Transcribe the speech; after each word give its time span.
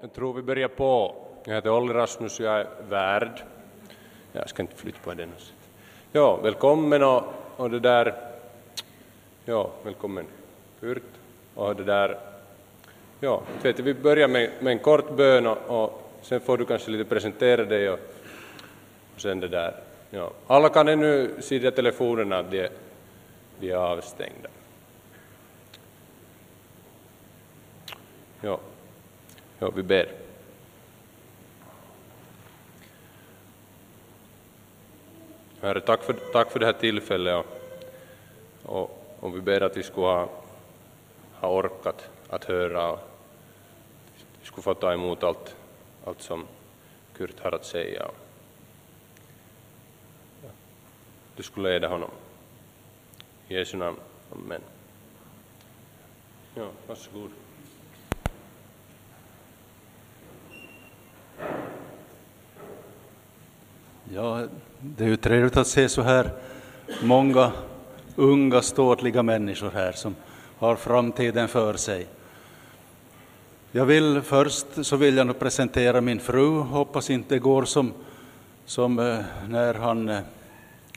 jag 0.00 0.12
tror 0.12 0.34
vi 0.34 0.42
börjar 0.42 0.68
på. 0.68 1.14
Jag 1.44 1.54
heter 1.54 1.70
Olli 1.70 1.94
Rasmus 1.94 2.40
och 2.40 2.46
jag 2.46 2.60
är 2.60 2.66
värd. 2.88 3.42
Jag 4.32 4.48
ska 4.48 4.62
inte 4.62 4.76
flytta 4.76 4.98
på 5.04 5.14
den. 5.14 5.32
Ja, 6.12 6.36
välkommen 6.36 7.02
och, 7.02 7.22
och 7.56 7.70
det 7.70 7.80
där... 7.80 8.14
Ja, 9.44 9.70
välkommen 9.84 10.26
Kurt. 10.80 11.02
Och 11.54 11.76
det 11.76 11.84
där... 11.84 12.18
Ja, 13.20 13.42
vet 13.62 13.76
du, 13.76 13.82
vi 13.82 13.94
börjar 13.94 14.28
med, 14.28 14.50
med 14.60 14.70
en 14.70 14.78
kort 14.78 15.16
bön 15.16 15.46
och, 15.46 15.84
och 15.84 16.02
sen 16.22 16.40
får 16.40 16.58
du 16.58 16.64
kanske 16.64 16.90
lite 16.90 17.04
presentera 17.04 17.64
dig 17.64 17.90
och, 17.90 17.98
och 19.14 19.20
sen 19.20 19.40
det 19.40 19.48
där. 19.48 19.74
Ja. 20.10 20.30
Alla 20.46 20.68
kan 20.68 20.88
ännu 20.88 21.30
se 21.40 21.70
telefonerna 21.70 22.38
att 22.38 22.50
de, 22.50 22.68
de 23.60 23.70
är 23.70 23.76
avstängda. 23.76 24.48
Ja 28.40 28.60
ja, 29.60 29.70
vi 29.70 29.82
ber. 29.82 30.08
Herre, 35.60 35.80
tack 35.80 36.02
för, 36.02 36.12
tack 36.12 36.50
för 36.50 36.58
det 36.60 36.66
här 36.66 36.72
tillfället 36.72 37.44
och, 37.44 37.46
och, 38.62 39.16
och 39.20 39.36
vi 39.36 39.40
ber 39.40 39.60
att 39.60 39.76
vi 39.76 39.82
skulle 39.82 40.06
ha, 40.06 40.28
ha 41.34 41.48
orkat 41.48 42.08
att 42.28 42.44
höra 42.44 42.90
och 42.90 42.98
vi 44.40 44.46
skulle 44.46 44.62
få 44.62 44.74
ta 44.74 44.92
emot 44.92 45.22
allt, 45.22 45.56
allt 46.04 46.22
som 46.22 46.46
Kurt 47.16 47.40
har 47.40 47.52
att 47.52 47.64
säga. 47.64 48.10
Du 51.36 51.42
skulle 51.42 51.70
leda 51.70 51.88
honom. 51.88 52.10
I 53.48 53.54
Jesu 53.54 53.76
namn. 53.76 53.96
Amen. 54.32 54.62
Ja, 56.54 56.68
varsågod. 56.86 57.30
Ja, 64.14 64.46
det 64.80 65.04
är 65.04 65.08
ju 65.08 65.16
trevligt 65.16 65.56
att 65.56 65.66
se 65.66 65.88
så 65.88 66.02
här 66.02 66.30
många 67.02 67.52
unga 68.16 68.62
ståtliga 68.62 69.22
människor 69.22 69.70
här 69.70 69.92
som 69.92 70.14
har 70.58 70.76
framtiden 70.76 71.48
för 71.48 71.74
sig. 71.74 72.06
Jag 73.72 73.86
vill 73.86 74.20
först 74.20 74.66
så 74.82 74.96
vill 74.96 75.16
jag 75.16 75.26
nog 75.26 75.38
presentera 75.38 76.00
min 76.00 76.20
fru, 76.20 76.60
hoppas 76.60 77.10
inte 77.10 77.34
det 77.34 77.38
går 77.38 77.64
som, 77.64 77.92
som 78.64 78.98
eh, 78.98 79.18
när 79.48 79.74
han 79.74 80.08
eh, 80.08 80.20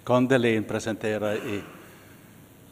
Kandelin 0.03 0.63
presenterade 0.63 1.35
i, 1.35 1.61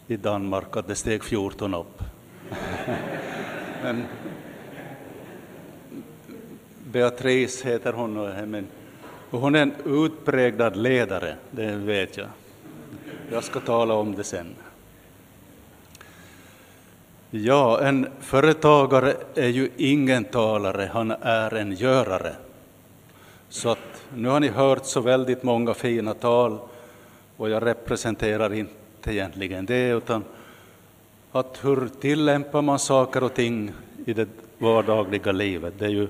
i 0.07 0.17
Danmark 0.17 0.77
att 0.77 0.87
det 0.87 0.95
steg 0.95 1.23
14 1.23 1.73
upp. 1.73 2.03
Men 3.83 4.03
Beatrice 6.91 7.61
heter 7.61 7.93
hon, 7.93 8.13
men 8.51 8.67
och 9.31 9.39
hon 9.39 9.55
är 9.55 9.61
en 9.61 9.73
utpräglad 9.85 10.75
ledare, 10.75 11.35
det 11.51 11.71
vet 11.71 12.17
jag. 12.17 12.27
Jag 13.31 13.43
ska 13.43 13.59
tala 13.59 13.93
om 13.93 14.15
det 14.15 14.23
sen. 14.23 14.55
Ja, 17.29 17.81
en 17.81 18.07
företagare 18.19 19.15
är 19.35 19.47
ju 19.47 19.69
ingen 19.77 20.23
talare, 20.23 20.89
han 20.93 21.11
är 21.21 21.53
en 21.53 21.71
görare. 21.71 22.35
Så 23.49 23.69
att 23.69 24.03
nu 24.15 24.29
har 24.29 24.39
ni 24.39 24.47
hört 24.47 24.85
så 24.85 25.01
väldigt 25.01 25.43
många 25.43 25.73
fina 25.73 26.13
tal 26.13 26.59
och 27.37 27.49
jag 27.49 27.65
representerar 27.65 28.53
inte 28.53 29.13
egentligen 29.13 29.65
det, 29.65 29.89
utan 29.89 30.23
att 31.31 31.59
hur 31.63 31.89
tillämpar 32.01 32.61
man 32.61 32.79
saker 32.79 33.23
och 33.23 33.33
ting 33.33 33.71
i 34.05 34.13
det 34.13 34.27
vardagliga 34.57 35.31
livet, 35.31 35.73
det 35.77 35.85
är 35.85 35.89
ju 35.89 36.07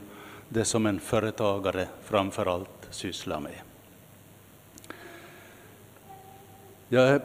det 0.50 0.66
som 0.66 0.86
en 0.86 1.00
företagare 1.00 1.88
framför 2.04 2.56
allt 2.56 2.81
syssla 2.92 3.40
med. 3.40 3.52
Jag 6.90 7.12
har 7.12 7.22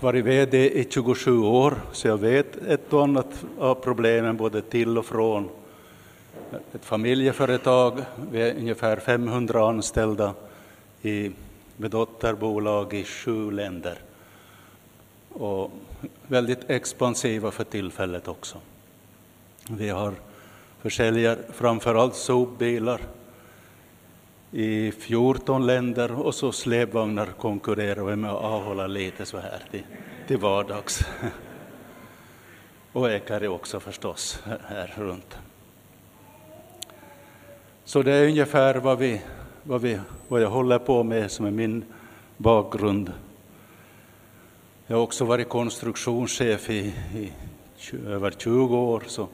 varit 0.00 0.24
VD 0.24 0.80
i 0.80 0.88
27 0.90 1.38
år, 1.38 1.74
så 1.92 2.08
jag 2.08 2.18
vet 2.18 2.56
ett 2.56 2.92
och 2.92 3.02
annat 3.02 3.44
av 3.58 3.74
problemen 3.74 4.36
både 4.36 4.62
till 4.62 4.98
och 4.98 5.06
från. 5.06 5.48
Ett 6.74 6.84
familjeföretag, 6.84 8.00
vi 8.30 8.42
är 8.42 8.54
ungefär 8.56 8.96
500 8.96 9.68
anställda 9.68 10.34
i, 11.02 11.30
med 11.76 11.90
dotterbolag 11.90 12.94
i 12.94 13.04
sju 13.04 13.50
länder. 13.50 13.98
Och 15.28 15.70
väldigt 16.26 16.70
expansiva 16.70 17.50
för 17.50 17.64
tillfället 17.64 18.28
också. 18.28 18.58
Vi 19.68 19.88
har 19.88 20.14
försäljer 20.82 21.38
framför 21.52 21.94
allt 21.94 22.14
sopbilar, 22.14 23.00
i 24.52 24.92
14 24.92 25.66
länder 25.66 26.20
och 26.20 26.34
så 26.34 26.52
släpvagnar 26.52 27.26
konkurrerar 27.26 28.04
vi 28.04 28.16
med 28.16 28.30
att 28.30 28.42
avhålla 28.42 28.86
lite 28.86 29.24
så 29.26 29.38
här 29.38 29.62
till, 29.70 29.82
till 30.26 30.38
vardags. 30.38 31.04
Och 32.92 33.10
ekare 33.10 33.48
också 33.48 33.80
förstås 33.80 34.42
här 34.64 34.94
runt. 34.96 35.38
Så 37.84 38.02
det 38.02 38.12
är 38.12 38.28
ungefär 38.28 38.74
vad, 38.74 38.98
vi, 38.98 39.22
vad, 39.62 39.80
vi, 39.80 39.98
vad 40.28 40.42
jag 40.42 40.50
håller 40.50 40.78
på 40.78 41.02
med 41.02 41.30
som 41.30 41.46
är 41.46 41.50
min 41.50 41.84
bakgrund. 42.36 43.12
Jag 44.86 44.96
har 44.96 45.02
också 45.02 45.24
varit 45.24 45.48
konstruktionschef 45.48 46.70
i, 46.70 46.94
i 47.14 47.32
över 48.06 48.30
20 48.30 48.76
år, 48.76 49.02
så, 49.06 49.28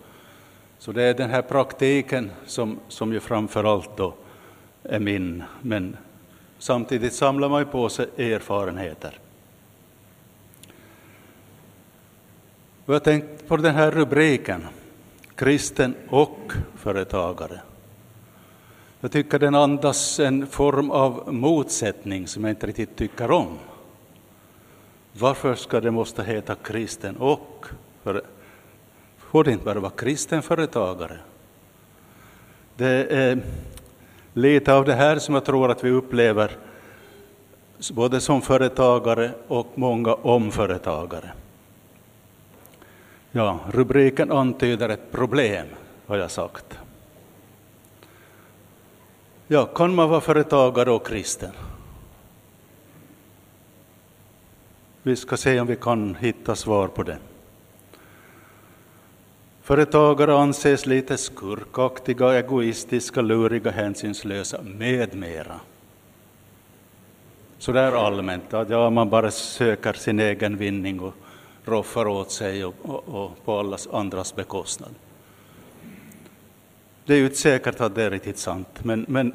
så 0.78 0.92
det 0.92 1.02
är 1.02 1.14
den 1.14 1.30
här 1.30 1.42
praktiken 1.42 2.30
som, 2.46 2.78
som 2.88 3.12
ju 3.12 3.20
framför 3.20 3.64
allt 3.64 3.96
då 3.96 4.14
är 4.88 4.98
min, 4.98 5.42
men 5.62 5.96
samtidigt 6.58 7.12
samlar 7.12 7.48
man 7.48 7.66
på 7.66 7.88
sig 7.88 8.06
erfarenheter. 8.16 9.18
Jag 12.86 12.94
har 12.94 13.00
tänkt 13.00 13.48
på 13.48 13.56
den 13.56 13.74
här 13.74 13.90
rubriken, 13.90 14.66
kristen 15.34 15.94
och 16.08 16.52
företagare. 16.76 17.60
Jag 19.00 19.12
tycker 19.12 19.38
den 19.38 19.54
andas 19.54 20.20
en 20.20 20.46
form 20.46 20.90
av 20.90 21.34
motsättning 21.34 22.26
som 22.26 22.44
jag 22.44 22.50
inte 22.50 22.66
riktigt 22.66 22.96
tycker 22.96 23.30
om. 23.30 23.58
Varför 25.12 25.54
ska 25.54 25.80
det 25.80 25.90
måste 25.90 26.22
heta 26.24 26.54
kristen 26.54 27.16
och? 27.16 27.66
För, 28.02 28.22
får 29.18 29.44
det 29.44 29.52
inte 29.52 29.64
bara 29.64 29.80
vara 29.80 29.92
kristen 29.96 30.42
företagare? 30.42 31.18
Det 32.76 33.06
är 33.10 33.42
lite 34.38 34.74
av 34.74 34.84
det 34.84 34.94
här 34.94 35.18
som 35.18 35.34
jag 35.34 35.44
tror 35.44 35.70
att 35.70 35.84
vi 35.84 35.90
upplever 35.90 36.56
både 37.92 38.20
som 38.20 38.42
företagare 38.42 39.30
och 39.48 39.66
många 39.74 40.14
omföretagare. 40.14 41.32
Ja, 43.30 43.60
rubriken 43.70 44.32
antyder 44.32 44.88
ett 44.88 45.12
problem, 45.12 45.66
har 46.06 46.16
jag 46.16 46.30
sagt. 46.30 46.78
Ja, 49.46 49.66
kan 49.66 49.94
man 49.94 50.08
vara 50.08 50.20
företagare 50.20 50.90
och 50.90 51.06
kristen? 51.06 51.52
Vi 55.02 55.16
ska 55.16 55.36
se 55.36 55.60
om 55.60 55.66
vi 55.66 55.76
kan 55.76 56.14
hitta 56.14 56.56
svar 56.56 56.88
på 56.88 57.02
det. 57.02 57.18
Företagare 59.68 60.34
anses 60.34 60.86
lite 60.86 61.16
skurkaktiga, 61.16 62.38
egoistiska, 62.38 63.20
luriga, 63.20 63.70
hänsynslösa 63.70 64.62
med 64.62 65.14
mera. 65.14 65.60
Så 67.58 67.72
där 67.72 68.06
allmänt, 68.06 68.54
att 68.54 68.70
ja, 68.70 68.90
man 68.90 69.10
bara 69.10 69.30
söker 69.30 69.92
sin 69.92 70.20
egen 70.20 70.56
vinning 70.56 71.00
och 71.00 71.14
roffar 71.64 72.06
åt 72.06 72.30
sig 72.30 72.64
och, 72.64 72.74
och, 72.82 73.08
och 73.08 73.44
på 73.44 73.58
allas 73.58 73.88
andras 73.92 74.36
bekostnad. 74.36 74.94
Det 77.04 77.12
är 77.12 77.18
ju 77.18 77.24
inte 77.24 77.36
säkert 77.36 77.80
att 77.80 77.94
det 77.94 78.02
är 78.02 78.10
riktigt 78.10 78.38
sant, 78.38 78.84
men, 78.84 79.06
men 79.08 79.34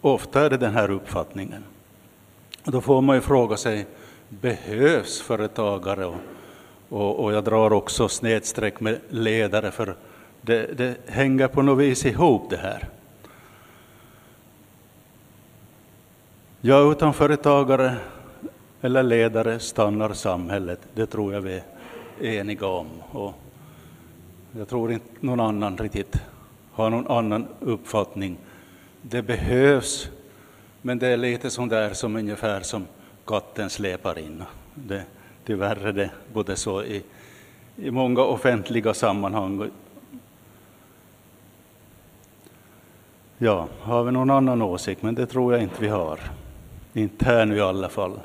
ofta 0.00 0.40
är 0.40 0.50
det 0.50 0.56
den 0.56 0.74
här 0.74 0.90
uppfattningen. 0.90 1.64
Då 2.64 2.80
får 2.80 3.00
man 3.00 3.16
ju 3.16 3.20
fråga 3.20 3.56
sig, 3.56 3.86
behövs 4.28 5.20
företagare 5.20 6.06
och 6.06 6.16
och, 6.90 7.24
och 7.24 7.32
jag 7.32 7.44
drar 7.44 7.72
också 7.72 8.08
snedstreck 8.08 8.80
med 8.80 9.00
ledare, 9.08 9.70
för 9.70 9.96
det, 10.40 10.78
det 10.78 10.96
hänger 11.06 11.48
på 11.48 11.62
något 11.62 11.78
vis 11.78 12.06
ihop 12.06 12.50
det 12.50 12.56
här. 12.56 12.88
Ja, 16.60 16.92
utan 16.92 17.14
företagare 17.14 17.96
eller 18.80 19.02
ledare 19.02 19.58
stannar 19.58 20.12
samhället, 20.12 20.80
det 20.94 21.06
tror 21.06 21.34
jag 21.34 21.40
vi 21.40 21.62
är 22.20 22.32
eniga 22.40 22.66
om. 22.66 22.86
Och 23.10 23.34
jag 24.52 24.68
tror 24.68 24.92
inte 24.92 25.06
någon 25.20 25.40
annan 25.40 25.78
riktigt 25.78 26.16
har 26.72 26.90
någon 26.90 27.06
annan 27.06 27.46
uppfattning. 27.60 28.38
Det 29.02 29.22
behövs, 29.22 30.08
men 30.82 30.98
det 30.98 31.08
är 31.08 31.16
lite 31.16 31.50
som 31.50 31.68
där 31.68 31.92
som 31.92 32.16
ungefär 32.16 32.60
som 32.60 32.86
katten 33.26 33.70
släpar 33.70 34.18
in. 34.18 34.42
Det, 34.74 35.04
Tyvärr 35.50 35.86
är 35.86 35.92
det 35.92 36.10
både 36.32 36.56
så 36.56 36.82
i, 36.82 37.02
i 37.76 37.90
många 37.90 38.22
offentliga 38.22 38.94
sammanhang. 38.94 39.70
Ja, 43.38 43.68
har 43.80 44.04
vi 44.04 44.12
någon 44.12 44.30
annan 44.30 44.62
åsikt? 44.62 45.02
Men 45.02 45.14
det 45.14 45.26
tror 45.26 45.52
jag 45.52 45.62
inte 45.62 45.80
vi 45.80 45.88
har. 45.88 46.20
Inte 46.92 47.24
här 47.24 47.46
nu 47.46 47.56
i 47.56 47.60
alla 47.60 47.88
fall. 47.88 48.20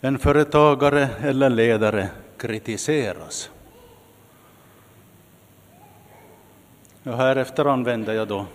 En 0.00 0.18
företagare 0.18 1.08
eller 1.22 1.50
ledare 1.50 2.08
kritiseras. 2.36 3.50
Och 7.02 7.16
härefter 7.16 7.64
använder 7.64 8.14
jag 8.14 8.28
då 8.28 8.46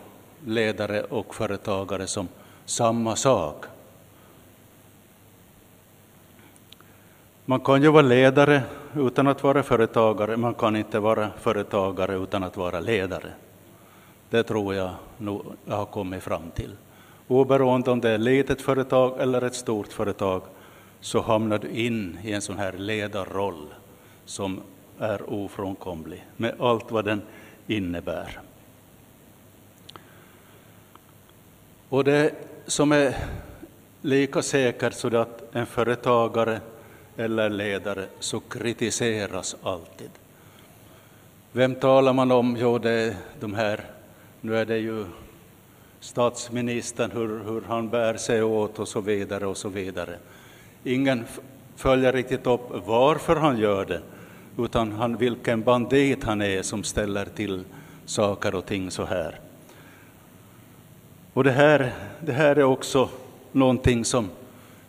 ledare 0.45 1.03
och 1.03 1.35
företagare 1.35 2.07
som 2.07 2.27
samma 2.65 3.15
sak. 3.15 3.65
Man 7.49 7.59
kan 7.59 7.81
ju 7.81 7.91
vara 7.91 8.01
ledare 8.01 8.63
utan 8.95 9.27
att 9.27 9.43
vara 9.43 9.63
företagare, 9.63 10.37
man 10.37 10.53
kan 10.53 10.75
inte 10.75 10.99
vara 10.99 11.29
företagare 11.39 12.15
utan 12.15 12.43
att 12.43 12.57
vara 12.57 12.79
ledare. 12.79 13.31
Det 14.29 14.43
tror 14.43 14.75
jag 14.75 14.89
nog 15.17 15.45
jag 15.65 15.75
har 15.75 15.85
kommit 15.85 16.23
fram 16.23 16.51
till. 16.51 16.75
Oberoende 17.27 17.91
om 17.91 18.01
det 18.01 18.09
är 18.09 18.15
ett 18.15 18.21
litet 18.21 18.61
företag 18.61 19.19
eller 19.19 19.41
ett 19.41 19.55
stort 19.55 19.93
företag 19.93 20.41
så 20.99 21.21
hamnar 21.21 21.57
du 21.57 21.67
in 21.67 22.17
i 22.23 22.31
en 22.31 22.41
sån 22.41 22.57
här 22.57 22.73
ledarroll 22.73 23.67
som 24.25 24.61
är 24.99 25.33
ofrånkomlig 25.33 26.27
med 26.37 26.55
allt 26.59 26.91
vad 26.91 27.05
den 27.05 27.21
innebär. 27.67 28.39
Och 31.89 32.03
det 32.03 32.31
som 32.65 32.91
är 32.91 33.15
lika 34.01 34.41
säkert 34.41 34.93
så 34.93 35.17
att 35.17 35.55
en 35.55 35.65
företagare 35.65 36.59
eller 37.19 37.49
ledare 37.49 38.05
så 38.19 38.39
kritiseras 38.39 39.55
alltid. 39.63 40.09
Vem 41.51 41.75
talar 41.75 42.13
man 42.13 42.31
om? 42.31 42.57
Jo, 42.59 42.77
det 42.77 42.91
är 42.91 43.15
de 43.39 43.53
här, 43.53 43.83
nu 44.41 44.57
är 44.57 44.65
det 44.65 44.77
ju 44.77 45.05
statsministern, 45.99 47.11
hur, 47.11 47.43
hur 47.43 47.61
han 47.67 47.89
bär 47.89 48.17
sig 48.17 48.43
åt 48.43 48.79
och 48.79 48.87
så 48.87 49.01
vidare 49.01 49.47
och 49.47 49.57
så 49.57 49.69
vidare. 49.69 50.17
Ingen 50.83 51.25
följer 51.75 52.13
riktigt 52.13 52.47
upp 52.47 52.85
varför 52.85 53.35
han 53.35 53.57
gör 53.57 53.85
det, 53.85 54.01
utan 54.57 54.91
han, 54.91 55.17
vilken 55.17 55.63
bandit 55.63 56.23
han 56.23 56.41
är 56.41 56.61
som 56.61 56.83
ställer 56.83 57.25
till 57.25 57.63
saker 58.05 58.55
och 58.55 58.65
ting 58.65 58.91
så 58.91 59.05
här. 59.05 59.39
Och 61.33 61.43
det 61.43 61.51
här, 61.51 61.93
det 62.19 62.33
här 62.33 62.55
är 62.55 62.63
också 62.63 63.09
någonting 63.51 64.05
som 64.05 64.29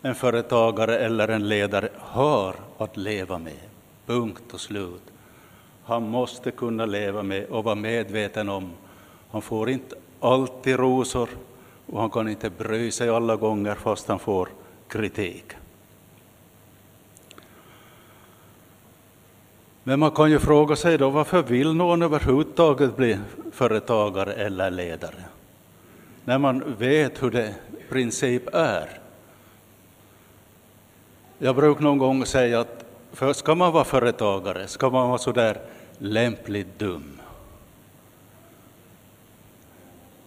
en 0.03 0.15
företagare 0.15 0.99
eller 0.99 1.29
en 1.29 1.49
ledare 1.49 1.89
har 1.99 2.55
att 2.79 2.97
leva 2.97 3.39
med. 3.39 3.61
Punkt 4.07 4.45
och 4.53 4.61
slut. 4.61 5.03
Han 5.85 6.03
måste 6.03 6.51
kunna 6.51 6.87
leva 6.87 7.23
med 7.23 7.47
och 7.47 7.65
vara 7.65 7.75
medveten 7.75 8.49
om. 8.49 8.71
Han 9.31 9.43
får 9.43 9.71
inte 9.71 9.97
alltid 10.21 10.79
rosor 10.79 11.29
och 11.87 12.01
han 12.01 12.11
kan 12.11 12.29
inte 12.29 12.51
bry 12.51 12.91
sig 12.91 13.09
alla 13.09 13.37
gånger 13.37 13.75
fast 13.75 14.09
han 14.09 14.19
får 14.19 14.49
kritik. 14.89 15.45
Men 19.83 20.01
man 20.01 20.11
kan 20.11 20.31
ju 20.31 20.39
fråga 20.39 20.77
sig 20.77 20.99
då 20.99 21.11
varför 21.11 21.43
vill 21.43 21.75
någon 21.75 22.03
överhuvudtaget 22.03 22.97
bli 22.97 23.19
företagare 23.53 24.33
eller 24.33 24.71
ledare? 24.71 25.25
När 26.25 26.39
man 26.39 26.75
vet 26.79 27.23
hur 27.23 27.31
det 27.31 27.55
i 27.81 27.93
princip 27.93 28.55
är. 28.55 29.00
Jag 31.43 31.57
brukar 31.57 31.83
någon 31.83 31.99
gång 31.99 32.27
säga 32.27 32.61
att 32.61 32.85
för 33.13 33.33
ska 33.33 33.55
man 33.55 33.73
vara 33.73 33.85
företagare 33.85 34.67
ska 34.67 34.91
man 34.91 35.09
vara 35.09 35.19
sådär 35.19 35.61
lämpligt 35.99 36.79
dum. 36.79 37.21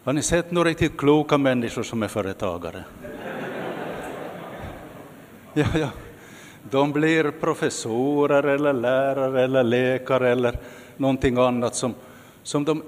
Har 0.04 0.14
ni 0.14 0.22
sett 0.22 0.52
några 0.52 0.70
riktigt 0.70 0.98
kloka 0.98 1.38
människor 1.38 1.84
som 1.84 2.04
är 2.04 2.08
företagare? 2.08 2.84
Ja, 5.54 5.66
ja. 5.76 5.90
De 6.70 6.92
blir 6.92 7.32
professorer 7.32 8.44
eller 8.44 8.74
lärare 8.74 9.44
eller 9.44 9.64
läkare 9.64 10.32
eller 10.32 10.60
någonting 10.98 11.38
annat 11.38 11.76
som, 11.76 11.94
som 12.44 12.66
de, 12.66 12.84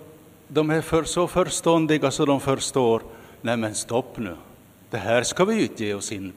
de 0.47 0.69
är 0.69 0.81
för, 0.81 1.03
så 1.03 1.27
förståndiga 1.27 2.11
så 2.11 2.25
de 2.25 2.39
förstår, 2.39 3.01
nej 3.41 3.57
men 3.57 3.75
stopp 3.75 4.17
nu, 4.17 4.35
det 4.89 4.97
här 4.97 5.23
ska 5.23 5.45
vi 5.45 5.61
inte 5.61 5.85
ge 5.85 5.93
oss 5.93 6.11
in 6.11 6.33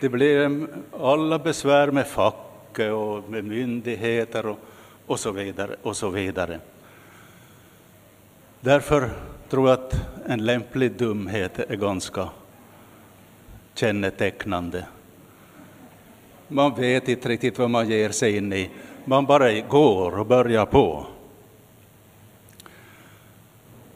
det 0.00 0.08
blir 0.08 0.66
alla 1.00 1.38
besvär 1.38 1.90
med 1.90 2.06
facket 2.06 2.92
och 2.92 3.30
med 3.30 3.44
myndigheter 3.44 4.46
och, 4.46 4.58
och 5.06 5.20
så 5.20 5.30
vidare. 5.30 5.76
och 5.82 5.96
så 5.96 6.08
vidare. 6.08 6.60
Därför 8.60 9.10
tror 9.48 9.68
jag 9.68 9.78
att 9.78 9.94
en 10.26 10.44
lämplig 10.44 10.92
dumhet 10.92 11.58
är 11.58 11.76
ganska 11.76 12.28
kännetecknande. 13.74 14.86
Man 16.48 16.74
vet 16.74 17.08
inte 17.08 17.28
riktigt 17.28 17.58
vad 17.58 17.70
man 17.70 17.88
ger 17.88 18.10
sig 18.10 18.36
in 18.36 18.52
i. 18.52 18.70
Man 19.04 19.26
bara 19.26 19.60
går 19.60 20.18
och 20.18 20.26
börjar 20.26 20.66
på. 20.66 21.06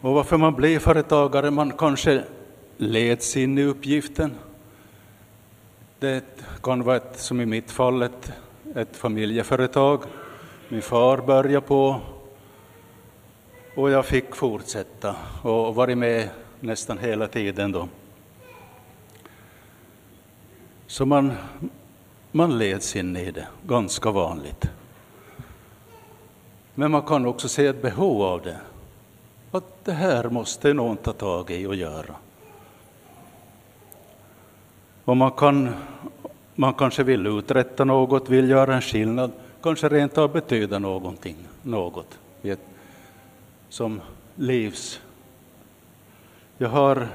Och 0.01 0.15
varför 0.15 0.37
man 0.37 0.55
blir 0.55 0.79
företagare, 0.79 1.51
man 1.51 1.73
kanske 1.73 2.25
leds 2.77 3.37
in 3.37 3.59
i 3.59 3.65
uppgiften. 3.65 4.35
Det 6.01 6.25
kan 6.63 6.83
vara, 6.83 6.97
ett, 6.97 7.19
som 7.19 7.41
i 7.41 7.47
mitt 7.47 7.71
fall, 7.71 8.03
ett, 8.03 8.33
ett 8.75 8.97
familjeföretag. 8.97 10.03
Min 10.69 10.83
far 10.83 11.19
började 11.19 11.67
på 11.67 12.01
och 13.75 13.91
jag 13.91 14.07
fick 14.07 14.35
fortsätta 14.35 15.17
och 15.43 15.75
varit 15.75 15.99
med 15.99 16.29
nästan 16.61 16.99
hela 16.99 17.29
tiden 17.29 17.73
då. 17.73 17.89
Så 20.87 21.07
man, 21.07 21.33
man 22.33 22.59
leds 22.59 22.97
in 22.97 23.17
i 23.17 23.31
det, 23.31 23.47
ganska 23.67 24.11
vanligt. 24.11 24.71
Men 26.75 26.91
man 26.91 27.03
kan 27.03 27.27
också 27.27 27.49
se 27.49 27.67
ett 27.67 27.83
behov 27.83 28.23
av 28.23 28.43
det. 28.43 28.61
Att 29.51 29.85
det 29.85 29.93
här 29.93 30.31
måste 30.31 30.73
någon 30.75 30.97
ta 30.97 31.13
tag 31.13 31.51
i 31.51 31.67
och 31.67 31.75
göra. 31.75 32.15
Och 35.05 35.17
man, 35.17 35.31
kan, 35.31 35.71
man 36.55 36.75
kanske 36.75 37.03
vill 37.03 37.27
uträtta 37.27 37.85
något, 37.85 38.29
vill 38.29 38.51
göra 38.51 38.75
en 38.75 38.83
skillnad, 38.83 39.33
kanske 39.63 39.89
rent 39.89 40.19
av 40.19 40.33
betyda 40.33 40.79
någonting, 40.79 41.37
något 41.63 42.19
som 43.71 44.01
livs. 44.35 45.01
Jag 46.59 46.69
har, 46.69 47.09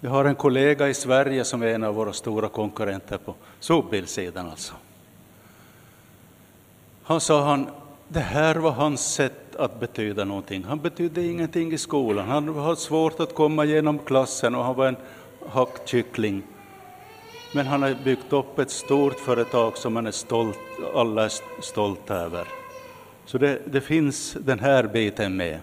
jag 0.00 0.10
har 0.10 0.24
en 0.24 0.34
kollega 0.34 0.88
i 0.88 0.94
Sverige 0.94 1.44
som 1.44 1.62
är 1.62 1.66
en 1.66 1.84
av 1.84 1.94
våra 1.94 2.12
stora 2.12 2.48
konkurrenter 2.48 3.18
på 3.18 3.34
sopbilssidan. 3.60 4.50
Alltså. 4.50 4.74
Han 7.02 7.20
sa 7.20 7.44
han, 7.44 7.66
det 8.08 8.20
här 8.20 8.54
var 8.54 8.70
hans 8.70 9.14
sätt 9.14 9.56
att 9.56 9.80
betyda 9.80 10.24
någonting. 10.24 10.64
Han 10.64 10.80
betydde 10.80 11.26
ingenting 11.26 11.72
i 11.72 11.78
skolan. 11.78 12.28
Han 12.28 12.54
hade 12.54 12.76
svårt 12.76 13.20
att 13.20 13.34
komma 13.34 13.64
igenom 13.64 13.98
klassen 13.98 14.54
och 14.54 14.64
han 14.64 14.74
var 14.74 14.86
en 14.86 14.96
hackkyckling. 15.48 16.42
Men 17.54 17.66
han 17.66 17.82
har 17.82 17.94
byggt 18.04 18.32
upp 18.32 18.58
ett 18.58 18.70
stort 18.70 19.20
företag 19.20 19.76
som 19.76 19.96
han 19.96 20.06
är 20.06 20.10
stolt, 20.10 20.58
alla 20.94 21.24
är 21.24 21.32
stolta 21.62 22.14
över. 22.14 22.48
Så 23.26 23.38
det, 23.38 23.62
det 23.66 23.80
finns 23.80 24.36
den 24.40 24.58
här 24.58 24.84
biten 24.84 25.36
med. 25.36 25.60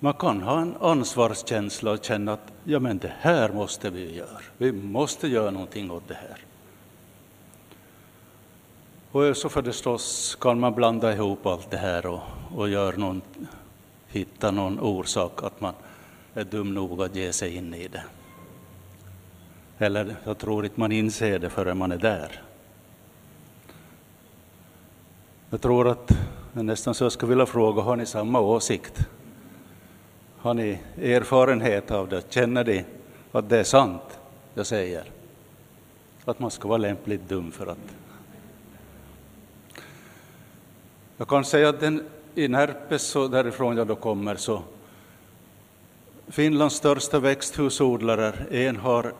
Man 0.00 0.14
kan 0.14 0.42
ha 0.42 0.60
en 0.60 0.74
ansvarskänsla 0.80 1.90
och 1.90 2.04
känna 2.04 2.32
att 2.32 2.52
ja, 2.64 2.80
men 2.80 2.98
det 2.98 3.12
här 3.20 3.52
måste 3.52 3.90
vi 3.90 4.16
göra. 4.16 4.38
Vi 4.56 4.72
måste 4.72 5.28
göra 5.28 5.50
någonting 5.50 5.90
åt 5.90 6.08
det 6.08 6.14
här. 6.14 6.44
Och 9.10 9.36
så 9.36 9.48
förstås 9.48 10.36
kan 10.40 10.60
man 10.60 10.74
blanda 10.74 11.12
ihop 11.12 11.46
allt 11.46 11.70
det 11.70 11.76
här 11.76 12.06
och, 12.06 12.20
och 12.56 12.68
gör 12.68 12.92
någon, 12.92 13.22
hitta 14.08 14.50
någon 14.50 14.80
orsak 14.80 15.42
att 15.42 15.60
man 15.60 15.74
är 16.38 16.44
dum 16.44 16.74
nog 16.74 17.02
att 17.02 17.16
ge 17.16 17.32
sig 17.32 17.56
in 17.56 17.74
i 17.74 17.88
det. 17.88 18.04
Eller 19.78 20.16
jag 20.24 20.38
tror 20.38 20.64
inte 20.64 20.80
man 20.80 20.92
inser 20.92 21.38
det 21.38 21.50
förrän 21.50 21.78
man 21.78 21.92
är 21.92 21.98
där. 21.98 22.42
Jag 25.50 25.60
tror 25.60 25.88
att 25.88 26.10
nästan 26.52 26.94
så 26.94 27.04
jag 27.04 27.12
skulle 27.12 27.30
vilja 27.30 27.46
fråga, 27.46 27.82
har 27.82 27.96
ni 27.96 28.06
samma 28.06 28.40
åsikt? 28.40 29.08
Har 30.38 30.54
ni 30.54 30.78
erfarenhet 31.02 31.90
av 31.90 32.08
det? 32.08 32.32
Känner 32.32 32.64
ni 32.64 32.84
att 33.32 33.48
det 33.48 33.58
är 33.58 33.64
sant, 33.64 34.18
jag 34.54 34.66
säger? 34.66 35.04
Att 36.24 36.38
man 36.38 36.50
ska 36.50 36.68
vara 36.68 36.78
lämpligt 36.78 37.28
dum 37.28 37.50
för 37.52 37.66
att... 37.66 37.78
Jag 41.16 41.28
kan 41.28 41.44
säga 41.44 41.68
att 41.68 41.80
den, 41.80 42.02
i 42.34 42.48
Närpes, 42.48 43.12
därifrån 43.12 43.76
jag 43.76 43.86
då 43.86 43.94
kommer, 43.94 44.36
så 44.36 44.62
Finlands 46.30 46.74
största 46.74 47.18
växthusodlare, 47.18 48.32
en 48.50 48.76
har 48.76 49.12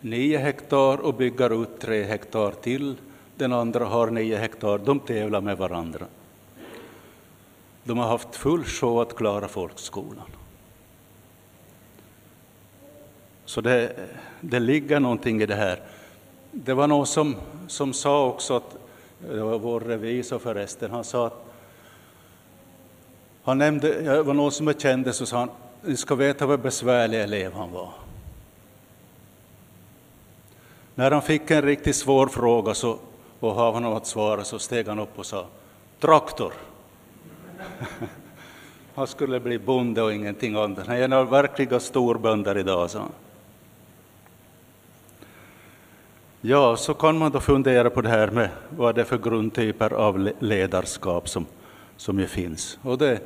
nio 0.00 0.38
hektar 0.38 0.98
och 0.98 1.14
bygger 1.14 1.62
ut 1.62 1.80
tre 1.80 2.02
hektar 2.02 2.50
till 2.50 2.96
den 3.36 3.52
andra 3.52 3.84
har 3.84 4.10
nio 4.10 4.36
hektar, 4.36 4.78
de 4.78 5.00
tävlar 5.00 5.40
med 5.40 5.58
varandra. 5.58 6.06
De 7.84 7.98
har 7.98 8.08
haft 8.08 8.36
full 8.36 8.64
show 8.64 9.00
att 9.00 9.16
klara 9.16 9.48
folkskolan. 9.48 10.26
Så 13.44 13.60
det, 13.60 13.96
det 14.40 14.60
ligger 14.60 15.00
någonting 15.00 15.42
i 15.42 15.46
det 15.46 15.54
här. 15.54 15.80
Det 16.50 16.74
var 16.74 16.86
någon 16.86 17.06
som, 17.06 17.36
som 17.68 17.92
sa 17.92 18.26
också, 18.26 18.56
att, 18.56 18.76
det 19.30 19.42
var 19.42 19.58
vår 19.58 19.80
revisor 19.80 20.38
förresten, 20.38 20.90
han 20.90 21.04
sa 21.04 21.26
att 21.26 21.51
han 23.42 23.58
nämnde, 23.58 24.02
det 24.02 24.22
var 24.22 24.34
någon 24.34 24.52
som 24.52 24.66
jag 24.66 24.80
kände, 24.80 25.12
så 25.12 25.26
sa 25.26 25.38
han, 25.38 25.50
ni 25.82 25.96
ska 25.96 26.14
veta 26.14 26.46
vad 26.46 26.60
besvärlig 26.60 27.22
elev 27.22 27.52
han 27.52 27.72
var. 27.72 27.90
När 30.94 31.10
han 31.10 31.22
fick 31.22 31.50
en 31.50 31.62
riktigt 31.62 31.96
svår 31.96 32.26
fråga 32.26 32.74
så, 32.74 32.98
och 33.40 33.54
hade 33.54 33.70
honom 33.70 33.92
att 33.92 34.06
svara 34.06 34.44
så 34.44 34.58
steg 34.58 34.88
han 34.88 34.98
upp 34.98 35.18
och 35.18 35.26
sa 35.26 35.46
traktor. 36.00 36.52
han 38.94 39.06
skulle 39.06 39.40
bli 39.40 39.58
bonde 39.58 40.02
och 40.02 40.12
ingenting 40.12 40.56
annat. 40.56 40.86
Han 40.86 40.96
är 40.96 41.02
en 41.02 41.12
av 41.12 41.30
verkliga 41.30 41.80
storbönder 41.80 42.58
idag, 42.58 42.90
sa 42.90 42.98
han. 42.98 43.12
Ja, 46.40 46.76
så 46.76 46.94
kan 46.94 47.18
man 47.18 47.32
då 47.32 47.40
fundera 47.40 47.90
på 47.90 48.00
det 48.00 48.08
här 48.08 48.30
med 48.30 48.48
vad 48.70 48.94
det 48.94 49.00
är 49.00 49.04
för 49.04 49.18
grundtyper 49.18 49.92
av 49.92 50.30
ledarskap 50.38 51.28
som, 51.28 51.46
som 52.02 52.18
ju 52.18 52.26
finns. 52.26 52.78
Och 52.82 52.98
det, 52.98 53.20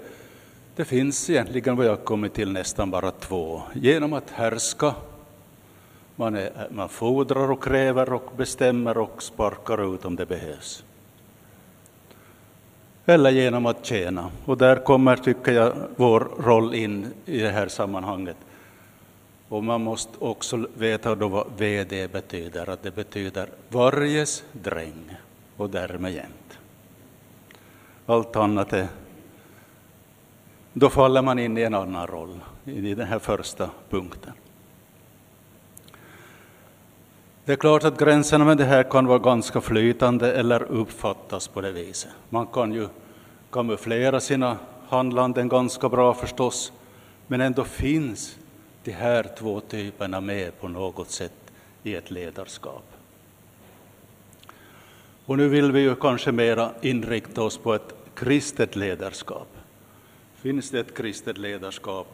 det 0.76 0.84
finns 0.84 1.30
egentligen 1.30 1.76
vad 1.76 1.86
jag 1.86 2.04
kommit 2.04 2.34
till 2.34 2.52
nästan 2.52 2.90
bara 2.90 3.10
två. 3.10 3.62
Genom 3.74 4.12
att 4.12 4.30
härska, 4.30 4.94
man, 6.16 6.34
är, 6.34 6.68
man 6.70 6.88
fordrar 6.88 7.50
och 7.50 7.62
kräver 7.62 8.12
och 8.12 8.32
bestämmer 8.36 8.98
och 8.98 9.22
sparkar 9.22 9.94
ut 9.94 10.04
om 10.04 10.16
det 10.16 10.26
behövs. 10.26 10.84
Eller 13.06 13.30
genom 13.30 13.66
att 13.66 13.86
tjäna. 13.86 14.30
Och 14.44 14.58
där 14.58 14.76
kommer, 14.76 15.16
tycker 15.16 15.52
jag, 15.52 15.72
vår 15.96 16.28
roll 16.38 16.74
in 16.74 17.06
i 17.26 17.38
det 17.38 17.50
här 17.50 17.68
sammanhanget. 17.68 18.36
Och 19.48 19.64
man 19.64 19.80
måste 19.80 20.18
också 20.18 20.66
veta 20.74 21.14
då 21.14 21.28
vad 21.28 21.46
VD 21.58 22.08
betyder, 22.08 22.70
att 22.70 22.82
det 22.82 22.94
betyder 22.94 23.48
varjes 23.68 24.44
dräng 24.52 25.16
och 25.56 25.70
därmed 25.70 26.12
jämt. 26.12 26.45
Allt 28.06 28.36
annat 28.36 28.72
är... 28.72 28.88
Då 30.72 30.90
faller 30.90 31.22
man 31.22 31.38
in 31.38 31.58
i 31.58 31.62
en 31.62 31.74
annan 31.74 32.06
roll, 32.06 32.40
i 32.64 32.94
den 32.94 33.06
här 33.06 33.18
första 33.18 33.70
punkten. 33.90 34.32
Det 37.44 37.52
är 37.52 37.56
klart 37.56 37.84
att 37.84 37.98
gränserna 37.98 38.44
med 38.44 38.56
det 38.56 38.64
här 38.64 38.82
kan 38.82 39.06
vara 39.06 39.18
ganska 39.18 39.60
flytande 39.60 40.32
eller 40.32 40.62
uppfattas 40.62 41.48
på 41.48 41.60
det 41.60 41.72
viset. 41.72 42.10
Man 42.28 42.46
kan 42.46 42.72
ju 42.72 42.88
kamouflera 43.50 44.20
sina 44.20 44.58
handlanden 44.88 45.48
ganska 45.48 45.88
bra 45.88 46.14
förstås, 46.14 46.72
men 47.26 47.40
ändå 47.40 47.64
finns 47.64 48.36
de 48.84 48.90
här 48.92 49.26
två 49.38 49.60
typerna 49.60 50.20
med 50.20 50.60
på 50.60 50.68
något 50.68 51.10
sätt 51.10 51.52
i 51.82 51.94
ett 51.94 52.10
ledarskap. 52.10 52.84
Och 55.26 55.36
nu 55.36 55.48
vill 55.48 55.72
vi 55.72 55.80
ju 55.80 55.94
kanske 55.94 56.32
mera 56.32 56.70
inrikta 56.80 57.42
oss 57.42 57.58
på 57.58 57.74
ett 57.74 57.94
kristet 58.16 58.76
ledarskap. 58.76 59.48
Finns 60.34 60.70
det 60.70 60.80
ett 60.80 60.94
kristet 60.94 61.38
ledarskap? 61.38 62.06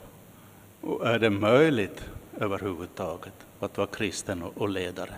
Och 0.81 1.09
är 1.09 1.19
det 1.19 1.31
möjligt 1.31 2.05
överhuvudtaget 2.39 3.35
att 3.61 3.79
vara 3.79 3.87
kristen 3.87 4.43
och 4.43 4.69
ledare? 4.69 5.15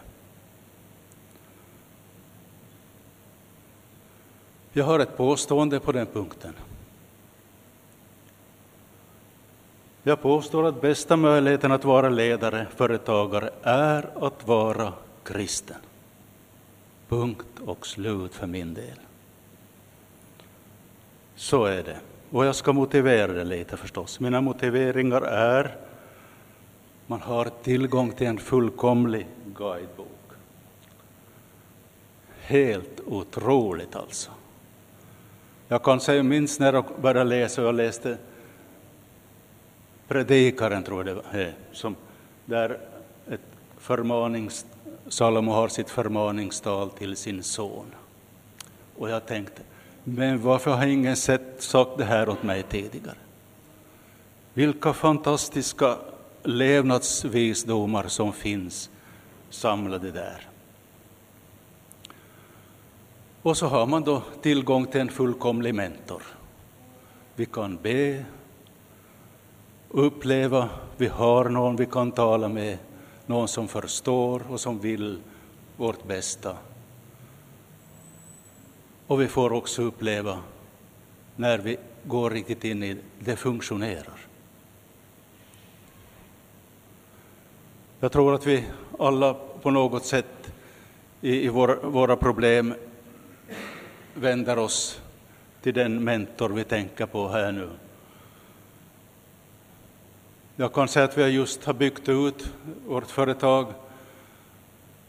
Jag 4.73 4.85
har 4.85 4.99
ett 4.99 5.17
påstående 5.17 5.81
på 5.81 5.93
den 5.93 6.07
punkten. 6.07 6.55
Jag 10.03 10.23
påstår 10.23 10.67
att 10.67 10.81
bästa 10.81 11.17
möjligheten 11.17 11.73
att 11.73 11.85
vara 11.85 12.09
ledare, 12.09 12.67
företagare, 12.76 13.50
är 13.62 14.26
att 14.26 14.47
vara 14.47 14.93
kristen. 15.23 15.81
Punkt 17.09 17.47
och 17.67 17.87
slut 17.87 18.35
för 18.35 18.47
min 18.47 18.75
del. 18.75 18.99
Så 21.37 21.64
är 21.64 21.83
det. 21.83 21.99
Och 22.31 22.47
jag 22.47 22.55
ska 22.55 22.73
motivera 22.73 23.33
det 23.33 23.45
lite 23.45 23.76
förstås. 23.76 24.21
Mina 24.21 24.41
motiveringar 24.41 25.23
är 25.23 25.76
man 27.07 27.21
har 27.21 27.50
tillgång 27.62 28.12
till 28.12 28.26
en 28.26 28.38
fullkomlig 28.38 29.26
guidebok. 29.47 30.09
Helt 32.41 33.00
otroligt 33.07 33.97
alltså. 33.97 34.31
Jag 35.69 35.83
kan 35.83 36.00
säga, 36.00 36.23
minns 36.23 36.59
när 36.59 36.73
jag 36.73 36.85
började 37.00 37.31
läsa, 37.31 37.62
jag 37.62 37.75
läste 37.75 38.19
Predikaren, 40.09 40.83
tror 40.83 41.07
jag 41.07 41.17
det 41.17 41.38
är, 41.38 41.47
eh, 41.47 41.53
som 41.73 41.97
där 42.45 42.79
ett 43.31 43.41
förmanings, 43.79 44.67
Salomo 45.09 45.53
har 45.53 45.69
sitt 45.69 45.91
förmaningstal 45.91 46.91
till 46.91 47.17
sin 47.17 47.43
son. 47.43 47.87
Och 48.99 49.11
jag 49.11 49.26
tänkte, 49.26 49.62
men 50.04 50.42
varför 50.42 50.70
har 50.70 50.87
ingen 50.87 51.16
sett, 51.16 51.62
sagt 51.62 51.90
det 51.99 52.04
här 52.04 52.28
åt 52.28 52.42
mig 52.42 52.62
tidigare? 52.62 53.16
Vilka 54.54 54.92
fantastiska 54.92 55.96
levnadsvisdomar 56.42 58.08
som 58.08 58.32
finns 58.32 58.90
samlade 59.50 60.11
där. 60.11 60.49
Och 63.42 63.56
så 63.56 63.66
har 63.66 63.87
man 63.87 64.04
då 64.04 64.23
tillgång 64.42 64.87
till 64.87 65.00
en 65.00 65.08
fullkomlig 65.08 65.75
mentor. 65.75 66.23
Vi 67.34 67.46
kan 67.46 67.78
be, 67.82 68.25
uppleva, 69.90 70.68
vi 70.96 71.06
har 71.06 71.49
någon 71.49 71.76
vi 71.76 71.87
kan 71.87 72.12
tala 72.12 72.49
med, 72.49 72.78
någon 73.26 73.49
som 73.49 73.68
förstår 73.68 74.42
och 74.50 74.61
som 74.61 74.78
vill 74.78 75.18
vårt 75.76 76.04
bästa. 76.04 76.56
Och 79.06 79.20
vi 79.20 79.28
får 79.28 79.52
också 79.52 79.82
uppleva, 79.82 80.38
när 81.37 81.58
vi 81.58 81.76
går 82.04 82.30
riktigt 82.30 82.64
in 82.64 82.82
i 82.82 82.96
det, 83.18 83.37
funktionerar. 83.37 84.18
Jag 88.00 88.12
tror 88.12 88.34
att 88.34 88.46
vi 88.46 88.64
alla 88.99 89.34
på 89.34 89.70
något 89.70 90.04
sätt 90.04 90.52
i, 91.20 91.44
i 91.44 91.49
vår, 91.49 91.78
våra 91.82 92.16
problem 92.16 92.75
vänder 94.14 94.58
oss 94.58 95.00
till 95.62 95.75
den 95.75 96.04
mentor 96.04 96.49
vi 96.49 96.64
tänker 96.64 97.06
på 97.06 97.28
här 97.28 97.52
nu. 97.52 97.68
Jag 100.56 100.73
kan 100.73 100.88
säga 100.88 101.04
att 101.04 101.18
vi 101.18 101.26
just 101.26 101.64
har 101.64 101.73
byggt 101.73 102.08
ut 102.08 102.52
vårt 102.87 103.06
företag. 103.06 103.66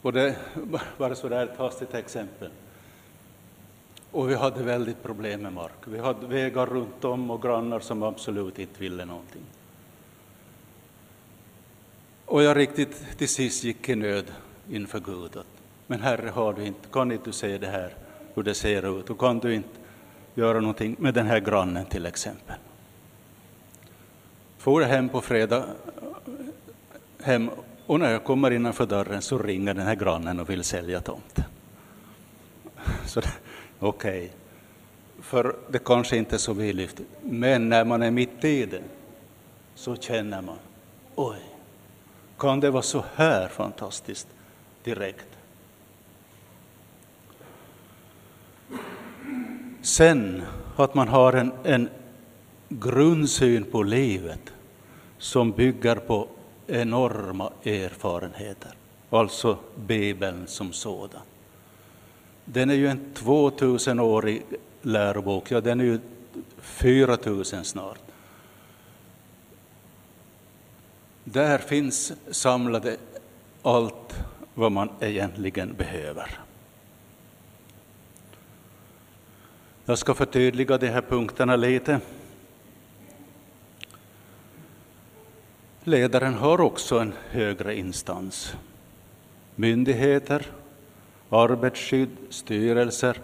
Och 0.01 0.13
det 0.13 0.35
bara 0.97 1.15
så 1.15 1.29
där 1.29 1.43
ett 1.43 1.57
hastigt 1.57 1.93
exempel. 1.93 2.49
Och 4.15 4.29
vi 4.29 4.35
hade 4.35 4.63
väldigt 4.63 5.03
problem 5.03 5.41
med 5.41 5.53
mark. 5.53 5.71
Vi 5.85 5.99
hade 5.99 6.27
vägar 6.27 6.65
runt 6.65 7.05
om 7.05 7.31
och 7.31 7.41
grannar 7.41 7.79
som 7.79 8.03
absolut 8.03 8.59
inte 8.59 8.79
ville 8.79 9.05
någonting. 9.05 9.41
Och 12.25 12.43
jag 12.43 12.57
riktigt 12.57 13.17
till 13.17 13.29
sist 13.29 13.63
gick 13.63 13.89
i 13.89 13.95
nöd 13.95 14.25
inför 14.69 14.99
Gud. 14.99 15.37
Men 15.87 16.01
Herre, 16.01 16.29
har 16.29 16.53
du 16.53 16.65
inte, 16.65 16.87
kan 16.91 17.11
inte 17.11 17.25
du 17.25 17.31
se 17.31 17.57
det 17.57 17.67
här, 17.67 17.93
hur 18.33 18.43
det 18.43 18.53
ser 18.53 18.99
ut? 18.99 19.09
Och 19.09 19.19
kan 19.19 19.39
du 19.39 19.53
inte 19.53 19.79
göra 20.35 20.59
någonting 20.59 20.95
med 20.99 21.13
den 21.13 21.25
här 21.25 21.39
grannen 21.39 21.85
till 21.85 22.05
exempel? 22.05 22.55
For 24.57 24.81
hem 24.81 25.09
på 25.09 25.21
fredag 25.21 25.65
hem 27.23 27.49
och 27.85 27.99
när 27.99 28.11
jag 28.11 28.23
kommer 28.23 28.51
innanför 28.51 28.85
dörren 28.85 29.21
så 29.21 29.37
ringer 29.37 29.73
den 29.73 29.85
här 29.85 29.95
grannen 29.95 30.39
och 30.39 30.49
vill 30.49 30.63
sälja 30.63 31.01
tomten. 31.01 31.45
Okej, 33.79 34.25
okay. 34.25 34.29
för 35.21 35.55
det 35.69 35.79
kanske 35.85 36.17
inte 36.17 36.35
är 36.35 36.37
så 36.37 36.53
vidlyftigt, 36.53 37.09
men 37.21 37.69
när 37.69 37.85
man 37.85 38.03
är 38.03 38.11
mitt 38.11 38.43
i 38.43 38.65
det 38.65 38.83
så 39.75 39.95
känner 39.95 40.41
man, 40.41 40.57
oj, 41.15 41.39
kan 42.37 42.59
det 42.59 42.71
vara 42.71 42.83
så 42.83 43.03
här 43.15 43.47
fantastiskt 43.47 44.27
direkt? 44.83 45.27
Sen 49.81 50.43
att 50.75 50.93
man 50.93 51.07
har 51.07 51.33
en, 51.33 51.51
en 51.63 51.89
grundsyn 52.69 53.63
på 53.63 53.83
livet 53.83 54.53
som 55.17 55.51
bygger 55.51 55.95
på 55.95 56.27
enorma 56.67 57.51
erfarenheter, 57.63 58.71
alltså 59.09 59.57
Bibeln 59.75 60.47
som 60.47 60.73
sådan. 60.73 61.21
Den 62.45 62.69
är 62.69 62.73
ju 62.73 62.87
en 62.87 62.99
2000-årig 63.13 64.43
lärobok, 64.81 65.51
ja 65.51 65.61
den 65.61 65.79
är 65.79 65.83
ju 65.83 65.99
4000 66.57 67.65
snart. 67.65 67.99
Där 71.23 71.57
finns 71.57 72.13
samlade 72.31 72.97
allt 73.61 74.25
vad 74.53 74.71
man 74.71 74.89
egentligen 74.99 75.73
behöver. 75.73 76.39
Jag 79.85 79.97
ska 79.97 80.13
förtydliga 80.13 80.77
de 80.77 80.87
här 80.87 81.01
punkterna 81.01 81.55
lite. 81.55 81.99
Ledaren 85.83 86.33
har 86.33 86.61
också 86.61 86.99
en 86.99 87.13
högre 87.29 87.75
instans. 87.75 88.55
Myndigheter, 89.55 90.45
arbetsskydd, 91.29 92.09
styrelser, 92.29 93.21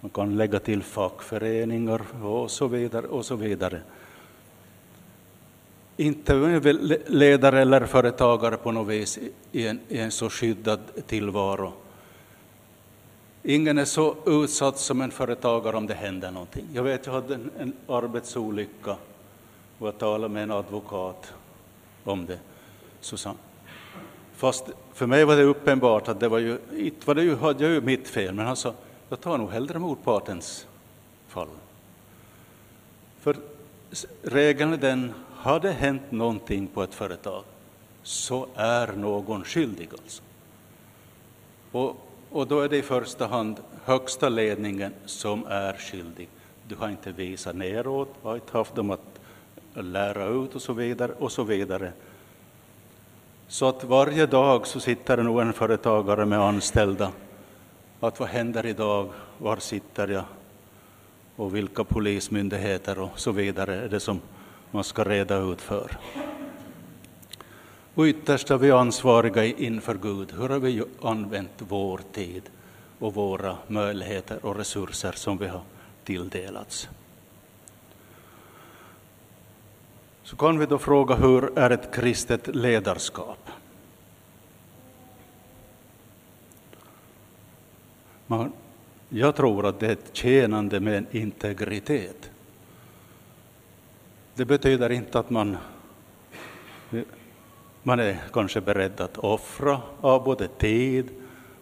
man 0.00 0.10
kan 0.10 0.36
lägga 0.36 0.58
till 0.58 0.82
fackföreningar 0.82 2.24
och 2.24 2.50
så 2.50 2.66
vidare. 2.66 3.06
Och 3.06 3.26
så 3.26 3.36
vidare. 3.36 3.80
Inte 5.96 6.34
ledare 7.06 7.60
eller 7.60 7.86
företagare 7.86 8.56
på 8.56 8.72
något 8.72 8.88
vis 8.88 9.18
i 9.52 9.66
en, 9.66 9.80
i 9.88 9.98
en 9.98 10.10
så 10.10 10.30
skyddad 10.30 10.80
tillvaro. 11.06 11.72
Ingen 13.42 13.78
är 13.78 13.84
så 13.84 14.16
utsatt 14.26 14.78
som 14.78 15.00
en 15.00 15.10
företagare 15.10 15.76
om 15.76 15.86
det 15.86 15.94
händer 15.94 16.30
någonting. 16.30 16.68
Jag 16.72 16.82
vet, 16.82 17.06
jag 17.06 17.12
hade 17.12 17.34
en, 17.34 17.50
en 17.58 17.72
arbetsolycka 17.88 18.96
och 19.78 19.86
jag 19.86 19.98
talade 19.98 20.34
med 20.34 20.42
en 20.42 20.50
advokat 20.50 21.32
om 22.04 22.26
det. 22.26 22.38
Så 23.00 23.16
fast 24.36 24.70
för 24.92 25.06
mig 25.06 25.24
var 25.24 25.36
det 25.36 25.42
uppenbart 25.42 26.08
att 26.08 26.20
det 26.20 26.28
var 26.28 26.38
ju, 26.38 26.58
inte 26.76 27.06
var 27.06 27.14
det 27.14 27.22
ju, 27.22 27.36
hade 27.36 27.64
jag 27.64 27.72
ju 27.72 27.80
mitt 27.80 28.08
fel, 28.08 28.34
men 28.34 28.46
han 28.46 28.56
sa, 28.56 28.74
jag 29.08 29.20
tar 29.20 29.38
nog 29.38 29.50
hellre 29.50 29.78
motpartens 29.78 30.66
fall. 31.28 31.48
För 33.20 33.36
regeln 34.22 34.72
är 34.72 34.76
den, 34.76 35.12
har 35.36 35.60
det 35.60 35.72
hänt 35.72 36.10
någonting 36.10 36.66
på 36.66 36.82
ett 36.82 36.94
företag, 36.94 37.44
så 38.02 38.46
är 38.54 38.92
någon 38.92 39.44
skyldig 39.44 39.88
alltså. 39.92 40.22
Och, 41.72 41.96
och 42.30 42.46
då 42.46 42.60
är 42.60 42.68
det 42.68 42.76
i 42.76 42.82
första 42.82 43.26
hand 43.26 43.56
högsta 43.84 44.28
ledningen 44.28 44.94
som 45.04 45.46
är 45.46 45.72
skyldig. 45.72 46.28
Du 46.68 46.76
har 46.76 46.88
inte 46.88 47.12
visat 47.12 47.56
neråt, 47.56 48.14
har 48.22 48.34
inte 48.34 48.58
haft 48.58 48.74
dem 48.74 48.90
att 48.90 49.20
lära 49.74 50.26
ut 50.26 50.54
och 50.54 50.62
så 50.62 50.72
vidare 50.72 51.12
och 51.12 51.32
så 51.32 51.42
vidare. 51.42 51.92
Så 53.54 53.68
att 53.68 53.84
varje 53.84 54.26
dag 54.26 54.66
så 54.66 54.80
sitter 54.80 55.16
det 55.16 55.22
nog 55.22 55.40
en 55.40 55.52
företagare 55.52 56.26
med 56.26 56.40
anställda. 56.40 57.12
Att 58.00 58.20
vad 58.20 58.28
händer 58.28 58.66
idag? 58.66 59.08
Var 59.38 59.56
sitter 59.56 60.08
jag? 60.08 60.24
Och 61.36 61.54
vilka 61.54 61.84
polismyndigheter 61.84 62.98
och 62.98 63.18
så 63.18 63.32
vidare 63.32 63.74
är 63.74 63.88
det 63.88 64.00
som 64.00 64.20
man 64.70 64.84
ska 64.84 65.04
reda 65.04 65.38
ut 65.38 65.60
för. 65.60 65.98
Och 67.94 68.04
ytterst 68.04 68.50
är 68.50 68.58
vi 68.58 68.70
ansvariga 68.70 69.44
inför 69.44 69.94
Gud. 69.94 70.32
Hur 70.38 70.48
har 70.48 70.58
vi 70.58 70.82
använt 71.02 71.54
vår 71.58 72.00
tid 72.12 72.42
och 72.98 73.14
våra 73.14 73.56
möjligheter 73.66 74.46
och 74.46 74.56
resurser 74.56 75.12
som 75.12 75.38
vi 75.38 75.46
har 75.46 75.62
tilldelats? 76.04 76.88
Så 80.24 80.36
kan 80.36 80.58
vi 80.58 80.66
då 80.66 80.78
fråga 80.78 81.14
hur 81.14 81.58
är 81.58 81.70
ett 81.70 81.94
kristet 81.94 82.56
ledarskap? 82.56 83.50
Man, 88.26 88.52
jag 89.08 89.36
tror 89.36 89.66
att 89.66 89.80
det 89.80 89.86
är 89.86 89.92
ett 89.92 90.10
tjänande 90.12 90.80
med 90.80 90.96
en 90.96 91.06
integritet. 91.10 92.30
Det 94.34 94.44
betyder 94.44 94.90
inte 94.90 95.18
att 95.18 95.30
man, 95.30 95.56
man 97.82 98.00
är 98.00 98.18
kanske 98.32 98.60
beredd 98.60 99.00
att 99.00 99.18
offra 99.18 99.80
av 100.00 100.24
både 100.24 100.48
tid 100.48 101.08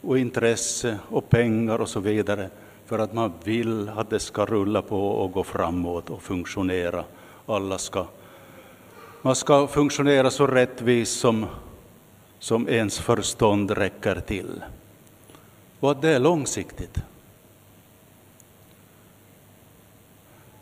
och 0.00 0.18
intresse 0.18 0.98
och 1.08 1.28
pengar 1.28 1.78
och 1.78 1.88
så 1.88 2.00
vidare 2.00 2.50
för 2.86 2.98
att 2.98 3.12
man 3.12 3.32
vill 3.44 3.88
att 3.88 4.10
det 4.10 4.20
ska 4.20 4.46
rulla 4.46 4.82
på 4.82 5.08
och 5.08 5.32
gå 5.32 5.44
framåt 5.44 6.10
och 6.10 6.22
funktionera. 6.22 7.04
Alla 7.46 7.78
ska 7.78 8.06
man 9.22 9.36
ska 9.36 9.66
funktionera 9.66 10.30
så 10.30 10.46
rättvist 10.46 11.20
som, 11.20 11.46
som 12.38 12.68
ens 12.68 12.98
förstånd 12.98 13.70
räcker 13.70 14.20
till. 14.20 14.64
Och 15.80 15.90
att 15.90 16.02
det 16.02 16.10
är 16.10 16.18
långsiktigt. 16.18 16.98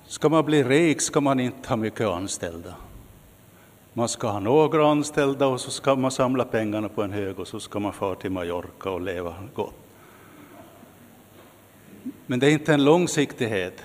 Ska 0.06 0.28
man 0.28 0.44
bli 0.44 0.64
rik 0.64 1.00
ska 1.00 1.20
man 1.20 1.40
inte 1.40 1.68
ha 1.68 1.76
mycket 1.76 2.06
anställda. 2.06 2.74
Man 3.92 4.08
ska 4.08 4.28
ha 4.28 4.40
några 4.40 4.90
anställda 4.90 5.46
och 5.46 5.60
så 5.60 5.70
ska 5.70 5.96
man 5.96 6.10
samla 6.10 6.44
pengarna 6.44 6.88
på 6.88 7.02
en 7.02 7.12
hög 7.12 7.38
och 7.38 7.48
så 7.48 7.60
ska 7.60 7.78
man 7.78 7.92
fara 7.92 8.14
till 8.14 8.30
Mallorca 8.30 8.90
och 8.90 9.00
leva 9.00 9.34
gott. 9.54 9.74
Men 12.26 12.38
det 12.38 12.46
är 12.46 12.50
inte 12.50 12.74
en 12.74 12.84
långsiktighet. 12.84 13.82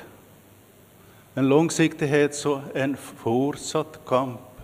En 1.34 1.50
långsiktighet 1.50 2.36
så 2.36 2.62
en 2.74 2.98
fortsatt 2.98 4.00
kamp 4.06 4.55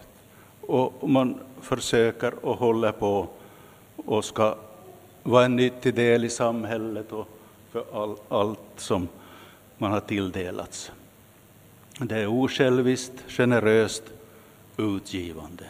och 0.71 1.09
man 1.09 1.39
försöker 1.61 2.45
och 2.45 2.57
håller 2.57 2.91
på 2.91 3.27
och 3.95 4.25
ska 4.25 4.55
vara 5.23 5.45
en 5.45 5.55
nyttig 5.55 5.95
del 5.95 6.25
i 6.25 6.29
samhället 6.29 7.11
och 7.11 7.27
för 7.71 8.03
all, 8.03 8.15
allt 8.29 8.59
som 8.75 9.07
man 9.77 9.91
har 9.91 9.99
tilldelats. 9.99 10.91
Det 11.99 12.17
är 12.17 12.27
osjälviskt, 12.27 13.13
generöst, 13.27 14.03
utgivande. 14.77 15.65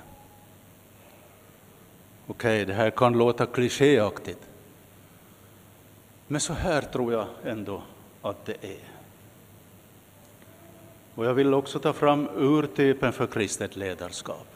Okej, 2.27 2.63
okay, 2.63 2.65
det 2.65 2.73
här 2.73 2.89
kan 2.89 3.13
låta 3.13 3.45
klichéaktigt, 3.45 4.41
men 6.27 6.41
så 6.41 6.53
här 6.53 6.81
tror 6.81 7.13
jag 7.13 7.27
ändå 7.45 7.81
att 8.21 8.45
det 8.45 8.63
är. 8.63 8.91
Och 11.15 11.25
jag 11.25 11.33
vill 11.33 11.53
också 11.53 11.79
ta 11.79 11.93
fram 11.93 12.29
urtypen 12.35 13.13
för 13.13 13.27
kristet 13.27 13.75
ledarskap 13.75 14.50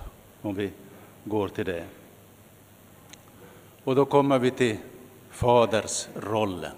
om 0.46 0.56
vi 0.56 0.72
går 1.24 1.48
till 1.48 1.66
det. 1.66 1.86
Och 3.84 3.96
då 3.96 4.06
kommer 4.06 4.40
vi 4.40 4.52
till 4.52 4.78
fadersrollen. 5.30 6.76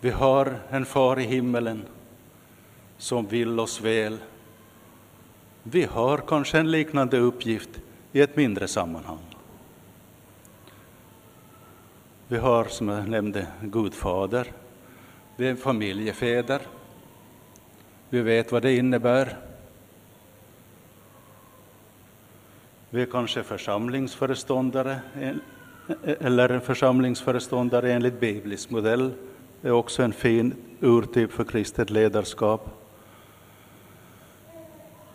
Vi 0.00 0.10
har 0.10 0.58
en 0.70 0.84
far 0.84 1.20
i 1.20 1.22
himmelen 1.22 1.84
som 2.98 3.26
vill 3.26 3.60
oss 3.60 3.80
väl. 3.80 4.18
Vi 5.62 5.84
har 5.84 6.18
kanske 6.18 6.58
en 6.58 6.70
liknande 6.70 7.18
uppgift 7.18 7.70
i 8.12 8.20
ett 8.20 8.36
mindre 8.36 8.68
sammanhang. 8.68 9.36
Vi 12.28 12.36
har, 12.36 12.64
som 12.64 12.88
jag 12.88 13.08
nämnde, 13.08 13.46
gudfader. 13.62 14.52
Vi 15.36 15.48
är 15.48 15.56
familjefäder. 15.56 16.60
Vi 18.08 18.22
vet 18.22 18.52
vad 18.52 18.62
det 18.62 18.76
innebär 18.76 19.53
Vi 22.94 23.02
är 23.02 23.06
kanske 23.06 23.42
församlingsföreståndare 23.42 25.00
eller 26.04 26.48
en 26.48 26.60
församlingsföreståndare 26.60 27.92
enligt 27.92 28.20
biblisk 28.20 28.70
modell. 28.70 29.10
Det 29.60 29.68
är 29.68 29.72
också 29.72 30.02
en 30.02 30.12
fin 30.12 30.54
urtyp 30.80 31.32
för 31.32 31.44
kristet 31.44 31.90
ledarskap. 31.90 32.70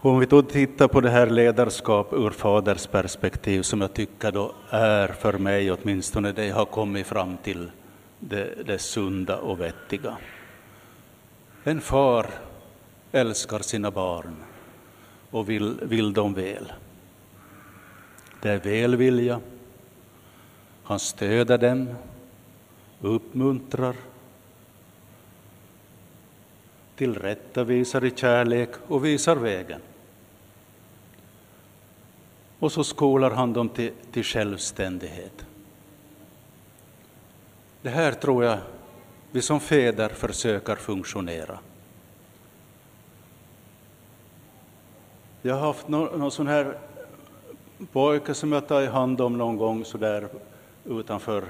Om 0.02 0.20
vi 0.20 0.26
då 0.26 0.42
tittar 0.42 0.88
på 0.88 1.02
det 1.02 1.10
här 1.10 1.30
ledarskap 1.30 2.14
ur 2.14 2.30
faders 2.30 2.88
perspektiv 2.88 3.62
som 3.62 3.82
jag 3.82 3.94
tycker 3.94 4.32
då 4.32 4.52
är 4.70 5.08
för 5.08 5.34
mig 5.34 5.72
åtminstone 5.72 6.32
det 6.32 6.46
jag 6.46 6.56
har 6.56 6.66
kommit 6.66 7.08
fram 7.08 7.38
till 7.38 7.72
det, 8.20 8.66
det 8.66 8.80
sunda 8.80 9.38
och 9.38 9.60
vettiga. 9.60 10.18
En 11.64 11.82
far 11.82 12.26
älskar 13.12 13.60
sina 13.60 13.92
barn 13.92 14.36
och 15.32 15.50
vill, 15.50 15.80
vill 15.82 16.14
dem 16.14 16.34
väl. 16.34 16.72
Det 18.42 18.50
är 18.50 18.60
välvilja. 18.60 19.42
Han 20.84 21.00
stöder 21.00 21.58
dem, 21.58 21.90
uppmuntrar, 23.02 23.96
tillrättavisar 26.96 28.06
i 28.06 28.12
kärlek 28.16 28.70
och 28.88 29.06
visar 29.06 29.36
vägen. 29.36 29.82
Och 32.60 32.72
så 32.72 32.84
skolar 32.84 33.32
han 33.32 33.54
dem 33.54 33.70
till, 33.70 33.92
till 34.12 34.24
självständighet. 34.24 35.46
Det 37.82 37.90
här 37.90 38.12
tror 38.12 38.44
jag 38.44 38.58
vi 39.32 39.42
som 39.42 39.60
fäder 39.60 40.10
försöker 40.10 40.76
funktionera. 40.76 41.60
Jag 45.42 45.56
har 45.56 45.62
haft 45.68 45.88
någon, 45.88 46.20
någon 46.20 46.32
sån 46.32 46.48
här 46.48 46.78
pojke 47.88 48.34
som 48.34 48.52
jag 48.52 48.68
tagit 48.68 48.92
hand 48.92 49.22
om 49.22 49.38
någon 49.38 49.58
gång 49.58 49.86
så 49.86 49.98
där 49.98 50.28
utanför, 50.86 51.44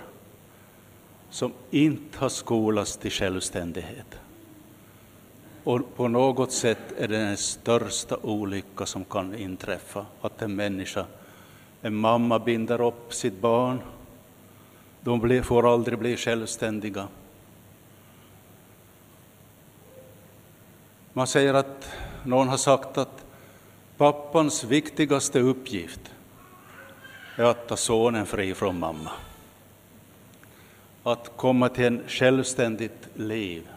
som 1.30 1.52
inte 1.72 2.18
har 2.18 2.30
skolats 2.30 2.98
till 2.98 3.12
självständighet. 3.12 4.20
Och 5.64 5.96
på 5.96 6.08
något 6.08 6.52
sätt 6.52 6.94
är 6.98 7.08
det 7.08 7.18
den 7.18 7.38
största 7.38 8.18
olycka 8.22 8.86
som 8.86 9.06
kan 9.06 9.36
inträffa, 9.36 10.06
att 10.22 10.42
en 10.42 10.56
människa, 10.56 11.06
en 11.82 11.96
mamma 11.96 12.40
binder 12.40 12.82
upp 12.82 13.14
sitt 13.14 13.42
barn, 13.42 13.80
de 15.02 15.44
får 15.44 15.74
aldrig 15.74 16.00
bli 16.00 16.18
självständiga. 16.18 17.08
Man 21.14 21.28
säger 21.28 21.54
att 21.54 21.92
någon 22.24 22.48
har 22.48 22.58
sagt 22.58 22.98
att 22.98 23.26
pappans 23.98 24.64
viktigaste 24.64 25.40
uppgift 25.40 26.02
är 27.40 27.44
att 27.44 27.68
ta 27.68 27.76
sonen 27.76 28.26
fri 28.26 28.54
från 28.54 28.80
mamma. 28.80 29.12
Att 31.04 31.32
komma 31.36 31.70
till 31.70 31.86
en 31.86 32.04
självständigt 32.08 33.08
liv. 33.14 33.68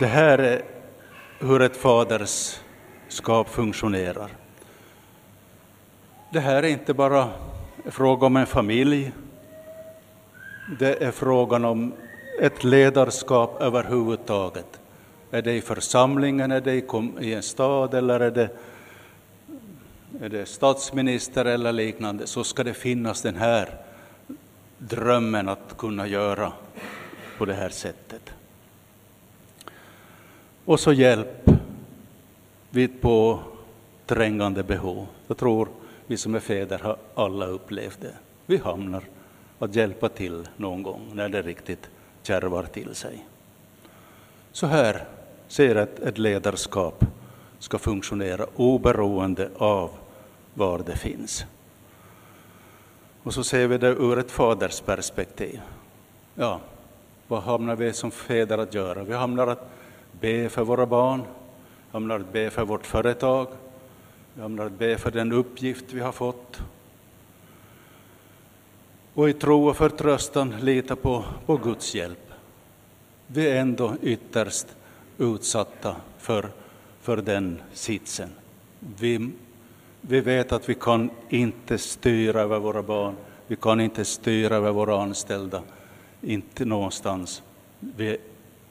Det 0.00 0.06
här 0.06 0.38
är 0.38 0.62
hur 1.38 1.62
ett 1.62 1.76
faderskap 1.76 3.48
funktionerar. 3.48 4.30
Det 6.32 6.40
här 6.40 6.62
är 6.62 6.68
inte 6.68 6.94
bara 6.94 7.28
fråga 7.86 8.26
om 8.26 8.36
en 8.36 8.46
familj, 8.46 9.12
det 10.78 11.02
är 11.02 11.10
frågan 11.10 11.64
om 11.64 11.92
ett 12.40 12.64
ledarskap 12.64 13.62
överhuvudtaget. 13.62 14.80
Är 15.30 15.42
det 15.42 15.52
i 15.52 15.60
församlingen, 15.60 16.52
är 16.52 16.60
det 16.60 16.74
i 17.20 17.34
en 17.34 17.42
stad 17.42 17.94
eller 17.94 18.20
är 18.20 18.30
det, 18.30 18.48
är 20.20 20.28
det 20.28 20.46
statsminister 20.46 21.44
eller 21.44 21.72
liknande, 21.72 22.26
så 22.26 22.44
ska 22.44 22.64
det 22.64 22.74
finnas 22.74 23.22
den 23.22 23.36
här 23.36 23.74
drömmen 24.78 25.48
att 25.48 25.76
kunna 25.78 26.06
göra 26.06 26.52
på 27.38 27.44
det 27.44 27.54
här 27.54 27.68
sättet. 27.68 28.32
Och 30.64 30.80
så 30.80 30.92
hjälp 30.92 31.50
vid 32.70 33.00
på 33.00 33.40
trängande 34.06 34.62
behov. 34.62 35.06
Jag 35.26 35.36
tror 35.36 35.68
vi 36.06 36.16
som 36.16 36.34
är 36.34 36.40
fäder 36.40 36.78
har 36.78 36.96
alla 37.14 37.46
upplevt 37.46 38.00
det. 38.00 38.14
Vi 38.46 38.56
hamnar 38.56 39.02
att 39.58 39.74
hjälpa 39.74 40.08
till 40.08 40.48
någon 40.56 40.82
gång 40.82 41.10
när 41.12 41.28
det 41.28 41.42
riktigt 41.42 41.90
kärvar 42.22 42.62
till 42.62 42.94
sig. 42.94 43.26
Så 44.52 44.66
här 44.66 45.04
ser 45.48 45.76
ett, 45.76 46.00
ett 46.00 46.18
ledarskap 46.18 47.04
ska 47.58 47.78
funktionera 47.78 48.46
oberoende 48.56 49.50
av 49.56 49.90
var 50.58 50.78
det 50.78 50.96
finns. 50.96 51.44
Och 53.22 53.34
så 53.34 53.44
ser 53.44 53.66
vi 53.66 53.78
det 53.78 53.88
ur 53.88 54.18
ett 54.18 54.30
faders 54.30 54.80
perspektiv. 54.80 55.60
Ja, 56.34 56.60
vad 57.28 57.42
hamnar 57.42 57.76
vi 57.76 57.92
som 57.92 58.10
fäder 58.10 58.58
att 58.58 58.74
göra? 58.74 59.04
Vi 59.04 59.14
hamnar 59.14 59.46
att 59.46 59.70
be 60.20 60.48
för 60.48 60.64
våra 60.64 60.86
barn, 60.86 61.22
hamnar 61.92 62.20
att 62.20 62.32
be 62.32 62.50
för 62.50 62.64
vårt 62.64 62.86
företag, 62.86 63.46
vi 64.34 64.42
hamnar 64.42 64.66
att 64.66 64.78
be 64.78 64.98
för 64.98 65.10
den 65.10 65.32
uppgift 65.32 65.84
vi 65.92 66.00
har 66.00 66.12
fått. 66.12 66.60
Och 69.14 69.28
i 69.28 69.32
tro 69.32 69.68
och 69.68 69.76
förtröstan 69.76 70.54
lita 70.60 70.96
på, 70.96 71.24
på 71.46 71.56
Guds 71.56 71.94
hjälp. 71.94 72.32
Vi 73.26 73.50
är 73.50 73.60
ändå 73.60 73.96
ytterst 74.02 74.66
utsatta 75.18 75.96
för, 76.18 76.48
för 77.00 77.16
den 77.16 77.62
sitsen. 77.72 78.30
Vi, 78.98 79.30
vi 80.00 80.20
vet 80.20 80.52
att 80.52 80.68
vi 80.68 80.74
kan 80.74 81.10
inte 81.28 81.78
styra 81.78 82.40
över 82.40 82.58
våra 82.58 82.82
barn, 82.82 83.16
vi 83.46 83.56
kan 83.56 83.80
inte 83.80 84.04
styra 84.04 84.56
över 84.56 84.72
våra 84.72 85.02
anställda, 85.02 85.62
inte 86.20 86.64
någonstans. 86.64 87.42
Vi, 87.80 88.16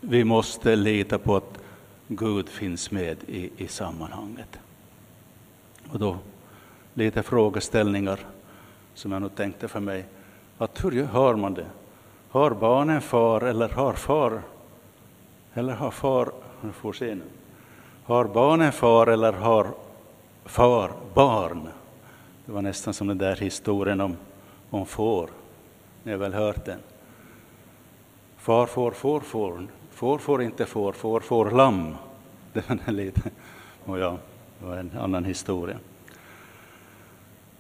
vi 0.02 0.24
måste 0.24 0.76
lita 0.76 1.18
på 1.18 1.36
att 1.36 1.60
Gud 2.08 2.50
finns 2.50 2.92
med 2.92 3.18
i, 3.28 3.50
i 3.58 3.68
sammanhanget. 3.68 4.60
Och 5.92 6.00
då 6.00 6.18
lite 6.94 7.24
frågeställningar 7.24 8.20
som 8.94 9.12
jag 9.12 9.22
nog 9.22 9.36
tänkte 9.36 9.68
för 9.68 9.80
mig, 9.80 10.06
att 10.58 10.84
hur 10.84 11.04
hör 11.04 11.36
man 11.36 11.54
det? 11.54 11.66
Har 12.30 12.52
barnen 12.52 13.02
far 13.02 13.42
eller 13.42 13.70
har 13.70 13.94
far, 13.94 14.42
eller 15.54 15.74
har 15.74 15.92
far, 15.92 16.32
nu 16.62 16.72
får 16.72 16.94
se 16.94 17.16
nu, 17.16 17.24
har 18.04 18.26
barnen 18.26 18.72
far 18.72 19.08
eller 19.08 19.34
har 19.34 19.68
far 20.48 20.92
barn? 21.14 21.68
Det 22.46 22.52
var 22.52 22.62
nästan 22.62 22.94
som 22.94 23.08
den 23.08 23.18
där 23.18 23.36
historien 23.36 24.02
om, 24.02 24.18
om 24.70 24.86
får, 24.86 25.30
ni 26.04 26.12
har 26.12 26.20
väl 26.20 26.34
hört 26.34 26.66
den? 26.66 26.80
Far 28.38 28.66
får, 28.66 28.92
får, 28.92 29.20
får, 29.20 29.68
får 29.92 30.18
får 30.18 30.44
inte 30.44 30.66
får, 30.66 30.94
får 30.94 31.20
får 31.20 31.52
lamm. 31.52 31.96
Det 32.54 32.70
var 32.70 32.92
lite, 32.92 33.22
och 33.86 34.00
ja, 34.00 34.18
det 34.60 34.66
var 34.66 34.78
en 34.78 34.92
annan 35.00 35.26
historia. 35.26 35.78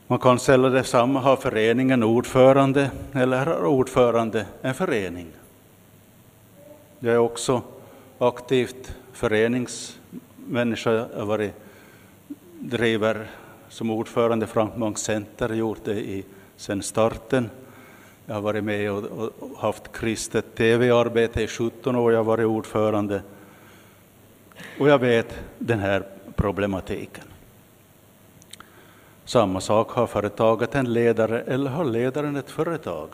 Man 0.07 0.19
kan 0.19 0.39
ställa 0.39 0.69
detsamma, 0.69 1.19
har 1.19 1.35
föreningen 1.35 2.03
ordförande 2.03 2.91
eller 3.13 3.45
har 3.45 3.65
ordförande 3.65 4.45
en 4.61 4.73
förening? 4.73 5.27
Jag 6.99 7.13
är 7.13 7.17
också 7.17 7.61
aktivt 8.19 8.95
föreningsmänniska. 9.13 10.91
Jag 10.91 11.07
har 11.15 11.25
varit, 11.25 11.53
driver 12.59 13.27
som 13.69 13.89
ordförande 13.89 14.47
Frank 14.47 14.69
Frankmark 14.69 14.97
Center, 14.97 15.49
gjort 15.49 15.85
det 15.85 15.99
i, 15.99 16.25
sedan 16.55 16.83
starten. 16.83 17.49
Jag 18.25 18.35
har 18.35 18.41
varit 18.41 18.63
med 18.63 18.91
och, 18.91 19.03
och 19.39 19.57
haft 19.57 19.91
kristet 19.91 20.55
tv-arbete 20.55 21.43
i 21.43 21.47
17 21.47 21.95
år, 21.95 22.11
jag 22.11 22.19
har 22.19 22.23
varit 22.23 22.45
ordförande. 22.45 23.21
Och 24.79 24.89
jag 24.89 24.99
vet 24.99 25.39
den 25.57 25.79
här 25.79 26.03
problematiken. 26.35 27.23
Samma 29.25 29.61
sak 29.61 29.91
har 29.91 30.07
företaget 30.07 30.75
en 30.75 30.93
ledare 30.93 31.41
eller 31.41 31.71
har 31.71 31.85
ledaren 31.85 32.35
ett 32.35 32.49
företag. 32.49 33.09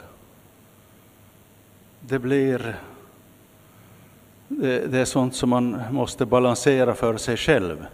Det 2.00 2.20
blir 2.20 2.76
det, 4.48 4.98
är 4.98 5.06
sånt 5.06 5.36
som 5.36 5.50
man 5.50 5.82
måste 5.92 6.26
balansera 6.26 6.96
för 6.96 7.18
sig 7.18 7.38
själv. 7.38 7.86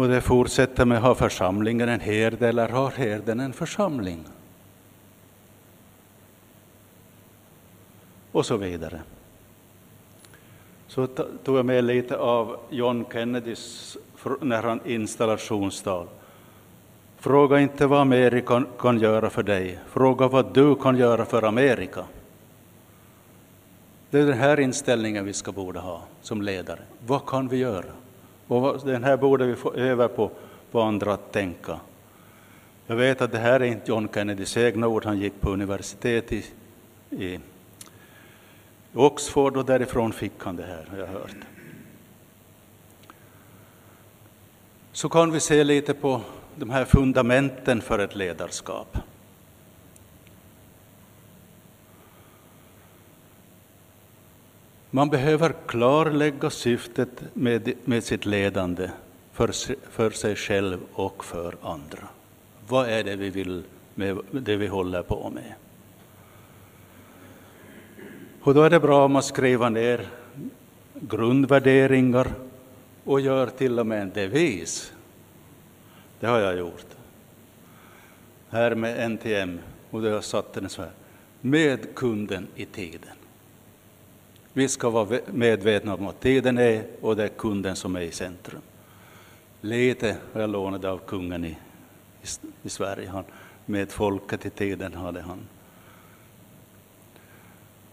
Och 0.00 0.08
det 0.08 0.20
fortsätter 0.20 0.84
med, 0.84 1.00
har 1.00 1.14
församlingen 1.14 1.88
en 1.88 2.00
herde 2.00 2.48
eller 2.48 2.68
har 2.68 2.90
herden 2.90 3.40
en 3.40 3.52
församling? 3.52 4.24
Och 8.32 8.46
så 8.46 8.56
vidare. 8.56 9.00
Så 10.86 11.06
tog 11.44 11.58
jag 11.58 11.66
med 11.66 11.84
lite 11.84 12.16
av 12.16 12.56
John 12.70 13.04
Kennedys 13.12 13.96
när 14.40 14.62
han 14.62 14.80
installationstal. 14.84 16.06
Fråga 17.18 17.60
inte 17.60 17.86
vad 17.86 18.00
Amerika 18.00 18.64
kan 18.78 18.98
göra 18.98 19.30
för 19.30 19.42
dig, 19.42 19.78
fråga 19.88 20.28
vad 20.28 20.54
du 20.54 20.74
kan 20.74 20.96
göra 20.96 21.24
för 21.24 21.42
Amerika. 21.42 22.04
Det 24.10 24.20
är 24.20 24.26
den 24.26 24.38
här 24.38 24.60
inställningen 24.60 25.24
vi 25.24 25.32
ska 25.32 25.52
borde 25.52 25.78
ha 25.78 26.02
som 26.22 26.42
ledare. 26.42 26.80
Vad 27.06 27.26
kan 27.26 27.48
vi 27.48 27.56
göra? 27.56 27.92
Och 28.50 28.80
den 28.84 29.04
här 29.04 29.16
borde 29.16 29.46
vi 29.46 29.56
få 29.56 29.74
öva 29.74 30.08
på, 30.08 30.30
på 30.70 30.80
andra 30.80 31.12
att 31.14 31.32
tänka. 31.32 31.80
Jag 32.86 32.96
vet 32.96 33.20
att 33.20 33.32
det 33.32 33.38
här 33.38 33.60
är 33.60 33.64
inte 33.64 33.90
John 33.90 34.08
Kennedys 34.14 34.56
egna 34.56 34.88
ord, 34.88 35.04
han 35.04 35.18
gick 35.18 35.40
på 35.40 35.50
universitet 35.50 36.32
i, 36.32 36.44
i 37.10 37.40
Oxford 38.94 39.56
och 39.56 39.64
därifrån 39.64 40.12
fick 40.12 40.32
han 40.38 40.56
det 40.56 40.62
här, 40.62 40.86
har 40.90 40.98
jag 40.98 41.06
hört. 41.06 41.36
Så 44.92 45.08
kan 45.08 45.32
vi 45.32 45.40
se 45.40 45.64
lite 45.64 45.94
på 45.94 46.20
de 46.56 46.70
här 46.70 46.84
fundamenten 46.84 47.80
för 47.80 47.98
ett 47.98 48.16
ledarskap. 48.16 48.98
Man 54.90 55.08
behöver 55.08 55.54
klarlägga 55.66 56.50
syftet 56.50 57.22
med, 57.34 57.72
med 57.84 58.04
sitt 58.04 58.26
ledande 58.26 58.90
för, 59.32 59.52
för 59.90 60.10
sig 60.10 60.36
själv 60.36 60.78
och 60.92 61.24
för 61.24 61.54
andra. 61.62 62.08
Vad 62.68 62.88
är 62.88 63.04
det 63.04 63.16
vi 63.16 63.30
vill 63.30 63.62
med 63.94 64.18
det 64.30 64.56
vi 64.56 64.66
håller 64.66 65.02
på 65.02 65.30
med? 65.34 65.54
Och 68.42 68.54
då 68.54 68.62
är 68.62 68.70
det 68.70 68.80
bra 68.80 69.04
om 69.04 69.12
man 69.12 69.22
skriver 69.22 69.70
ner 69.70 70.06
grundvärderingar 70.94 72.32
och 73.04 73.20
gör 73.20 73.46
till 73.46 73.78
och 73.78 73.86
med 73.86 74.02
en 74.02 74.10
devis. 74.10 74.92
Det 76.20 76.26
har 76.26 76.38
jag 76.38 76.58
gjort. 76.58 76.86
Här 78.48 78.74
med 78.74 79.10
NTM, 79.10 79.58
och 79.90 80.02
då 80.02 80.08
har 80.08 80.14
jag 80.14 80.24
satt 80.24 80.52
den 80.52 80.68
så 80.68 80.82
här. 80.82 80.90
Med 81.40 81.94
kunden 81.94 82.46
i 82.54 82.64
tiden. 82.64 83.19
Vi 84.52 84.68
ska 84.68 84.90
vara 84.90 85.18
medvetna 85.26 85.94
om 85.94 86.06
att 86.06 86.20
tiden 86.20 86.58
är 86.58 86.84
och 87.00 87.16
det 87.16 87.24
är 87.24 87.28
kunden 87.28 87.76
som 87.76 87.96
är 87.96 88.00
i 88.00 88.12
centrum. 88.12 88.60
Lite 89.60 90.16
har 90.32 90.40
jag 90.40 90.50
lånat 90.50 90.84
av 90.84 90.98
kungen 90.98 91.44
i, 91.44 91.58
i 92.62 92.68
Sverige. 92.68 93.08
Han, 93.08 93.24
med 93.66 93.90
folket 93.90 94.46
i 94.46 94.50
tiden 94.50 94.94
hade 94.94 95.20
han. 95.20 95.38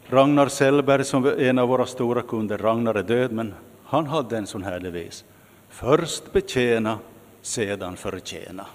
Ragnar 0.09 0.47
Sellberg 0.47 1.05
som 1.05 1.25
är 1.25 1.39
en 1.39 1.59
av 1.59 1.67
våra 1.69 1.85
stora 1.85 2.21
kunder, 2.21 2.57
Ragnar 2.57 2.95
är 2.95 3.03
död, 3.03 3.31
men 3.31 3.53
han 3.83 4.07
hade 4.07 4.37
en 4.37 4.47
sån 4.47 4.63
här 4.63 4.79
devis. 4.79 5.25
Först 5.69 6.33
betjäna, 6.33 6.99
sedan 7.41 7.97
förtjäna. 7.97 8.65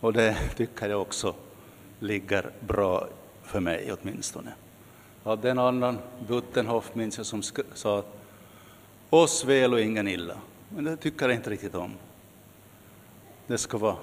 Och 0.00 0.12
det 0.12 0.36
tycker 0.56 0.88
jag 0.88 1.00
också 1.00 1.34
ligger 2.00 2.50
bra 2.60 3.06
för 3.42 3.60
mig 3.60 3.92
åtminstone 3.92 4.52
hade 5.24 5.50
en 5.50 5.58
annan, 5.58 5.98
Buttenhoff 6.28 6.94
minns 6.94 7.16
jag, 7.16 7.26
som 7.26 7.42
sa 7.74 7.98
att 7.98 8.16
oss 9.10 9.44
väl 9.44 9.72
och 9.72 9.80
ingen 9.80 10.08
illa. 10.08 10.36
Men 10.68 10.84
det 10.84 10.96
tycker 10.96 11.28
jag 11.28 11.34
inte 11.34 11.50
riktigt 11.50 11.74
om. 11.74 11.92
Det 13.46 13.58
ska 13.58 13.78
vara 13.78 13.96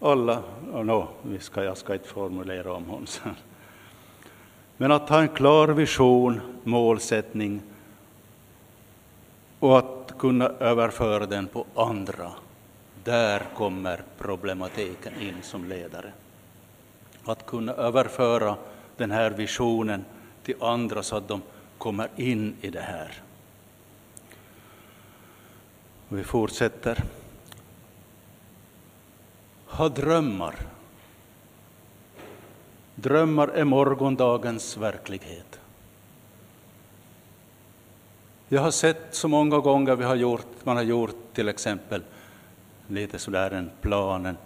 alla, 0.00 0.42
oh 0.72 0.84
no, 0.84 1.08
vi 1.22 1.38
ska, 1.38 1.64
jag 1.64 1.76
ska 1.76 1.92
inte 1.92 2.08
formulera 2.08 2.72
om 2.72 2.84
honom 2.84 3.06
sen. 3.06 3.36
Men 4.76 4.92
att 4.92 5.08
ha 5.08 5.20
en 5.20 5.28
klar 5.28 5.68
vision, 5.68 6.40
målsättning 6.64 7.62
och 9.58 9.78
att 9.78 10.14
kunna 10.18 10.48
överföra 10.48 11.26
den 11.26 11.46
på 11.46 11.64
andra. 11.74 12.32
Där 13.04 13.42
kommer 13.56 14.02
problematiken 14.18 15.12
in 15.20 15.36
som 15.42 15.64
ledare. 15.68 16.12
Att 17.24 17.46
kunna 17.46 17.72
överföra 17.72 18.56
den 18.96 19.10
här 19.10 19.30
visionen 19.30 20.04
till 20.42 20.62
andra 20.62 21.02
så 21.02 21.16
att 21.16 21.28
de 21.28 21.42
kommer 21.78 22.08
in 22.16 22.56
i 22.60 22.70
det 22.70 22.80
här. 22.80 23.22
Vi 26.08 26.24
fortsätter. 26.24 27.04
Ha 29.66 29.88
drömmar. 29.88 30.54
Drömmar 32.94 33.48
är 33.48 33.64
morgondagens 33.64 34.76
verklighet. 34.76 35.60
Jag 38.48 38.62
har 38.62 38.70
sett 38.70 39.14
så 39.14 39.28
många 39.28 39.58
gånger 39.58 39.96
vi 39.96 40.04
har 40.04 40.14
gjort, 40.14 40.46
man 40.64 40.76
har 40.76 40.82
gjort 40.82 41.34
till 41.34 41.48
exempel 41.48 42.02
lite 42.88 43.18
sådär 43.18 43.50
en 43.50 43.70
plan, 43.80 44.26
en 44.26 44.36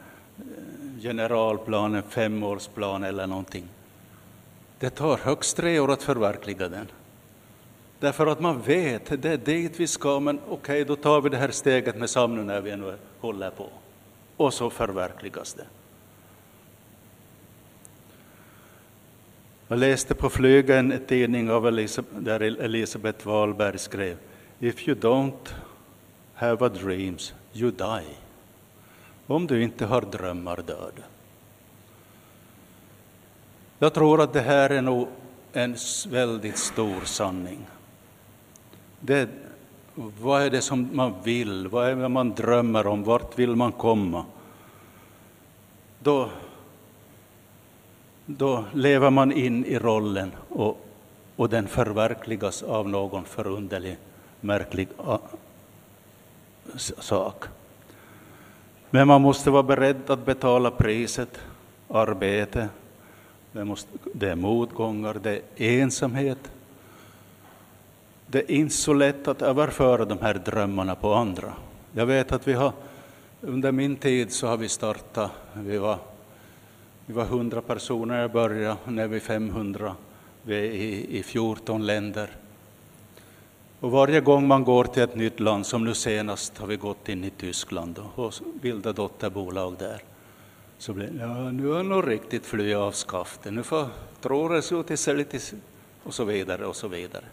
generalplan, 1.05 1.95
en 1.95 2.03
femårsplan 2.03 3.05
eller 3.05 3.27
någonting. 3.27 3.65
Det 4.79 4.91
tar 4.91 5.17
högst 5.17 5.57
tre 5.57 5.81
år 5.81 5.93
att 5.93 6.03
förverkliga 6.03 6.69
den. 6.69 6.87
Därför 8.01 8.27
att 8.27 8.41
man 8.41 8.63
vet, 8.63 9.23
det 9.23 9.33
är 9.33 9.37
dit 9.37 9.81
vi 9.81 9.87
ska, 9.87 10.21
men 10.21 10.39
okej, 10.49 10.55
okay, 10.83 10.85
då 10.85 10.97
tar 10.97 11.21
vi 11.21 11.29
det 11.29 11.37
här 11.37 11.51
steget 11.51 11.97
med 11.97 12.11
Samnu 12.11 12.45
när 12.45 12.61
vi 12.61 12.77
nu 12.77 12.95
håller 13.21 13.51
på. 13.51 13.69
Och 14.37 14.55
så 14.55 14.71
förverkligas 14.71 15.55
det. 15.55 15.67
Jag 19.69 19.79
läste 19.79 20.15
på 20.15 20.31
flygen 20.31 20.93
en 20.93 21.07
tidning 21.07 21.51
av 21.51 21.67
Elisabeth, 21.67 22.17
där 22.17 22.41
Elisabeth 22.41 23.27
Wahlberg 23.27 23.79
skrev 23.79 24.17
If 24.61 24.89
you 24.89 24.99
don't 25.01 25.55
have 26.35 26.67
a 26.67 26.69
dreams, 26.69 27.35
you 27.55 27.71
die. 27.71 28.24
Om 29.27 29.47
du 29.47 29.63
inte 29.63 29.87
har 29.87 30.01
drömmar 30.01 30.57
dör 30.57 30.91
du. 30.97 31.03
Jag 33.79 33.95
tror 33.95 34.21
att 34.21 34.33
det 34.33 34.41
här 34.41 34.71
är 34.71 34.83
nog 34.83 35.09
en 35.53 35.77
väldigt 36.09 36.59
stor 36.59 37.01
sanning. 37.05 37.67
Det, 39.01 39.29
vad 39.95 40.43
är 40.43 40.51
det 40.51 40.61
som 40.61 40.89
man 40.93 41.15
vill? 41.23 41.69
Vad 41.69 41.89
är 41.89 41.97
det 41.97 42.09
man 42.09 42.35
drömmer 42.35 42.87
om? 42.87 43.05
Vart 43.05 43.39
vill 43.39 43.57
man 43.57 43.73
komma? 43.73 44.25
Då, 45.99 46.31
då 48.27 48.65
lever 48.73 49.11
man 49.11 49.33
in 49.33 49.65
i 49.65 49.79
rollen 49.79 50.33
och, 50.49 50.87
och 51.37 51.49
den 51.49 51.69
förverkligas 51.69 52.63
av 52.63 52.89
någon 52.89 53.25
förunderlig, 53.25 53.97
märklig 54.41 54.89
sak. 56.99 57.45
Men 58.95 59.09
man 59.09 59.23
måste 59.23 59.51
vara 59.51 59.63
beredd 59.63 60.11
att 60.11 60.27
betala 60.27 60.71
priset, 60.71 61.41
arbete, 61.89 62.69
det, 63.53 63.65
måste, 63.65 63.91
det 64.13 64.29
är 64.31 64.35
motgångar, 64.35 65.17
det 65.23 65.41
är 65.57 65.81
ensamhet. 65.81 66.39
Det 68.27 68.39
är 68.39 68.51
inte 68.51 68.75
så 68.75 68.93
lätt 68.93 69.29
att 69.29 69.43
överföra 69.43 70.05
de 70.05 70.19
här 70.19 70.35
drömmarna 70.35 70.95
på 70.95 71.15
andra. 71.15 71.53
Jag 71.93 72.07
vet 72.07 72.33
att 72.33 72.49
vi 72.49 72.53
har, 72.53 72.73
under 73.41 73.73
min 73.73 73.97
tid 73.97 74.33
så 74.33 74.47
har 74.47 74.57
vi 74.57 74.69
startat, 74.69 75.31
vi 75.55 75.79
var, 75.79 75.99
vi 77.07 77.15
var 77.15 77.25
100 77.25 77.61
personer 77.61 78.25
i 78.25 78.29
början, 78.29 78.77
nu 78.87 79.03
är 79.03 79.09
vi 79.09 79.21
500, 79.21 79.95
vi 80.43 80.57
är 80.57 80.63
i, 80.63 81.19
i 81.19 81.23
14 81.23 81.87
länder. 81.87 82.31
Och 83.85 83.91
varje 83.91 84.21
gång 84.21 84.47
man 84.47 84.65
går 84.65 84.85
till 84.85 85.03
ett 85.03 85.17
nytt 85.17 85.41
land, 85.41 85.67
som 85.67 85.85
nu 85.85 85.95
senast 85.95 86.59
har 86.59 86.67
vi 86.67 86.77
gått 86.77 87.09
in 87.09 87.25
i 87.25 87.31
Tyskland 87.31 88.01
och 88.15 88.35
bildat 88.63 88.97
dotterbolag 88.97 89.77
där, 89.79 90.03
så 90.79 90.93
blir 90.93 91.07
det, 91.07 91.21
ja, 91.21 91.51
nu 91.51 91.69
har 91.69 91.83
nog 91.83 92.09
riktigt 92.09 92.47
flytt 92.47 92.77
av 92.77 92.93
skaftet, 92.93 93.53
nu 93.53 93.63
får 93.63 93.87
tror 94.21 94.51
det 94.51 94.73
ut 94.73 95.01
sig 95.01 95.59
och 96.03 96.15
så 96.15 96.25
vidare 96.25 96.67
och 96.67 96.77
så 96.77 96.89
vidare. 96.89 97.25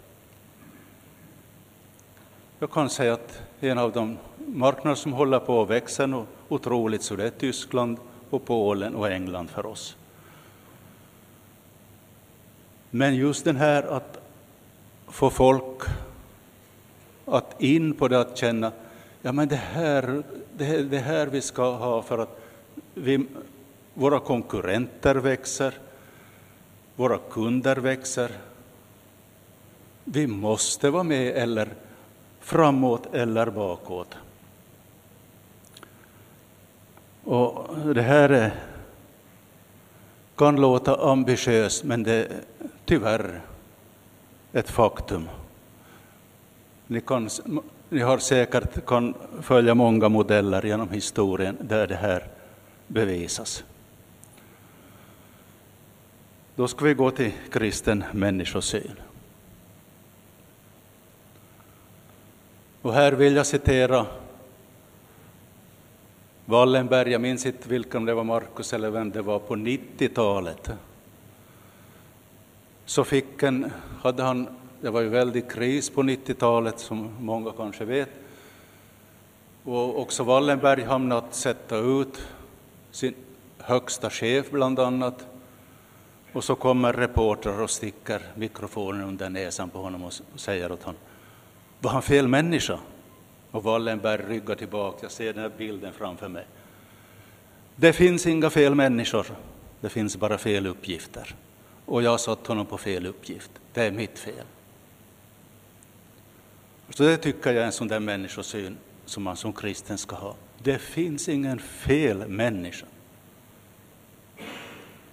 Jag 2.59 2.71
kan 2.71 2.89
säga 2.89 3.13
att 3.13 3.41
en 3.59 3.77
av 3.77 3.91
de 3.91 4.17
marknader 4.37 4.95
som 4.95 5.13
håller 5.13 5.39
på 5.39 5.61
att 5.61 5.69
växa 5.69 6.25
otroligt 6.49 7.03
så 7.03 7.15
det 7.15 7.25
är 7.25 7.29
Tyskland 7.29 7.97
och 8.29 8.45
Polen 8.45 8.95
och 8.95 9.11
England 9.11 9.49
för 9.49 9.65
oss. 9.65 9.95
Men 12.89 13.15
just 13.15 13.45
den 13.45 13.55
här 13.55 13.83
att 13.83 14.17
få 15.07 15.29
folk 15.29 15.83
att 17.31 17.61
in 17.61 17.93
på 17.93 18.07
det 18.07 18.19
att 18.19 18.37
känna, 18.37 18.71
ja 19.21 19.31
men 19.31 19.47
det 19.47 19.55
här, 19.55 20.23
det, 20.57 20.83
det 20.83 20.97
här 20.97 21.27
vi 21.27 21.41
ska 21.41 21.75
ha 21.75 22.01
för 22.01 22.17
att 22.17 22.41
vi, 22.93 23.25
våra 23.93 24.19
konkurrenter 24.19 25.15
växer, 25.15 25.73
våra 26.95 27.17
kunder 27.17 27.75
växer. 27.75 28.31
Vi 30.03 30.27
måste 30.27 30.89
vara 30.89 31.03
med 31.03 31.27
eller 31.27 31.69
framåt 32.39 33.13
eller 33.13 33.49
bakåt. 33.49 34.17
Och 37.23 37.77
det 37.95 38.01
här 38.01 38.29
är, 38.29 38.51
kan 40.35 40.55
låta 40.55 41.11
ambitiöst, 41.11 41.83
men 41.83 42.03
det 42.03 42.13
är 42.13 42.27
tyvärr 42.85 43.41
ett 44.53 44.69
faktum. 44.69 45.27
Ni, 46.91 47.01
kan, 47.01 47.29
ni 47.89 48.01
har 48.01 48.17
säkert 48.17 48.85
kan 48.85 49.13
följa 49.41 49.75
många 49.75 50.09
modeller 50.09 50.65
genom 50.65 50.89
historien 50.89 51.57
där 51.61 51.87
det 51.87 51.95
här 51.95 52.27
bevisas. 52.87 53.63
Då 56.55 56.67
ska 56.67 56.85
vi 56.85 56.93
gå 56.93 57.11
till 57.11 57.31
kristen 57.49 58.03
människosyn. 58.11 58.95
Och 62.81 62.93
här 62.93 63.11
vill 63.11 63.35
jag 63.35 63.45
citera 63.45 64.05
Wallenberg, 66.45 67.11
jag 67.11 67.21
minns 67.21 67.45
inte 67.45 67.69
vilken 67.69 68.05
det 68.05 68.13
var, 68.13 68.23
Markus 68.23 68.73
eller 68.73 68.89
vem 68.89 69.11
det 69.11 69.21
var, 69.21 69.39
på 69.39 69.55
90-talet. 69.55 70.69
Så 72.85 73.03
fick 73.03 73.43
en, 73.43 73.71
hade 74.01 74.23
han, 74.23 74.47
det 74.81 74.89
var 74.89 75.01
ju 75.01 75.09
väldigt 75.09 75.51
kris 75.51 75.89
på 75.89 76.03
90-talet 76.03 76.79
som 76.79 77.11
många 77.19 77.51
kanske 77.51 77.85
vet. 77.85 78.09
Och 79.63 79.99
också 79.99 80.23
Wallenberg 80.23 80.83
hamnade 80.83 81.21
att 81.21 81.35
sätta 81.35 81.77
ut 81.77 82.21
sin 82.91 83.13
högsta 83.57 84.09
chef 84.09 84.51
bland 84.51 84.79
annat. 84.79 85.27
Och 86.33 86.43
så 86.43 86.55
kommer 86.55 86.93
reportrar 86.93 87.61
och 87.61 87.69
sticker 87.69 88.21
mikrofonen 88.35 89.07
under 89.07 89.29
näsan 89.29 89.69
på 89.69 89.79
honom 89.79 90.03
och 90.03 90.13
säger 90.35 90.71
åt 90.71 90.83
honom 90.83 91.01
var 91.81 91.91
han 91.91 92.01
fel 92.01 92.27
människa? 92.27 92.79
Och 93.51 93.63
Wallenberg 93.63 94.21
ryggar 94.27 94.55
tillbaka, 94.55 94.97
jag 95.01 95.11
ser 95.11 95.33
den 95.33 95.43
här 95.43 95.51
bilden 95.57 95.93
framför 95.93 96.27
mig. 96.27 96.45
Det 97.75 97.93
finns 97.93 98.27
inga 98.27 98.49
fel 98.49 98.75
människor, 98.75 99.25
det 99.81 99.89
finns 99.89 100.17
bara 100.17 100.37
fel 100.37 100.67
uppgifter. 100.67 101.35
Och 101.85 102.03
jag 102.03 102.11
har 102.11 102.17
satt 102.17 102.47
honom 102.47 102.65
på 102.65 102.77
fel 102.77 103.05
uppgift, 103.05 103.51
det 103.73 103.83
är 103.83 103.91
mitt 103.91 104.19
fel. 104.19 104.45
Så 106.93 107.03
det 107.03 107.17
tycker 107.17 107.53
jag 107.53 107.61
är 107.61 107.65
en 107.65 107.71
sån 107.71 107.87
där 107.87 107.99
människosyn 107.99 108.77
som 109.05 109.23
man 109.23 109.37
som 109.37 109.53
kristen 109.53 109.97
ska 109.97 110.15
ha. 110.15 110.35
Det 110.57 110.77
finns 110.77 111.29
ingen 111.29 111.59
fel 111.59 112.27
människa. 112.27 112.85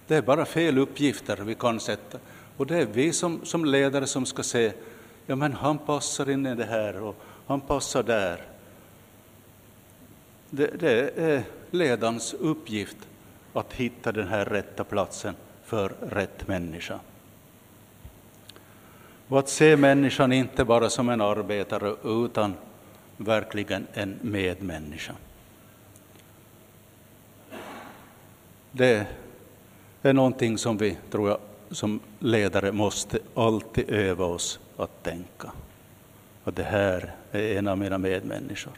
Det 0.06 0.16
är 0.16 0.22
bara 0.22 0.44
fel 0.44 0.78
uppgifter 0.78 1.36
vi 1.36 1.54
kan 1.54 1.80
sätta. 1.80 2.18
Och 2.56 2.66
det 2.66 2.76
är 2.76 2.86
vi 2.86 3.12
som, 3.12 3.40
som 3.44 3.64
ledare 3.64 4.06
som 4.06 4.26
ska 4.26 4.42
se 4.42 4.72
ja 5.26 5.36
men 5.36 5.52
han 5.52 5.78
passar 5.78 6.30
in 6.30 6.46
i 6.46 6.54
det 6.54 6.64
här 6.64 7.02
och 7.02 7.16
han 7.46 7.60
passar 7.60 8.02
där. 8.02 8.42
Det, 10.50 10.80
det 10.80 11.10
är 11.16 11.42
ledarens 11.70 12.34
uppgift 12.34 12.96
att 13.52 13.72
hitta 13.72 14.12
den 14.12 14.28
här 14.28 14.44
rätta 14.44 14.84
platsen 14.84 15.34
för 15.64 15.92
rätt 16.00 16.48
människa. 16.48 17.00
Och 19.28 19.38
att 19.38 19.48
se 19.48 19.76
människan 19.76 20.32
inte 20.32 20.64
bara 20.64 20.90
som 20.90 21.08
en 21.08 21.20
arbetare 21.20 21.94
utan 22.04 22.54
verkligen 23.16 23.86
en 23.94 24.18
medmänniska. 24.22 25.12
Det 28.72 29.06
är 30.02 30.12
någonting 30.12 30.58
som 30.58 30.76
vi, 30.76 30.96
tror 31.10 31.28
jag, 31.28 31.38
som 31.70 32.00
ledare 32.18 32.72
måste 32.72 33.18
alltid 33.34 33.90
öva 33.90 34.24
oss 34.24 34.60
att 34.76 35.02
tänka 35.02 35.52
att 36.44 36.56
det 36.56 36.62
här 36.62 37.14
är 37.32 37.58
en 37.58 37.68
av 37.68 37.78
mina 37.78 37.98
medmänniskor 37.98 38.72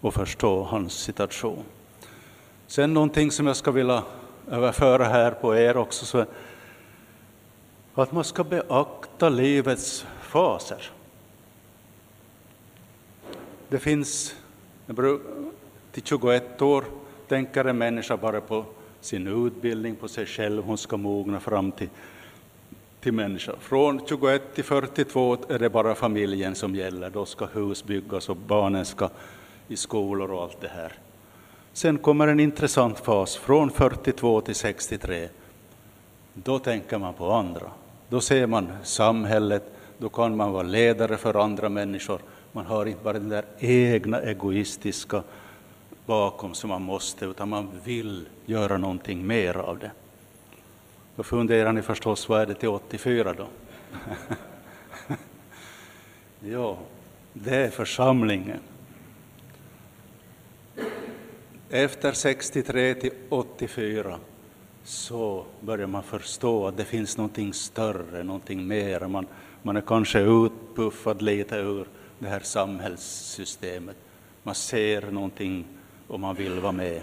och 0.00 0.14
förstå 0.14 0.62
hans 0.62 0.92
situation. 0.92 1.64
Sen 2.66 2.94
någonting 2.94 3.30
som 3.30 3.46
jag 3.46 3.56
ska 3.56 3.70
vilja 3.70 4.02
överföra 4.50 5.04
här 5.04 5.30
på 5.30 5.56
er 5.56 5.76
också, 5.76 6.06
så 6.06 6.26
att 8.02 8.12
man 8.12 8.24
ska 8.24 8.44
beakta 8.44 9.28
livets 9.28 10.06
faser. 10.20 10.90
Det 13.68 13.78
finns, 13.78 14.34
till 15.92 16.02
21 16.02 16.62
år 16.62 16.84
tänker 17.28 17.64
en 17.64 17.78
människa 17.78 18.16
bara 18.16 18.40
på 18.40 18.64
sin 19.00 19.46
utbildning, 19.46 19.96
på 19.96 20.08
sig 20.08 20.26
själv, 20.26 20.62
hon 20.62 20.78
ska 20.78 20.96
mogna 20.96 21.40
fram 21.40 21.72
till, 21.72 21.88
till 23.00 23.12
människa. 23.12 23.52
Från 23.60 24.06
21 24.06 24.54
till 24.54 24.64
42 24.64 25.36
är 25.48 25.58
det 25.58 25.70
bara 25.70 25.94
familjen 25.94 26.54
som 26.54 26.74
gäller, 26.74 27.10
då 27.10 27.26
ska 27.26 27.46
hus 27.46 27.84
byggas 27.84 28.28
och 28.28 28.36
barnen 28.36 28.84
ska 28.84 29.10
i 29.68 29.76
skolor 29.76 30.30
och 30.30 30.42
allt 30.42 30.60
det 30.60 30.68
här. 30.68 30.92
Sen 31.72 31.98
kommer 31.98 32.28
en 32.28 32.40
intressant 32.40 32.98
fas, 32.98 33.36
från 33.36 33.70
42 33.70 34.40
till 34.40 34.54
63. 34.54 35.28
Då 36.34 36.58
tänker 36.58 36.98
man 36.98 37.14
på 37.14 37.32
andra. 37.32 37.70
Då 38.08 38.20
ser 38.20 38.46
man 38.46 38.72
samhället, 38.82 39.62
då 39.98 40.08
kan 40.08 40.36
man 40.36 40.52
vara 40.52 40.62
ledare 40.62 41.16
för 41.16 41.44
andra 41.44 41.68
människor. 41.68 42.20
Man 42.52 42.66
har 42.66 42.86
inte 42.86 43.04
bara 43.04 43.12
den 43.12 43.28
där 43.28 43.44
egna 43.58 44.20
egoistiska 44.20 45.22
bakom 46.06 46.54
som 46.54 46.70
man 46.70 46.82
måste, 46.82 47.24
utan 47.24 47.48
man 47.48 47.70
vill 47.84 48.28
göra 48.46 48.76
någonting 48.76 49.26
mer 49.26 49.56
av 49.56 49.78
det. 49.78 49.90
Då 51.16 51.22
funderar 51.22 51.72
ni 51.72 51.82
förstås, 51.82 52.28
vad 52.28 52.40
är 52.40 52.46
det 52.46 52.54
till 52.54 52.68
84 52.68 53.34
då? 53.34 53.46
ja, 56.50 56.78
det 57.32 57.56
är 57.56 57.70
församlingen. 57.70 58.60
Efter 61.70 62.12
63 62.12 62.94
till 62.94 63.12
84 63.28 64.18
så 64.86 65.44
börjar 65.60 65.86
man 65.86 66.02
förstå 66.02 66.66
att 66.66 66.76
det 66.76 66.84
finns 66.84 67.16
någonting 67.16 67.54
större, 67.54 68.22
någonting 68.22 68.66
mer. 68.66 69.00
Man, 69.00 69.26
man 69.62 69.76
är 69.76 69.80
kanske 69.80 70.20
utpuffad 70.20 71.22
lite 71.22 71.56
ur 71.56 71.86
det 72.18 72.28
här 72.28 72.40
samhällssystemet. 72.40 73.96
Man 74.42 74.54
ser 74.54 75.10
någonting 75.10 75.64
och 76.08 76.20
man 76.20 76.34
vill 76.34 76.60
vara 76.60 76.72
med. 76.72 77.02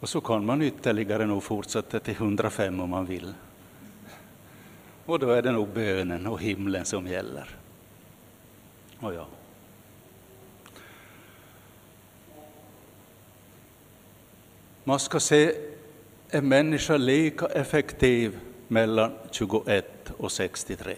Och 0.00 0.08
så 0.08 0.20
kan 0.20 0.46
man 0.46 0.62
ytterligare 0.62 1.26
nog 1.26 1.42
fortsätta 1.42 2.00
till 2.00 2.14
105 2.14 2.80
om 2.80 2.90
man 2.90 3.06
vill. 3.06 3.34
Och 5.06 5.18
då 5.18 5.30
är 5.30 5.42
det 5.42 5.52
nog 5.52 5.68
bönen 5.68 6.26
och 6.26 6.40
himlen 6.40 6.84
som 6.84 7.06
gäller. 7.06 7.56
Och 9.00 9.14
ja. 9.14 9.26
Man 14.88 14.98
ska 14.98 15.20
se 15.20 15.54
en 16.30 16.48
människa 16.48 16.96
lika 16.96 17.46
effektiv 17.46 18.38
mellan 18.68 19.12
21 19.30 20.12
och 20.16 20.32
63. 20.32 20.96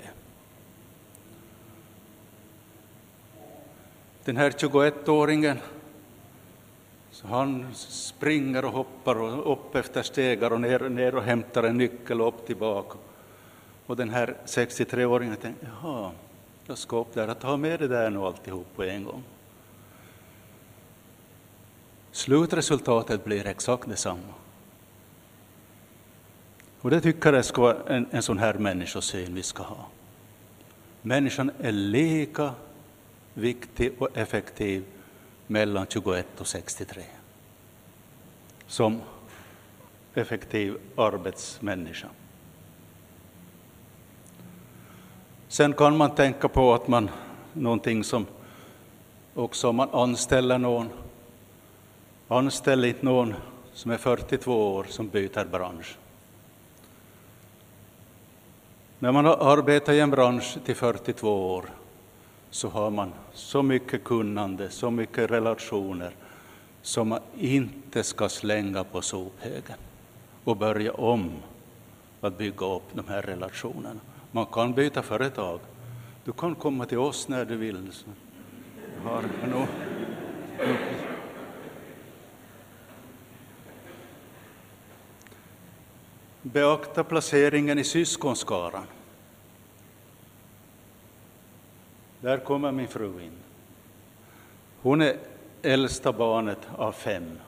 Den 4.25 4.37
här 4.37 4.51
21-åringen, 4.51 5.57
han 7.23 7.67
springer 7.75 8.65
och 8.65 8.73
hoppar 8.73 9.21
och 9.21 9.53
upp 9.53 9.75
efter 9.75 10.03
stegar 10.03 10.53
och 10.53 10.61
ner, 10.61 10.89
ner 10.89 11.15
och 11.15 11.23
hämtar 11.23 11.63
en 11.63 11.79
nyckel 11.79 12.21
och 12.21 12.29
upp 12.29 12.47
tillbaka. 12.47 12.99
Och 13.87 13.97
den 13.97 14.11
här 14.11 14.37
63-åringen 14.47 15.37
tänkte, 15.37 15.67
jaha, 15.83 16.11
jag 16.67 16.79
ska 16.79 17.01
upp 17.01 17.15
där 17.15 17.31
och 17.31 17.39
ta 17.39 17.57
med 17.57 17.81
det 17.81 17.89
där 17.89 18.11
nu 18.11 18.19
alltihop 18.19 18.67
på 18.77 18.85
en 18.85 19.05
gång. 19.05 19.23
Slutresultatet 22.13 23.25
blir 23.25 23.47
exakt 23.47 23.89
detsamma. 23.89 24.35
Och 26.81 26.91
det 26.91 27.01
tycker 27.01 27.33
jag 27.33 27.45
ska 27.45 27.63
vara 27.63 27.77
en, 27.87 28.07
en 28.11 28.23
sån 28.23 28.39
här 28.39 28.55
människosyn 28.55 29.35
vi 29.35 29.43
ska 29.43 29.63
ha. 29.63 29.87
Människan 31.03 31.51
är 31.61 31.73
lika 31.73 32.55
viktig 33.35 33.93
och 33.99 34.17
effektiv 34.17 34.85
mellan 35.47 35.87
21 35.87 36.41
och 36.41 36.47
63 36.47 37.03
som 38.67 39.01
effektiv 40.15 40.77
arbetsmänniska. 40.97 42.09
Sen 45.49 45.73
kan 45.73 45.97
man 45.97 46.15
tänka 46.15 46.49
på 46.49 46.75
att 46.75 46.89
man, 46.89 47.11
någonting 47.53 48.05
som 48.05 48.27
också 49.35 49.69
om 49.69 49.77
man 49.77 49.89
anställer 49.93 50.59
någon, 50.59 50.89
anställ 52.29 52.85
inte 52.85 53.05
någon 53.05 53.35
som 53.73 53.91
är 53.91 53.97
42 53.97 54.75
år 54.75 54.87
som 54.89 55.09
byter 55.09 55.45
bransch. 55.45 55.97
När 58.99 59.13
man 59.13 59.25
har 59.25 59.53
arbetat 59.53 59.95
i 59.95 60.01
en 60.01 60.11
bransch 60.11 60.59
till 60.65 60.77
42 60.77 61.55
år 61.55 61.71
så 62.51 62.69
har 62.69 62.91
man 62.91 63.13
så 63.33 63.63
mycket 63.63 64.05
kunnande, 64.05 64.71
så 64.71 64.91
mycket 64.91 65.31
relationer 65.31 66.11
som 66.83 67.09
man 67.09 67.21
inte 67.39 68.03
ska 68.03 68.29
slänga 68.29 68.85
på 68.85 69.03
sophögen 69.03 69.79
och 70.45 70.57
börja 70.57 70.93
om 70.93 71.31
att 72.21 72.39
bygga 72.39 72.67
upp 72.67 72.83
de 72.93 73.09
här 73.09 73.23
relationerna. 73.23 74.01
Man 74.31 74.47
kan 74.47 74.75
byta 74.75 75.03
företag. 75.03 75.61
Du 76.25 76.33
kan 76.33 76.55
komma 76.55 76.87
till 76.87 76.99
oss 76.99 77.29
när 77.29 77.45
du 77.45 77.57
vill. 77.57 77.93
Har 79.05 79.23
no, 79.23 79.67
Beakta 86.43 87.05
placeringen 87.05 87.79
i 87.79 87.85
syskonskaran. 87.85 88.87
Där 92.21 92.39
kommer 92.39 92.73
min 92.73 92.89
fru 92.89 93.23
in. 93.23 93.33
Hon 94.83 95.01
är 95.01 95.17
äldsta 95.63 96.13
barnet 96.13 96.59
av 96.77 96.93
fem. 96.93 97.39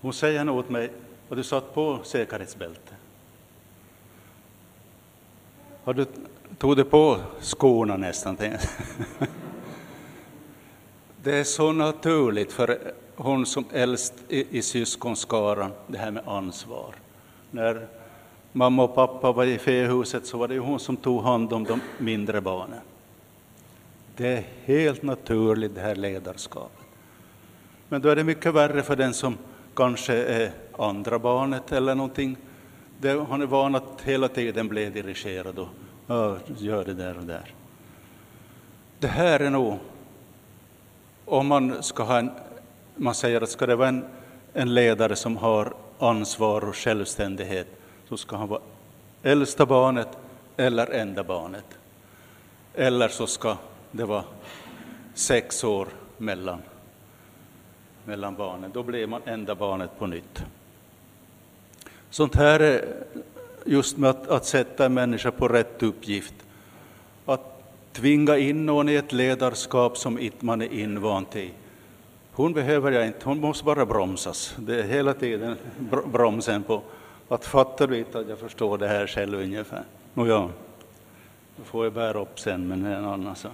Hon 0.00 0.12
säger 0.12 0.44
något 0.44 0.64
åt 0.64 0.70
mig, 0.70 0.90
har 1.28 1.36
du 1.36 1.44
satt 1.44 1.74
på 1.74 1.98
säkerhetsbälte? 2.04 2.94
Har 5.84 5.94
du 5.94 6.06
tog 6.58 6.76
du 6.76 6.84
på 6.84 7.20
skorna 7.40 7.96
nästan? 7.96 8.36
Det 11.22 11.36
är 11.36 11.44
så 11.44 11.72
naturligt 11.72 12.52
för 12.52 12.92
hon 13.16 13.46
som 13.46 13.64
äldst 13.72 14.14
i, 14.28 14.58
i 14.58 14.62
syskonskaran, 14.62 15.72
det 15.86 15.98
här 15.98 16.10
med 16.10 16.28
ansvar. 16.28 16.94
När 17.50 17.86
mamma 18.52 18.84
och 18.84 18.94
pappa 18.94 19.32
var 19.32 19.44
i 19.44 19.58
fähuset 19.58 20.26
så 20.26 20.38
var 20.38 20.48
det 20.48 20.58
hon 20.58 20.80
som 20.80 20.96
tog 20.96 21.22
hand 21.22 21.52
om 21.52 21.64
de 21.64 21.80
mindre 21.98 22.40
barnen. 22.40 22.80
Det 24.16 24.28
är 24.28 24.44
helt 24.64 25.02
naturligt 25.02 25.74
det 25.74 25.80
här 25.80 25.94
ledarskapet. 25.94 26.86
Men 27.88 28.00
då 28.00 28.08
är 28.08 28.16
det 28.16 28.24
mycket 28.24 28.54
värre 28.54 28.82
för 28.82 28.96
den 28.96 29.14
som 29.14 29.36
kanske 29.74 30.14
är 30.14 30.52
andra 30.78 31.18
barnet 31.18 31.72
eller 31.72 31.94
någonting. 31.94 32.36
Det, 33.00 33.26
han 33.30 33.42
är 33.42 33.46
van 33.46 33.74
att 33.74 34.02
hela 34.04 34.28
tiden 34.28 34.68
bli 34.68 34.90
dirigerad 34.90 35.58
och 35.58 35.68
ja, 36.06 36.36
gör 36.58 36.84
det 36.84 36.94
där 36.94 37.18
och 37.18 37.24
där. 37.24 37.54
Det 38.98 39.08
här 39.08 39.40
är 39.40 39.50
nog, 39.50 39.78
om 41.24 41.46
man 41.46 41.82
ska 41.82 42.02
ha 42.02 42.18
en, 42.18 42.30
man 42.96 43.14
säger 43.14 43.40
att 43.40 43.50
ska 43.50 43.66
det 43.66 43.76
vara 43.76 43.88
en, 43.88 44.04
en 44.52 44.74
ledare 44.74 45.16
som 45.16 45.36
har 45.36 45.72
ansvar 46.02 46.64
och 46.64 46.76
självständighet, 46.76 47.66
så 48.08 48.16
ska 48.16 48.36
han 48.36 48.48
vara 48.48 48.60
äldsta 49.22 49.66
barnet 49.66 50.08
eller 50.56 50.90
enda 50.90 51.24
barnet. 51.24 51.64
Eller 52.74 53.08
så 53.08 53.26
ska 53.26 53.56
det 53.90 54.04
vara 54.04 54.24
sex 55.14 55.64
år 55.64 55.88
mellan, 56.18 56.62
mellan 58.04 58.34
barnen. 58.34 58.70
Då 58.74 58.82
blir 58.82 59.06
man 59.06 59.20
enda 59.24 59.54
barnet 59.54 59.98
på 59.98 60.06
nytt. 60.06 60.44
Sånt 62.10 62.34
här 62.34 62.60
är 62.60 62.84
just 63.66 63.96
med 63.96 64.10
att, 64.10 64.28
att 64.28 64.46
sätta 64.46 64.86
en 64.86 64.94
människa 64.94 65.30
på 65.30 65.48
rätt 65.48 65.82
uppgift. 65.82 66.34
Att 67.26 67.62
tvinga 67.92 68.38
in 68.38 68.66
någon 68.66 68.88
i 68.88 68.94
ett 68.94 69.12
ledarskap 69.12 69.98
som 69.98 70.30
man 70.40 70.62
är 70.62 70.72
invant 70.72 71.36
i. 71.36 71.50
Hon 72.40 72.52
behöver 72.52 72.92
jag 72.92 73.06
inte, 73.06 73.18
hon 73.24 73.40
måste 73.40 73.64
bara 73.64 73.86
bromsas. 73.86 74.54
Det 74.58 74.80
är 74.80 74.82
hela 74.82 75.14
tiden 75.14 75.56
bromsen 76.04 76.62
på. 76.62 76.82
Att 77.28 77.44
fattar 77.44 77.86
du 77.86 77.98
inte 77.98 78.18
att 78.18 78.28
jag 78.28 78.38
förstår 78.38 78.78
det 78.78 78.88
här 78.88 79.06
själv 79.06 79.40
ungefär? 79.40 79.84
Nåja, 80.14 80.50
då 81.56 81.64
får 81.64 81.84
jag 81.84 81.92
bära 81.92 82.20
upp 82.20 82.40
sen, 82.40 82.68
men 82.68 82.82
det 82.82 82.90
är 82.90 82.94
en 82.94 83.04
annan 83.04 83.36
sak. 83.36 83.52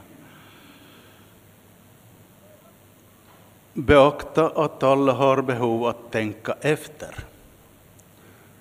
beakta 3.77 4.47
att 4.49 4.83
alla 4.83 5.13
har 5.13 5.43
behov 5.43 5.87
att 5.87 6.11
tänka 6.11 6.57
efter. 6.61 7.15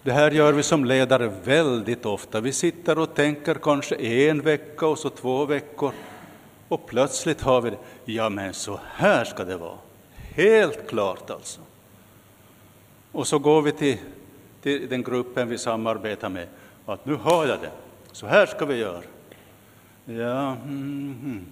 Det 0.03 0.11
här 0.11 0.31
gör 0.31 0.53
vi 0.53 0.63
som 0.63 0.85
ledare 0.85 1.31
väldigt 1.43 2.05
ofta. 2.05 2.41
Vi 2.41 2.51
sitter 2.51 2.99
och 2.99 3.13
tänker 3.13 3.55
kanske 3.55 3.95
en 3.95 4.41
vecka 4.41 4.87
och 4.87 4.99
så 4.99 5.09
två 5.09 5.45
veckor 5.45 5.91
och 6.67 6.85
plötsligt 6.85 7.41
har 7.41 7.61
vi 7.61 7.69
det. 7.69 7.77
Ja, 8.05 8.29
men 8.29 8.53
så 8.53 8.79
här 8.95 9.25
ska 9.25 9.43
det 9.43 9.57
vara. 9.57 9.84
Helt 10.35 10.87
klart 10.87 11.29
alltså. 11.29 11.61
Och 13.11 13.27
så 13.27 13.39
går 13.39 13.61
vi 13.61 13.71
till, 13.71 13.97
till 14.61 14.89
den 14.89 15.03
gruppen 15.03 15.49
vi 15.49 15.57
samarbetar 15.57 16.29
med. 16.29 16.47
Att 16.85 17.05
nu 17.05 17.15
har 17.15 17.45
jag 17.45 17.61
det. 17.61 17.71
Så 18.11 18.27
här 18.27 18.45
ska 18.45 18.65
vi 18.65 18.75
göra. 18.75 19.01
Ja, 20.05 20.51
mm, 20.51 21.15
mm. 21.23 21.45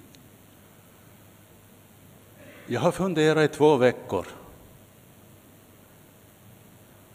Jag 2.67 2.81
har 2.81 2.91
funderat 2.91 3.51
i 3.51 3.53
två 3.53 3.75
veckor. 3.75 4.25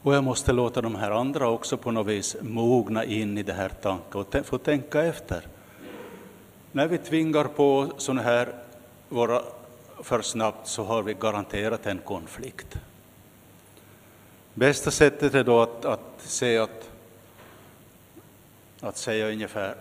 Och 0.02 0.14
jag 0.14 0.24
måste 0.24 0.52
låta 0.52 0.82
de 0.82 0.94
här 0.94 1.10
andra 1.10 1.48
också 1.48 1.76
på 1.76 1.90
något 1.90 2.06
vis 2.06 2.36
mogna 2.40 3.04
in 3.04 3.38
i 3.38 3.42
det 3.42 3.52
här 3.52 3.68
tanken 3.68 4.20
och 4.20 4.46
få 4.46 4.58
tänka 4.58 5.02
efter. 5.02 5.46
När 6.72 6.86
vi 6.86 6.98
tvingar 6.98 7.44
på 7.44 7.92
sådana 7.96 8.22
här 8.22 8.54
våra 9.08 9.42
för 10.02 10.22
snabbt 10.22 10.66
så 10.66 10.84
har 10.84 11.02
vi 11.02 11.14
garanterat 11.14 11.86
en 11.86 11.98
konflikt. 11.98 12.78
Bästa 14.54 14.90
sättet 14.90 15.34
är 15.34 15.44
då 15.44 15.60
att, 15.60 15.84
att 15.84 16.14
se 16.18 16.58
att, 16.58 16.90
att 18.80 18.96
säga 18.96 19.28
ungefär, 19.28 19.74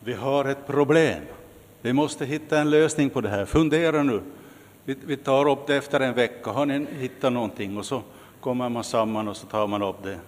vi 0.00 0.14
har 0.14 0.44
ett 0.44 0.66
problem. 0.66 1.22
Vi 1.80 1.92
måste 1.92 2.26
hitta 2.26 2.58
en 2.58 2.70
lösning 2.70 3.10
på 3.10 3.20
det 3.20 3.28
här. 3.28 3.44
Fundera 3.44 4.02
nu. 4.02 4.22
Vi, 4.84 4.96
vi 5.06 5.16
tar 5.16 5.48
upp 5.48 5.66
det 5.66 5.76
efter 5.76 6.00
en 6.00 6.14
vecka. 6.14 6.50
Har 6.50 6.66
ni 6.66 6.86
hittat 6.98 7.32
någonting? 7.32 7.76
Och 7.76 7.84
så 7.84 8.02
kommer 8.40 8.68
man 8.68 8.84
samman 8.84 9.28
och 9.28 9.36
så 9.36 9.46
tar 9.46 9.66
man 9.66 9.82
upp 9.82 10.02
det. 10.02 10.18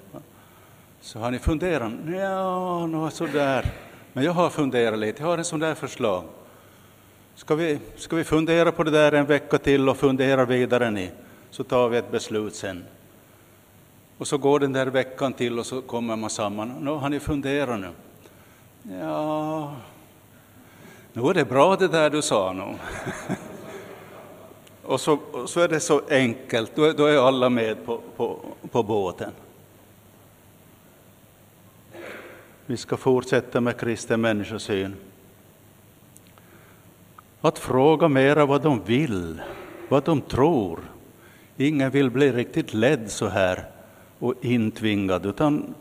Så 1.01 1.19
har 1.19 1.31
ni 1.31 1.39
funderat? 1.39 1.93
Ja, 2.09 2.87
något 2.87 3.15
sådär. 3.15 3.73
Men 4.13 4.25
jag 4.25 4.33
har 4.33 4.51
funderat 4.51 4.99
lite. 4.99 5.23
Jag 5.23 5.29
har 5.29 5.39
en 5.39 5.45
sån 5.45 5.61
där 5.61 5.75
förslag. 5.75 6.25
Ska 7.41 7.55
vi, 7.55 7.79
ska 7.97 8.17
vi 8.17 8.25
fundera 8.25 8.73
på 8.73 8.83
det 8.83 8.91
där 8.91 9.13
en 9.13 9.27
vecka 9.27 9.59
till 9.59 9.89
och 9.89 9.97
fundera 9.97 10.45
vidare 10.45 10.91
ni? 10.91 11.11
Så 11.51 11.65
tar 11.65 11.89
vi 11.89 11.99
ett 11.99 12.11
beslut 12.11 12.55
sen. 12.55 12.85
Och 14.19 14.27
så 14.27 14.39
går 14.39 14.61
den 14.61 14.73
där 14.73 14.87
veckan 14.87 15.33
till 15.33 15.59
och 15.59 15.67
så 15.67 15.83
kommer 15.83 16.17
man 16.17 16.31
samman. 16.31 16.69
Nå, 16.69 16.95
har 16.95 17.09
ni 17.09 17.21
funderat 17.21 17.81
nu? 17.81 17.89
Ja, 19.01 19.77
nu 21.13 21.23
är 21.23 21.35
det 21.35 21.45
bra 21.45 21.77
det 21.77 21.89
där 21.89 22.11
du 22.11 22.23
sa 22.23 22.53
nu. 22.53 22.75
och, 24.83 25.01
så, 25.01 25.19
och 25.33 25.51
så 25.51 25.61
är 25.61 25.69
det 25.69 25.81
så 25.81 26.03
enkelt, 26.11 26.73
då, 26.75 26.93
då 26.93 27.07
är 27.07 27.29
alla 27.29 27.49
med 27.49 27.85
på, 27.85 28.01
på, 28.17 28.41
på 28.71 28.83
båten. 28.83 29.33
Vi 32.67 32.77
ska 32.77 32.97
fortsätta 32.97 33.61
med 33.61 33.81
kristen 33.81 34.21
människosyn. 34.21 34.97
Att 37.41 37.59
fråga 37.59 38.09
mera 38.09 38.47
vad 38.47 38.63
de 38.63 38.85
vill, 38.85 39.41
vad 39.89 40.05
de 40.05 40.21
tror. 40.21 40.81
Ingen 41.57 41.91
vill 41.91 42.11
bli 42.11 42.33
riktigt 42.33 42.75
ledd 42.75 43.11
så 43.11 43.29
här 43.29 43.65
och 44.19 44.35
intvingad, 44.41 45.27
utan 45.27 45.75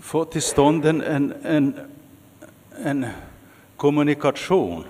få 0.00 0.24
till 0.24 0.42
stånd 0.42 0.84
en, 0.84 1.02
en, 1.02 1.34
en, 1.42 1.74
en 2.84 3.06
kommunikation. 3.76 4.84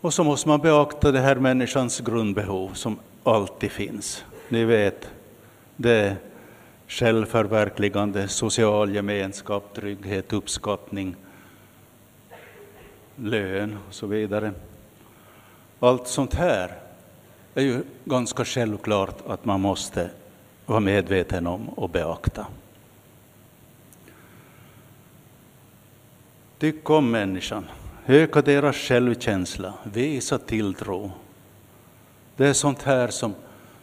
Och 0.00 0.14
så 0.14 0.24
måste 0.24 0.48
man 0.48 0.60
beakta 0.60 1.12
det 1.12 1.20
här 1.20 1.36
människans 1.36 2.00
grundbehov 2.00 2.72
som 2.74 2.98
alltid 3.24 3.70
finns. 3.70 4.24
Ni 4.48 4.64
vet, 4.64 5.10
det 5.76 6.16
självförverkligande, 6.88 8.28
social 8.28 8.94
gemenskap, 8.94 9.74
trygghet, 9.74 10.32
uppskattning, 10.32 11.16
lön 13.22 13.78
och 13.88 13.94
så 13.94 14.06
vidare. 14.06 14.52
Allt 15.80 16.08
sånt 16.08 16.34
här 16.34 16.72
är 17.54 17.62
ju 17.62 17.82
ganska 18.04 18.44
självklart 18.44 19.26
att 19.26 19.44
man 19.44 19.60
måste 19.60 20.10
vara 20.66 20.80
medveten 20.80 21.46
om 21.46 21.68
och 21.68 21.90
beakta. 21.90 22.46
Tyck 26.58 26.90
om 26.90 27.10
människan, 27.10 27.64
öka 28.06 28.42
deras 28.42 28.76
självkänsla, 28.76 29.74
visa 29.92 30.38
tilltro. 30.38 31.12
Det 32.36 32.46
är 32.46 32.52
sånt 32.52 32.82
här 32.82 33.08
som, 33.08 33.34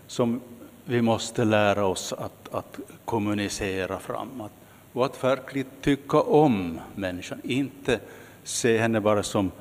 som 0.08 0.42
vi 0.86 1.02
måste 1.02 1.46
lära 1.46 1.86
oss 1.86 2.14
att, 2.14 2.54
att 2.54 2.80
kommunicera 3.06 4.00
framåt 4.00 4.52
och 4.94 5.06
att 5.06 5.24
verkligen 5.24 5.68
tycka 5.82 6.22
om 6.22 6.80
människan, 6.96 7.42
inte 7.44 8.00
se 8.46 8.78
henne 8.78 9.02
bara 9.02 9.24
som 9.24 9.52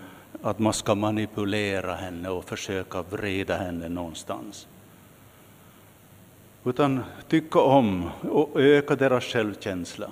att 0.43 0.59
man 0.59 0.73
ska 0.73 0.95
manipulera 0.95 1.95
henne 1.95 2.29
och 2.29 2.45
försöka 2.45 3.03
vrida 3.03 3.57
henne 3.57 3.89
någonstans. 3.89 4.67
Utan 6.65 7.05
tycka 7.29 7.61
om 7.61 8.11
och 8.31 8.61
öka 8.61 8.97
deras 8.97 9.25
självkänsla. 9.25 10.11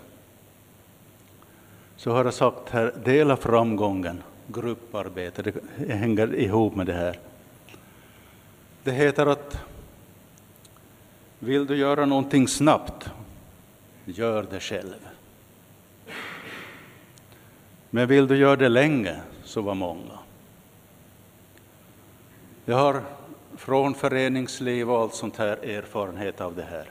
Så 1.96 2.10
har 2.10 2.24
jag 2.24 2.34
sagt 2.34 2.70
här, 2.70 2.94
dela 3.04 3.36
framgången, 3.36 4.22
grupparbete, 4.46 5.42
det 5.42 5.54
hänger 5.88 6.34
ihop 6.34 6.74
med 6.74 6.86
det 6.86 6.92
här. 6.92 7.18
Det 8.82 8.92
heter 8.92 9.26
att 9.26 9.58
vill 11.38 11.66
du 11.66 11.76
göra 11.76 12.06
någonting 12.06 12.48
snabbt, 12.48 13.10
gör 14.04 14.46
det 14.50 14.60
själv. 14.60 15.11
Men 17.95 18.09
vill 18.09 18.26
du 18.26 18.36
göra 18.36 18.57
det 18.57 18.68
länge, 18.68 19.20
så 19.45 19.62
var 19.62 19.74
många. 19.74 20.18
Jag 22.64 22.76
har 22.76 23.03
från 23.57 23.95
föreningsliv 23.95 24.90
och 24.90 25.01
allt 25.01 25.14
sånt 25.14 25.36
här 25.36 25.57
erfarenhet 25.64 26.40
av 26.40 26.57
det 26.57 26.62
här. 26.62 26.90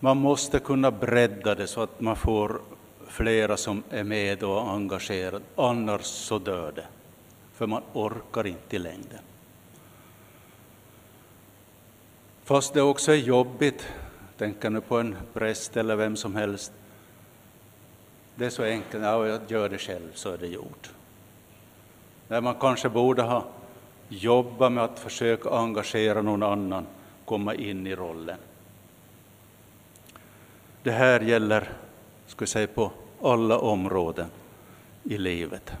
Man 0.00 0.16
måste 0.16 0.58
kunna 0.58 0.90
bredda 0.90 1.54
det 1.54 1.66
så 1.66 1.80
att 1.80 2.00
man 2.00 2.16
får 2.16 2.60
flera 3.08 3.56
som 3.56 3.82
är 3.90 4.04
med 4.04 4.42
och 4.42 4.70
engagerade, 4.70 5.44
annars 5.56 6.04
så 6.04 6.38
dör 6.38 6.72
det. 6.72 6.86
För 7.54 7.66
man 7.66 7.82
orkar 7.92 8.46
inte 8.46 8.76
i 8.76 8.78
längden. 8.78 9.20
Fast 12.44 12.74
det 12.74 12.82
också 12.82 13.12
är 13.12 13.16
jobbigt, 13.16 13.86
tänker 14.38 14.70
nu 14.70 14.80
på 14.80 14.98
en 14.98 15.16
präst 15.32 15.76
eller 15.76 15.96
vem 15.96 16.16
som 16.16 16.34
helst. 16.36 16.72
Det 18.36 18.46
är 18.46 18.50
så 18.50 18.62
enkelt, 18.62 19.02
ja, 19.04 19.26
jag 19.26 19.40
gör 19.48 19.68
det 19.68 19.78
själv 19.78 20.10
så 20.14 20.30
är 20.30 20.38
det 20.38 20.46
gjort. 20.46 20.90
När 22.28 22.40
man 22.40 22.54
kanske 22.54 22.88
borde 22.88 23.22
ha 23.22 23.44
jobbat 24.08 24.72
med 24.72 24.84
att 24.84 24.98
försöka 24.98 25.50
engagera 25.50 26.22
någon 26.22 26.42
annan, 26.42 26.86
komma 27.24 27.54
in 27.54 27.86
i 27.86 27.94
rollen. 27.94 28.38
Det 30.82 30.90
här 30.90 31.20
gäller, 31.20 31.68
ska 32.26 32.42
jag 32.42 32.48
säga, 32.48 32.66
på 32.66 32.90
alla 33.22 33.58
områden 33.58 34.26
i 35.02 35.18
livet. 35.18 35.72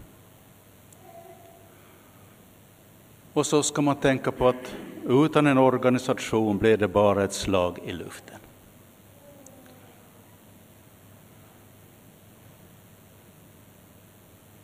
Och 3.32 3.46
så 3.46 3.62
ska 3.62 3.82
man 3.82 3.96
tänka 3.96 4.32
på 4.32 4.48
att 4.48 4.74
utan 5.08 5.46
en 5.46 5.58
organisation 5.58 6.58
blir 6.58 6.76
det 6.76 6.88
bara 6.88 7.24
ett 7.24 7.32
slag 7.32 7.78
i 7.84 7.92
luften. 7.92 8.38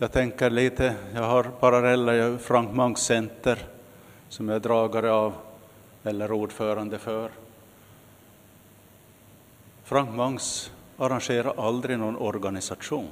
Jag 0.03 0.13
tänker 0.13 0.51
lite, 0.51 0.97
jag 1.15 1.23
har 1.23 1.43
paralleller, 1.45 2.39
Frank 2.39 2.75
Mangs 2.75 3.01
Center 3.01 3.59
som 4.29 4.49
jag 4.49 4.57
är 4.57 4.61
dragare 4.61 5.13
av 5.13 5.35
eller 6.03 6.33
ordförande 6.33 6.99
för. 6.99 7.31
Frank 9.85 10.11
Mangs 10.17 10.73
arrangerar 10.97 11.67
aldrig 11.67 11.99
någon 11.99 12.17
organisation. 12.17 13.09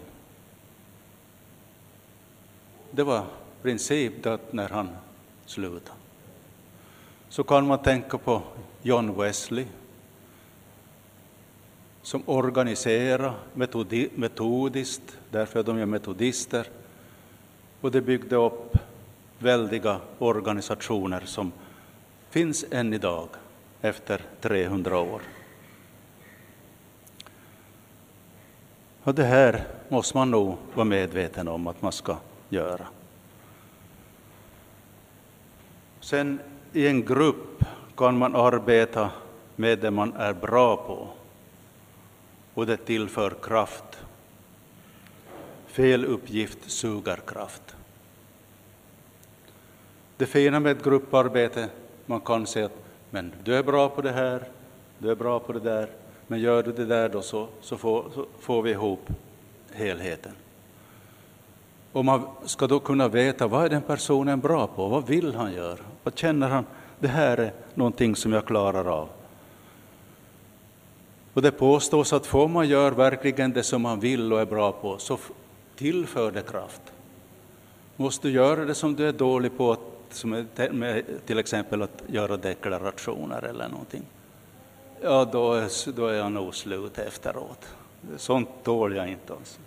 Det 2.91 3.03
var 3.03 3.25
princip 3.63 4.27
att 4.27 4.53
när 4.53 4.69
han 4.69 4.89
slutade. 5.47 5.91
Så 7.29 7.43
kan 7.43 7.67
man 7.67 7.79
tänka 7.79 8.19
på 8.19 8.43
John 8.83 9.21
Wesley 9.21 9.67
som 12.03 12.23
organiserar 12.27 13.35
metodiskt, 14.15 15.19
därför 15.31 15.59
är 15.59 15.65
de 15.65 15.79
är 15.79 15.87
metodister, 15.87 16.67
och 17.81 17.91
det 17.91 18.01
byggde 18.01 18.37
upp 18.37 18.77
väldiga 19.39 20.01
organisationer 20.19 21.21
som 21.25 21.53
finns 22.31 22.65
än 22.71 22.95
idag 22.95 23.29
efter 23.81 24.21
300 24.41 24.99
år. 24.99 25.21
Och 29.03 29.15
det 29.15 29.25
här 29.25 29.65
måste 29.89 30.17
man 30.17 30.31
nog 30.31 30.57
vara 30.75 30.85
medveten 30.85 31.49
om 31.49 31.67
att 31.67 31.83
man 31.83 31.93
ska 31.93 32.17
göra. 32.49 32.87
Sen 36.01 36.41
i 36.73 36.87
en 36.87 37.05
grupp 37.05 37.65
kan 37.97 38.19
man 38.19 38.37
arbeta 38.37 39.11
med 39.57 39.79
det 39.79 39.91
man 39.91 40.13
är 40.13 40.33
bra 40.33 40.77
på 40.77 41.09
och 42.55 42.67
det 42.67 42.77
tillför 42.77 43.35
kraft. 43.43 44.08
Fel 45.79 46.05
uppgift 46.05 46.59
suger 46.71 47.17
kraft. 47.17 47.77
Det 50.17 50.27
fina 50.27 50.61
med 50.61 50.73
ett 50.73 50.85
grupparbete, 50.85 51.69
man 52.07 52.21
kan 52.21 52.47
säga 52.47 52.67
att 52.67 52.85
men 53.11 53.33
du 53.45 53.55
är 53.55 53.63
bra 53.63 53.89
på 53.89 54.03
det 54.03 54.13
här, 54.13 54.43
du 54.99 55.11
är 55.11 55.15
bra 55.15 55.41
på 55.41 55.53
det 55.53 55.61
där, 55.61 55.89
men 56.27 56.41
gör 56.41 56.63
du 56.63 56.73
det 56.73 56.85
där 56.85 57.09
då 57.09 57.23
så, 57.23 57.49
så, 57.61 57.77
får, 57.77 58.05
så 58.15 58.27
får 58.41 58.63
vi 58.63 58.71
ihop 58.71 59.09
helheten. 59.73 60.33
Och 61.93 62.05
man 62.05 62.23
ska 62.45 62.67
då 62.67 62.81
kunna 62.81 63.09
veta 63.09 63.47
vad 63.47 63.65
är 63.65 63.69
den 63.69 63.83
personen 63.83 64.41
bra 64.41 64.67
på, 64.67 64.89
vad 64.89 65.07
vill 65.07 65.35
han 65.35 65.53
göra, 65.53 65.79
vad 66.03 66.19
känner 66.19 66.49
han, 66.49 66.67
det 66.99 67.09
här 67.09 67.37
är 67.37 67.53
någonting 67.75 68.17
som 68.17 68.33
jag 68.33 68.47
klarar 68.47 68.85
av. 68.85 69.09
Och 71.35 71.43
det 71.43 71.51
påstås 71.51 72.13
att 72.13 72.27
får 72.27 72.49
man 72.49 72.69
gör 72.69 72.93
verkligen 72.93 73.53
det 73.53 73.63
som 73.63 73.83
man 73.83 74.01
vill 74.01 74.33
och 74.33 74.41
är 74.41 74.47
bra 74.47 74.73
på, 74.73 74.99
så 74.99 75.19
tillför 75.79 76.31
det 76.31 76.43
kraft. 76.43 76.83
Måste 77.97 78.29
du 78.29 78.35
göra 78.35 78.65
det 78.65 78.75
som 78.75 78.97
du 78.97 79.09
är 79.09 79.13
dålig 79.13 79.57
på, 79.57 79.77
som 80.11 80.33
är, 80.33 81.03
till 81.27 81.39
exempel 81.39 81.83
att 81.83 82.03
göra 82.07 82.37
deklarationer 82.37 83.43
eller 83.43 83.69
någonting, 83.69 84.03
ja 85.03 85.25
då 85.25 85.53
är, 85.53 85.93
då 85.93 86.07
är 86.07 86.15
jag 86.15 86.33
nog 86.33 86.55
slut 86.55 86.99
efteråt. 86.99 87.75
Sånt 88.17 88.49
tål 88.63 88.97
jag 88.97 89.09
inte. 89.09 89.33
Alltså. 89.33 89.61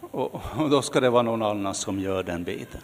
Och, 0.00 0.42
och 0.58 0.70
då 0.70 0.82
ska 0.82 1.00
det 1.00 1.10
vara 1.10 1.22
någon 1.22 1.42
annan 1.42 1.74
som 1.74 1.98
gör 1.98 2.22
den 2.22 2.44
biten. 2.44 2.80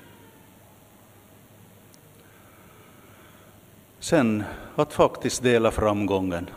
Sen 3.98 4.44
att 4.76 4.92
faktiskt 4.92 5.42
dela 5.42 5.70
framgången. 5.70 6.50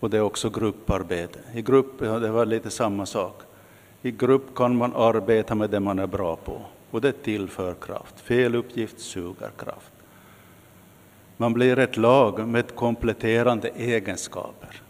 Och 0.00 0.10
det 0.10 0.16
är 0.16 0.22
också 0.22 0.50
grupparbete. 0.50 1.38
I 1.54 1.62
grupp, 1.62 1.92
ja, 1.98 2.18
det 2.18 2.30
var 2.30 2.46
lite 2.46 2.70
samma 2.70 3.06
sak. 3.06 3.42
I 4.02 4.10
grupp 4.10 4.54
kan 4.54 4.76
man 4.76 4.96
arbeta 4.96 5.54
med 5.54 5.70
det 5.70 5.80
man 5.80 5.98
är 5.98 6.06
bra 6.06 6.36
på 6.36 6.62
och 6.90 7.00
det 7.00 7.12
tillför 7.12 7.74
kraft. 7.74 8.20
Fel 8.20 8.54
uppgift 8.54 9.00
suger 9.00 9.50
kraft. 9.58 9.92
Man 11.36 11.52
blir 11.52 11.78
ett 11.78 11.96
lag 11.96 12.48
med 12.48 12.74
kompletterande 12.74 13.68
egenskaper. 13.68 14.82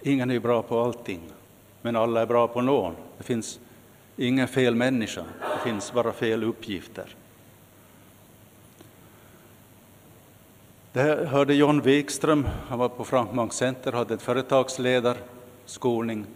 Ingen 0.00 0.30
är 0.30 0.40
bra 0.40 0.62
på 0.62 0.80
allting, 0.80 1.20
men 1.82 1.96
alla 1.96 2.22
är 2.22 2.26
bra 2.26 2.48
på 2.48 2.60
någon. 2.60 2.94
Det 3.18 3.24
finns 3.24 3.60
ingen 4.16 4.48
fel 4.48 4.74
människa, 4.74 5.24
det 5.40 5.70
finns 5.70 5.92
bara 5.92 6.12
fel 6.12 6.44
uppgifter. 6.44 7.14
Det 10.92 11.28
hörde 11.28 11.54
John 11.54 11.80
Wikström, 11.80 12.48
han 12.68 12.78
var 12.78 12.88
på 12.88 13.04
Frankmark 13.04 13.52
Center, 13.52 13.92
hade 13.92 14.14
en 14.14 14.20
företagsledarskolning 14.20 16.26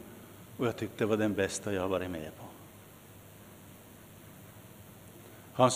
och 0.57 0.66
jag 0.66 0.76
tyckte 0.76 1.04
det 1.04 1.07
var 1.07 1.16
den 1.16 1.34
bästa 1.34 1.72
jag 1.72 1.88
varit 1.88 2.11
med 2.11 2.30
på. 2.38 2.44
Han, 5.52 5.70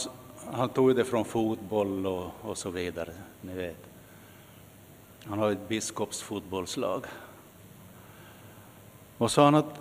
han 0.52 0.68
tog 0.68 0.96
det 0.96 1.04
från 1.04 1.24
fotboll 1.24 2.06
och, 2.06 2.30
och 2.42 2.58
så 2.58 2.70
vidare, 2.70 3.12
ni 3.40 3.54
vet. 3.54 3.86
Han 5.24 5.38
har 5.38 5.50
ett 5.50 5.68
biskopsfotbollslag. 5.68 7.04
Och 9.18 9.30
sa 9.30 9.44
han 9.44 9.54
att 9.54 9.80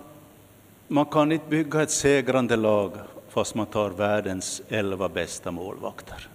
man 0.88 1.06
kan 1.06 1.32
inte 1.32 1.48
bygga 1.48 1.82
ett 1.82 1.90
segrande 1.90 2.56
lag 2.56 2.92
fast 3.28 3.54
man 3.54 3.66
tar 3.66 3.90
världens 3.90 4.62
elva 4.68 5.08
bästa 5.08 5.50
målvakter. 5.50 6.28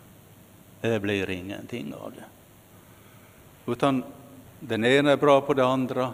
Det 0.82 1.00
blir 1.00 1.30
ingenting 1.30 1.94
av 1.94 2.12
det. 2.12 2.24
Utan 3.72 4.04
den 4.60 4.86
ena 4.86 5.12
är 5.12 5.18
bra 5.18 5.42
på 5.42 5.54
det 5.54 5.66
andra 5.66 6.14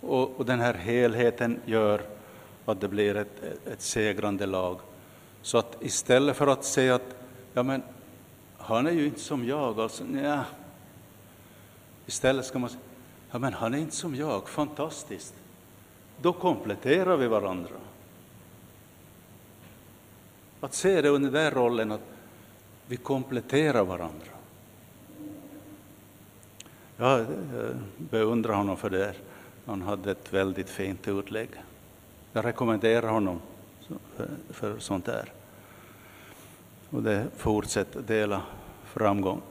och, 0.00 0.36
och 0.36 0.46
den 0.46 0.60
här 0.60 0.74
helheten 0.74 1.60
gör 1.64 2.02
att 2.64 2.80
det 2.80 2.88
blir 2.88 3.16
ett, 3.16 3.42
ett 3.66 3.80
segrande 3.80 4.46
lag. 4.46 4.80
Så 5.42 5.58
att 5.58 5.76
istället 5.80 6.36
för 6.36 6.46
att 6.46 6.64
säga 6.64 6.94
att 6.94 7.16
ja, 7.52 7.62
men, 7.62 7.82
han 8.58 8.86
är 8.86 8.90
ju 8.90 9.06
inte 9.06 9.20
som 9.20 9.46
jag, 9.46 9.80
alltså, 9.80 10.04
nja. 10.04 10.44
istället 12.06 12.46
ska 12.46 12.58
man 12.58 12.70
säga 12.70 12.80
ja, 13.30 13.38
men 13.38 13.52
han 13.52 13.74
är 13.74 13.78
inte 13.78 13.96
som 13.96 14.14
jag, 14.14 14.48
fantastiskt. 14.48 15.34
Då 16.20 16.32
kompletterar 16.32 17.16
vi 17.16 17.26
varandra. 17.26 17.74
Att 20.60 20.74
se 20.74 21.02
det 21.02 21.08
under 21.08 21.30
den 21.30 21.50
rollen 21.50 21.92
att 21.92 22.00
vi 22.86 22.96
kompletterar 22.96 23.84
varandra. 23.84 24.26
Jag 26.96 27.26
beundrar 27.98 28.54
honom 28.54 28.76
för 28.76 28.90
det. 28.90 29.14
Han 29.66 29.82
hade 29.82 30.10
ett 30.10 30.32
väldigt 30.32 30.70
fint 30.70 31.08
utlägg. 31.08 31.48
Jag 32.32 32.44
rekommenderar 32.44 33.08
honom 33.08 33.40
för 34.50 34.78
sånt 34.78 35.04
där. 35.04 35.32
Och 36.90 37.02
det 37.02 37.26
fortsätter 37.36 38.00
dela 38.00 38.42
framgång. 38.84 39.42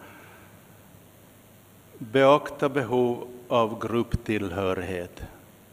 Beakta 1.97 2.69
behov 2.69 3.27
av 3.47 3.87
grupptillhörighet. 3.87 5.23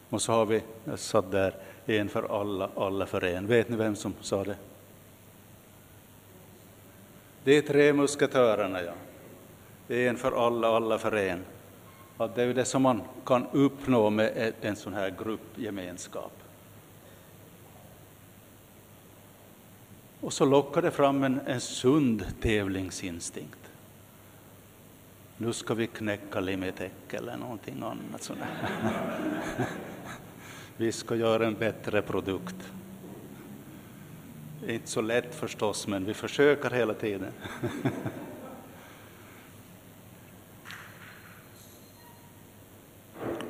Och 0.09 0.21
så 0.21 0.31
har 0.31 0.45
vi, 0.45 0.63
jag 0.85 0.99
satt 0.99 1.31
där, 1.31 1.55
en 1.85 2.09
för 2.09 2.39
alla, 2.41 2.69
alla 2.75 3.05
för 3.05 3.23
en. 3.23 3.47
Vet 3.47 3.69
ni 3.69 3.75
vem 3.75 3.95
som 3.95 4.13
sa 4.21 4.43
det? 4.43 4.55
Det 7.43 7.57
är 7.57 7.61
tre 7.61 7.93
musketörerna, 7.93 8.79
ja. 8.81 8.93
En 9.95 10.17
för 10.17 10.45
alla, 10.47 10.67
alla 10.67 10.97
för 10.97 11.11
en. 11.15 11.45
Att 12.17 12.35
det 12.35 12.43
är 12.43 12.53
det 12.53 12.65
som 12.65 12.81
man 12.81 13.01
kan 13.25 13.47
uppnå 13.51 14.09
med 14.09 14.53
en 14.61 14.75
sån 14.75 14.93
här 14.93 15.15
gruppgemenskap. 15.23 16.31
Och 20.21 20.33
så 20.33 20.45
lockar 20.45 20.81
det 20.81 20.91
fram 20.91 21.23
en, 21.23 21.39
en 21.45 21.61
sund 21.61 22.25
tävlingsinstinkt. 22.41 23.59
Nu 25.37 25.53
ska 25.53 25.73
vi 25.73 25.87
knäcka 25.87 26.39
Limitec 26.39 26.91
eller 27.09 27.37
någonting 27.37 27.83
annat. 27.83 28.23
Sådär. 28.23 28.47
vi 30.77 30.91
ska 30.91 31.15
göra 31.15 31.47
en 31.47 31.53
bättre 31.53 32.01
produkt. 32.01 32.55
Det 34.61 34.71
är 34.71 34.75
inte 34.75 34.89
så 34.89 35.01
lätt 35.01 35.35
förstås, 35.35 35.87
men 35.87 36.05
vi 36.05 36.13
försöker 36.13 36.69
hela 36.69 36.93
tiden. 36.93 37.31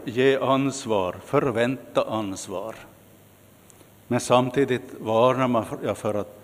Ge 0.05 0.37
ansvar, 0.37 1.15
förvänta 1.25 2.03
ansvar. 2.03 2.75
Men 4.07 4.19
samtidigt 4.19 4.93
varnar 4.99 5.47
man 5.47 5.95
för 5.95 6.13
att 6.13 6.43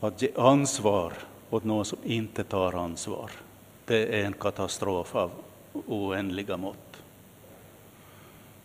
att 0.00 0.22
ge 0.22 0.30
ansvar 0.36 1.12
åt 1.50 1.64
någon 1.64 1.84
som 1.84 1.98
inte 2.04 2.44
tar 2.44 2.72
ansvar, 2.72 3.30
det 3.84 4.20
är 4.20 4.24
en 4.24 4.32
katastrof 4.32 5.14
av 5.14 5.30
oändliga 5.86 6.56
mått. 6.56 7.02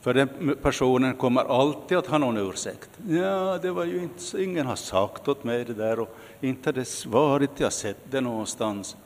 För 0.02 0.14
den 0.14 0.56
personen 0.62 1.16
kommer 1.16 1.42
alltid 1.42 1.98
att 1.98 2.08
ha 2.08 2.18
någon 2.18 2.38
ursäkt. 2.38 2.90
Ja, 3.10 3.60
det 3.62 3.72
var 3.72 3.86
ju 3.86 4.04
inte, 4.04 4.44
ingen 4.44 4.66
har 4.66 4.76
sagt 4.76 5.28
åt 5.28 5.44
mig 5.44 5.66
det 5.66 5.74
där 5.74 6.00
och 6.00 6.16
inte 6.42 6.72
det 6.72 7.06
varit, 7.06 7.60
jag 7.60 7.74
sett 7.74 7.98
det 8.12 8.22
någonstans. 8.22 8.98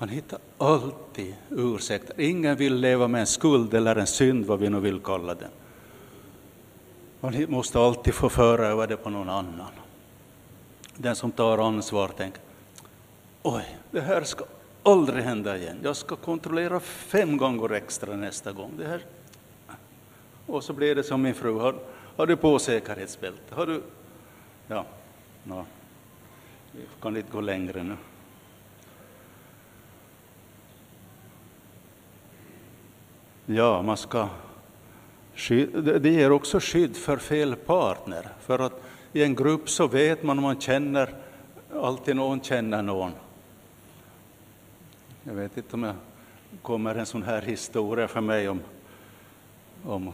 Man 0.00 0.08
hittar 0.08 0.38
alltid 0.58 1.34
ursäkter. 1.50 2.20
Ingen 2.20 2.56
vill 2.56 2.74
leva 2.74 3.08
med 3.08 3.20
en 3.20 3.26
skuld 3.26 3.74
eller 3.74 3.96
en 3.96 4.06
synd, 4.06 4.46
vad 4.46 4.58
vi 4.58 4.68
nu 4.68 4.80
vill 4.80 5.00
kalla 5.00 5.34
den. 5.34 5.50
Man 7.20 7.46
måste 7.48 7.78
alltid 7.78 8.14
få 8.14 8.28
föra 8.28 8.66
över 8.66 8.86
det 8.86 8.96
på 8.96 9.10
någon 9.10 9.28
annan 9.28 9.70
den 11.02 11.16
som 11.16 11.32
tar 11.32 11.58
ansvar 11.58 12.08
tänker, 12.08 12.42
oj, 13.42 13.78
det 13.90 14.00
här 14.00 14.22
ska 14.22 14.44
aldrig 14.82 15.24
hända 15.24 15.56
igen. 15.56 15.76
Jag 15.82 15.96
ska 15.96 16.16
kontrollera 16.16 16.80
fem 16.80 17.36
gånger 17.36 17.72
extra 17.72 18.16
nästa 18.16 18.52
gång. 18.52 18.72
Det 18.78 18.86
här. 18.86 19.04
Och 20.46 20.64
så 20.64 20.72
blir 20.72 20.94
det 20.94 21.02
som 21.02 21.22
min 21.22 21.34
fru, 21.34 21.58
har, 21.58 21.74
har 22.16 22.26
du 22.26 22.36
på 22.36 22.58
säkerhetsbälte? 22.58 23.54
Har 23.54 23.66
du? 23.66 23.82
Ja, 24.66 24.84
no. 25.44 25.64
vi 26.72 26.80
kan 27.00 27.16
inte 27.16 27.32
gå 27.32 27.40
längre 27.40 27.82
nu. 27.82 27.96
Ja, 33.46 33.82
man 33.82 33.96
ska 33.96 34.28
det 36.00 36.10
ger 36.10 36.32
också 36.32 36.60
skydd 36.60 36.96
för 36.96 37.16
fel 37.16 37.56
partner. 37.56 38.28
För 38.40 38.58
att 38.58 38.82
i 39.12 39.22
en 39.22 39.34
grupp 39.34 39.70
så 39.70 39.86
vet 39.86 40.22
man 40.22 40.38
om 40.38 40.44
man 40.44 40.60
känner, 40.60 41.14
alltid 41.74 42.16
någon 42.16 42.40
känner 42.40 42.82
någon. 42.82 43.12
Jag 45.22 45.34
vet 45.34 45.56
inte 45.56 45.76
om 45.76 45.82
jag 45.82 45.94
kommer 46.62 46.94
en 46.94 47.06
sån 47.06 47.22
här 47.22 47.42
historia 47.42 48.08
för 48.08 48.20
mig 48.20 48.48
om, 48.48 48.60
om 49.84 50.12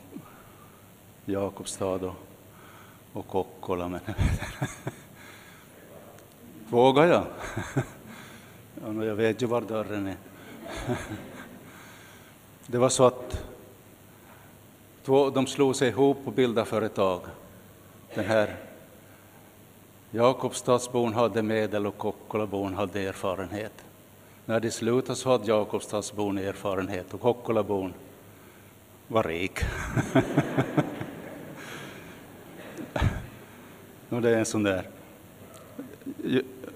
Jakobstad 1.24 1.94
och, 1.94 2.14
och 3.12 3.26
Kokkola. 3.26 3.88
Men 3.88 4.00
Vågar 6.68 7.04
jag? 7.04 7.24
ja, 8.96 9.04
jag 9.04 9.14
vet 9.14 9.42
ju 9.42 9.46
var 9.46 9.60
dörren 9.60 10.06
är. 10.06 10.16
Det 12.68 12.78
var 12.78 12.88
så 12.88 13.04
att 13.04 13.44
två, 15.04 15.30
de 15.30 15.46
slog 15.46 15.76
sig 15.76 15.88
ihop 15.88 16.18
och 16.24 16.32
bildade 16.32 16.66
företag. 16.66 17.20
Den 18.14 18.24
här 18.24 18.56
Jakobstadsbon 20.10 21.14
hade 21.14 21.42
medel 21.42 21.86
och 21.86 21.98
Kokkolabon 21.98 22.74
hade 22.74 23.00
erfarenhet. 23.00 23.72
När 24.44 24.60
de 24.60 24.70
slutade 24.70 25.16
så 25.16 25.30
hade 25.30 25.46
Jakobstadsbon 25.46 26.38
erfarenhet 26.38 27.14
och 27.14 27.20
Kokkolabon 27.20 27.94
var 29.08 29.22
rik. 29.22 29.58
och 34.08 34.22
det 34.22 34.30
är 34.30 34.38
en 34.38 34.46
sån 34.46 34.62
där 34.62 34.88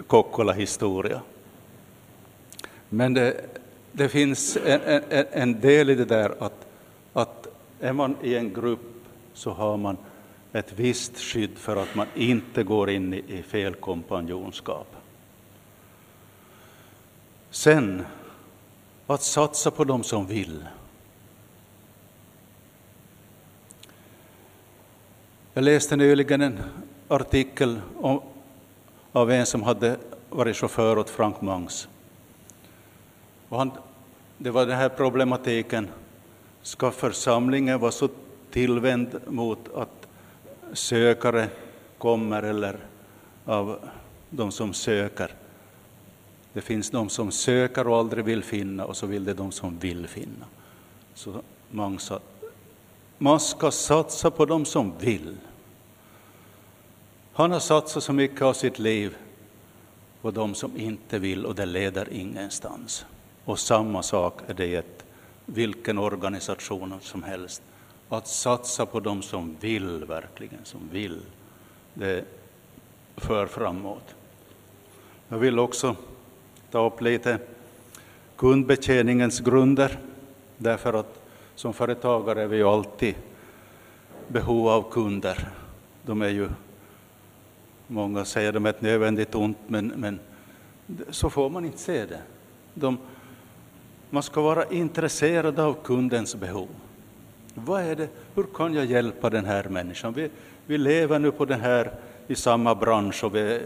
Kokkola-historia. 0.06 1.20
Men 2.88 3.14
det, 3.14 3.44
det 3.92 4.08
finns 4.08 4.56
en, 4.56 4.80
en, 4.80 5.26
en, 5.32 5.60
del 5.60 5.90
i 5.90 5.94
det 5.94 6.04
där 6.04 6.34
att, 6.38 6.66
att 7.12 7.46
är 7.80 7.92
man 7.92 8.16
i 8.22 8.34
en 8.34 8.54
grupp 8.54 9.04
så 9.34 9.50
har 9.50 9.76
man 9.76 9.96
ett 10.52 10.72
visst 10.72 11.18
skydd 11.18 11.58
för 11.58 11.76
att 11.76 11.94
man 11.94 12.06
inte 12.14 12.62
går 12.62 12.90
in 12.90 13.14
i, 13.14 13.24
i 13.28 13.42
fel 13.42 13.74
kompanjonskap. 13.74 14.96
Sen, 17.50 18.06
att 19.06 19.22
satsa 19.22 19.70
på 19.70 19.84
dem 19.84 20.02
som 20.02 20.26
vill. 20.26 20.64
Jag 25.54 25.64
läste 25.64 25.96
nyligen 25.96 26.40
en 26.40 26.60
artikel 27.08 27.80
om, 28.00 28.20
av 29.12 29.30
en 29.30 29.46
som 29.46 29.62
hade 29.62 29.96
varit 30.28 30.56
chaufför 30.56 30.98
åt 30.98 31.10
Frank 31.10 31.40
Mangs. 31.40 31.88
Och 33.50 33.58
han, 33.58 33.70
det 34.38 34.50
var 34.50 34.66
den 34.66 34.76
här 34.76 34.88
problematiken, 34.88 35.88
ska 36.62 36.90
församlingen 36.90 37.80
vara 37.80 37.92
så 37.92 38.08
tillvänd 38.50 39.20
mot 39.26 39.74
att 39.74 40.08
sökare 40.72 41.48
kommer 41.98 42.42
eller 42.42 42.76
av 43.44 43.78
de 44.30 44.52
som 44.52 44.72
söker? 44.72 45.34
Det 46.52 46.60
finns 46.60 46.90
de 46.90 47.08
som 47.08 47.30
söker 47.30 47.88
och 47.88 47.96
aldrig 47.96 48.24
vill 48.24 48.42
finna 48.42 48.84
och 48.84 48.96
så 48.96 49.06
vill 49.06 49.24
det 49.24 49.34
de 49.34 49.52
som 49.52 49.78
vill 49.78 50.06
finna. 50.06 50.46
Så 51.14 51.42
man, 51.70 51.98
sa, 51.98 52.20
man 53.18 53.40
ska 53.40 53.70
satsa 53.70 54.30
på 54.30 54.46
de 54.46 54.64
som 54.64 54.92
vill. 54.98 55.36
Han 57.32 57.50
har 57.50 57.60
satsat 57.60 58.02
så 58.02 58.12
mycket 58.12 58.42
av 58.42 58.52
sitt 58.52 58.78
liv 58.78 59.16
på 60.22 60.30
de 60.30 60.54
som 60.54 60.76
inte 60.76 61.18
vill 61.18 61.46
och 61.46 61.54
det 61.54 61.66
leder 61.66 62.12
ingenstans. 62.12 63.04
Och 63.44 63.58
samma 63.58 64.02
sak 64.02 64.40
är 64.46 64.54
det 64.54 64.66
i 64.66 64.76
ett, 64.76 65.04
vilken 65.46 65.98
organisation 65.98 66.94
som 67.00 67.22
helst. 67.22 67.62
Att 68.08 68.28
satsa 68.28 68.86
på 68.86 69.00
de 69.00 69.22
som 69.22 69.56
vill, 69.60 70.04
verkligen, 70.04 70.64
som 70.64 70.88
vill, 70.92 71.20
det 71.94 72.24
för 73.16 73.46
framåt. 73.46 74.14
Jag 75.28 75.38
vill 75.38 75.58
också 75.58 75.96
ta 76.70 76.86
upp 76.86 77.00
lite 77.00 77.38
kundbetjäningens 78.36 79.40
grunder, 79.40 79.98
därför 80.56 80.92
att 80.92 81.22
som 81.54 81.72
företagare 81.72 82.42
är 82.42 82.46
vi 82.46 82.56
ju 82.56 82.64
alltid 82.64 83.14
behov 84.28 84.68
av 84.68 84.90
kunder. 84.90 85.48
De 86.02 86.22
är 86.22 86.28
ju, 86.28 86.48
många 87.86 88.24
säger 88.24 88.52
de 88.52 88.66
är 88.66 88.70
ett 88.70 88.82
nödvändigt 88.82 89.34
ont, 89.34 89.58
men, 89.66 89.86
men 89.96 90.20
så 91.10 91.30
får 91.30 91.50
man 91.50 91.64
inte 91.64 91.78
se 91.78 92.06
det. 92.06 92.20
De, 92.74 92.98
man 94.10 94.22
ska 94.22 94.40
vara 94.40 94.64
intresserad 94.64 95.58
av 95.58 95.76
kundens 95.82 96.34
behov. 96.34 96.68
Vad 97.54 97.82
är 97.82 97.96
det, 97.96 98.08
hur 98.34 98.46
kan 98.54 98.74
jag 98.74 98.84
hjälpa 98.84 99.30
den 99.30 99.44
här 99.44 99.64
människan? 99.64 100.12
Vi, 100.12 100.30
vi 100.66 100.78
lever 100.78 101.18
nu 101.18 101.30
på 101.30 101.44
den 101.44 101.60
här, 101.60 101.92
i 102.26 102.34
samma 102.34 102.74
bransch 102.74 103.24
och 103.24 103.34
vi, 103.34 103.60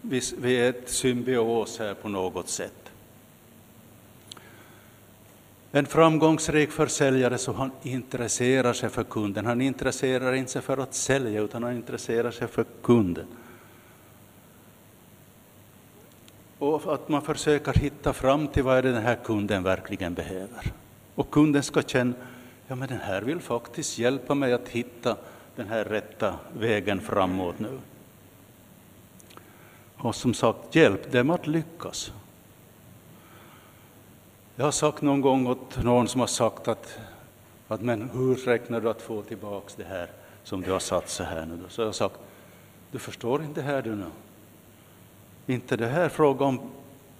vi, 0.00 0.20
vi 0.38 0.56
är 0.56 0.70
ett 0.70 0.88
symbios 0.90 1.78
här 1.78 1.94
på 1.94 2.08
något 2.08 2.48
sätt. 2.48 2.90
En 5.72 5.86
framgångsrik 5.86 6.70
försäljare 6.70 7.38
så 7.38 7.52
han 7.52 7.70
intresserar 7.82 8.72
sig 8.72 8.88
för 8.88 9.04
kunden. 9.04 9.46
Han 9.46 9.60
intresserar 9.60 10.32
inte 10.32 10.50
sig 10.52 10.62
för 10.62 10.78
att 10.78 10.94
sälja, 10.94 11.40
utan 11.40 11.62
han 11.62 11.76
intresserar 11.76 12.30
sig 12.30 12.48
för 12.48 12.64
kunden. 12.82 13.26
Och 16.60 16.94
att 16.94 17.08
man 17.08 17.22
försöker 17.22 17.72
hitta 17.72 18.12
fram 18.12 18.48
till 18.48 18.62
vad 18.62 18.78
är 18.78 18.82
det 18.82 18.92
den 18.92 19.02
här 19.02 19.18
kunden 19.24 19.62
verkligen 19.62 20.14
behöver. 20.14 20.72
Och 21.14 21.30
kunden 21.30 21.62
ska 21.62 21.82
känna, 21.82 22.14
ja 22.66 22.74
men 22.74 22.88
den 22.88 23.00
här 23.00 23.22
vill 23.22 23.40
faktiskt 23.40 23.98
hjälpa 23.98 24.34
mig 24.34 24.52
att 24.52 24.68
hitta 24.68 25.16
den 25.56 25.68
här 25.68 25.84
rätta 25.84 26.34
vägen 26.58 27.00
framåt 27.00 27.58
nu. 27.58 27.78
Och 29.96 30.14
som 30.14 30.34
sagt, 30.34 30.74
hjälp 30.74 31.12
dem 31.12 31.30
att 31.30 31.46
lyckas. 31.46 32.12
Jag 34.56 34.64
har 34.64 34.72
sagt 34.72 35.02
någon 35.02 35.20
gång 35.20 35.46
åt 35.46 35.82
någon 35.82 36.08
som 36.08 36.20
har 36.20 36.28
sagt 36.28 36.68
att, 36.68 36.98
att 37.68 37.82
men 37.82 38.10
hur 38.10 38.34
räknar 38.34 38.80
du 38.80 38.90
att 38.90 39.02
få 39.02 39.22
tillbaks 39.22 39.74
det 39.74 39.84
här 39.84 40.08
som 40.44 40.60
du 40.60 40.72
har 40.72 40.78
satsat 40.78 41.26
här 41.26 41.46
nu? 41.46 41.58
Så 41.68 41.80
jag 41.80 41.88
har 41.88 41.92
sagt, 41.92 42.18
du 42.90 42.98
förstår 42.98 43.42
inte 43.42 43.62
här 43.62 43.82
du 43.82 43.94
nu. 43.94 44.06
Inte 45.50 45.76
det 45.76 45.86
här 45.86 46.08
fråga 46.08 46.44
om, 46.44 46.60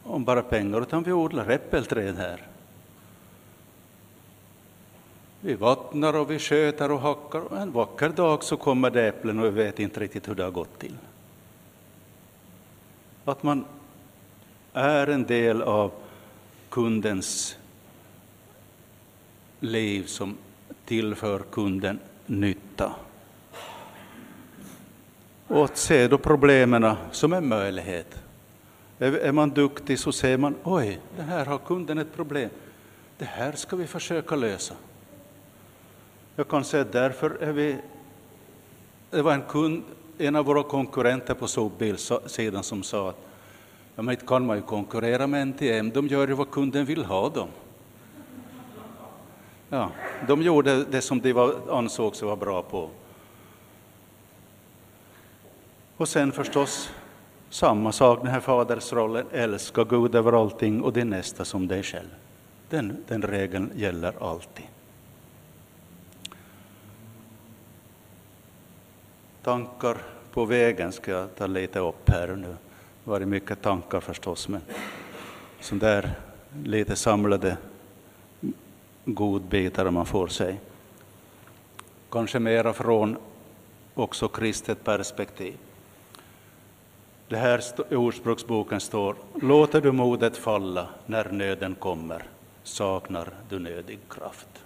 om 0.02 0.24
bara 0.24 0.42
pengar, 0.42 0.82
utan 0.82 1.02
vi 1.02 1.12
odlar 1.12 1.50
äppelträd 1.50 2.16
här. 2.16 2.46
Vi 5.40 5.54
vattnar 5.54 6.16
och 6.16 6.30
vi 6.30 6.38
sköter 6.38 6.90
och 6.90 7.00
hackar 7.00 7.40
och 7.40 7.56
en 7.56 7.72
vacker 7.72 8.08
dag 8.08 8.44
så 8.44 8.56
kommer 8.56 8.90
det 8.90 9.08
äpplen 9.08 9.38
och 9.38 9.44
vi 9.44 9.50
vet 9.50 9.78
inte 9.78 10.00
riktigt 10.00 10.28
hur 10.28 10.34
det 10.34 10.44
har 10.44 10.50
gått 10.50 10.78
till. 10.78 10.96
Att 13.24 13.42
man 13.42 13.64
är 14.72 15.06
en 15.06 15.24
del 15.24 15.62
av 15.62 15.92
kundens 16.68 17.56
liv 19.60 20.06
som 20.06 20.36
tillför 20.84 21.38
kunden 21.38 21.98
nytta. 22.26 22.92
Och 25.50 25.64
att 25.64 25.76
se 25.76 26.08
då 26.08 26.18
problemen 26.18 26.94
som 27.10 27.32
en 27.32 27.48
möjlighet. 27.48 28.22
Är 28.98 29.32
man 29.32 29.50
duktig 29.50 29.98
så 29.98 30.12
ser 30.12 30.36
man, 30.36 30.54
oj, 30.64 31.00
det 31.16 31.22
här 31.22 31.46
har 31.46 31.58
kunden 31.58 31.98
ett 31.98 32.16
problem. 32.16 32.50
Det 33.18 33.24
här 33.24 33.52
ska 33.52 33.76
vi 33.76 33.86
försöka 33.86 34.36
lösa. 34.36 34.74
Jag 36.36 36.48
kan 36.48 36.64
säga 36.64 36.84
därför 36.84 37.30
är 37.40 37.52
vi... 37.52 37.76
Det 39.10 39.22
var 39.22 39.32
en 39.32 39.42
kund, 39.42 39.82
en 40.18 40.36
av 40.36 40.44
våra 40.44 40.62
konkurrenter 40.62 41.34
på 41.34 41.46
sopbilsidan 41.46 42.62
som 42.62 42.82
sa 42.82 43.08
att 43.08 43.16
ja, 43.96 44.02
men 44.02 44.12
inte 44.12 44.26
kan 44.26 44.46
man 44.46 44.56
ju 44.56 44.62
konkurrera 44.62 45.26
med 45.26 45.48
NTM, 45.48 45.90
de 45.90 46.06
gör 46.06 46.28
ju 46.28 46.34
vad 46.34 46.50
kunden 46.50 46.84
vill 46.84 47.04
ha 47.04 47.28
dem. 47.28 47.48
Ja, 49.68 49.90
de 50.26 50.42
gjorde 50.42 50.84
det 50.84 51.00
som 51.00 51.20
de 51.20 51.32
var, 51.32 51.54
ansåg 51.70 52.16
sig 52.16 52.26
vara 52.26 52.36
bra 52.36 52.62
på. 52.62 52.90
Och 56.00 56.08
sen 56.08 56.32
förstås 56.32 56.90
samma 57.50 57.92
sak, 57.92 58.18
den 58.22 58.30
här 58.30 58.40
fadersrollen, 58.40 59.26
älska 59.32 59.84
Gud 59.84 60.14
över 60.14 60.42
allting 60.42 60.82
och 60.82 60.92
din 60.92 61.10
nästa 61.10 61.44
som 61.44 61.68
dig 61.68 61.82
själv. 61.82 62.08
Den, 62.68 63.04
den 63.08 63.22
regeln 63.22 63.72
gäller 63.74 64.30
alltid. 64.30 64.64
Tankar 69.42 69.96
på 70.32 70.44
vägen 70.44 70.92
ska 70.92 71.10
jag 71.10 71.36
ta 71.36 71.46
lite 71.46 71.78
upp 71.78 72.10
här 72.10 72.28
nu. 72.28 72.42
Det 72.42 72.56
har 73.04 73.12
varit 73.12 73.28
mycket 73.28 73.62
tankar 73.62 74.00
förstås, 74.00 74.48
men 74.48 74.60
som 75.60 75.78
där 75.78 76.14
lite 76.64 76.96
samlade 76.96 77.56
godbitar 79.04 79.86
om 79.86 79.94
man 79.94 80.06
får 80.06 80.28
sig. 80.28 80.60
Kanske 82.10 82.38
mera 82.38 82.72
från 82.72 83.16
också 83.94 84.28
kristet 84.28 84.84
perspektiv. 84.84 85.56
Det 87.30 87.36
här 87.36 87.62
i 87.90 87.96
Ordspråksboken 87.96 88.80
står, 88.80 89.16
låter 89.42 89.80
du 89.80 89.92
modet 89.92 90.36
falla 90.36 90.88
när 91.06 91.32
nöden 91.32 91.74
kommer, 91.74 92.22
saknar 92.62 93.28
du 93.48 93.58
nödig 93.58 93.98
kraft. 94.08 94.64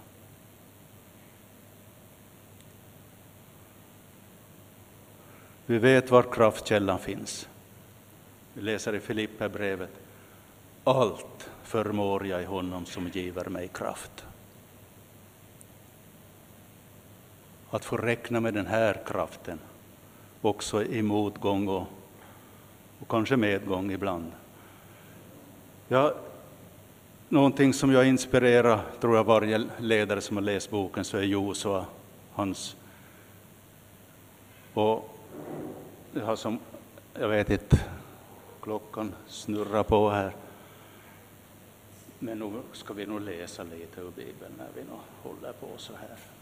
Vi 5.65 5.77
vet 5.77 6.11
var 6.11 6.23
kraftkällan 6.23 6.99
finns. 6.99 7.47
Vi 8.53 8.61
läser 8.61 8.95
i 8.95 8.99
Filipperbrevet, 8.99 9.91
allt 10.83 11.49
förmår 11.63 12.27
jag 12.27 12.41
i 12.41 12.45
honom 12.45 12.85
som 12.85 13.07
giver 13.07 13.45
mig 13.45 13.67
kraft. 13.67 14.25
Att 17.69 17.85
få 17.85 17.97
räkna 17.97 18.39
med 18.39 18.53
den 18.53 18.67
här 18.67 19.01
kraften 19.05 19.59
också 20.41 20.83
i 20.83 21.01
motgång 21.01 21.67
och 21.67 21.87
och 22.99 23.07
kanske 23.07 23.37
medgång 23.37 23.91
ibland. 23.91 24.31
Ja, 25.87 26.13
någonting 27.29 27.73
som 27.73 27.91
jag 27.91 28.07
inspirerar, 28.07 28.81
tror 29.01 29.15
jag, 29.15 29.23
varje 29.23 29.63
ledare 29.79 30.21
som 30.21 30.37
har 30.37 30.43
läst 30.43 30.69
boken, 30.69 31.05
så 31.05 31.17
är 31.17 31.21
Josua, 31.21 31.85
hans... 32.33 32.75
Och 34.73 35.09
jag 36.13 36.25
har 36.25 36.35
som, 36.35 36.59
jag 37.13 37.27
vet 37.27 37.49
inte, 37.49 37.79
klockan 38.61 39.13
snurrar 39.27 39.83
på 39.83 40.09
här. 40.09 40.31
Men 42.19 42.39
nu 42.39 42.51
ska 42.73 42.93
vi 42.93 43.05
nog 43.05 43.21
läsa 43.21 43.63
lite 43.63 44.01
ur 44.01 44.11
Bibeln 44.15 44.53
när 44.57 44.67
vi 44.75 44.81
nu 44.81 44.97
håller 45.23 45.53
på 45.53 45.67
så 45.77 45.93
här. 45.93 46.34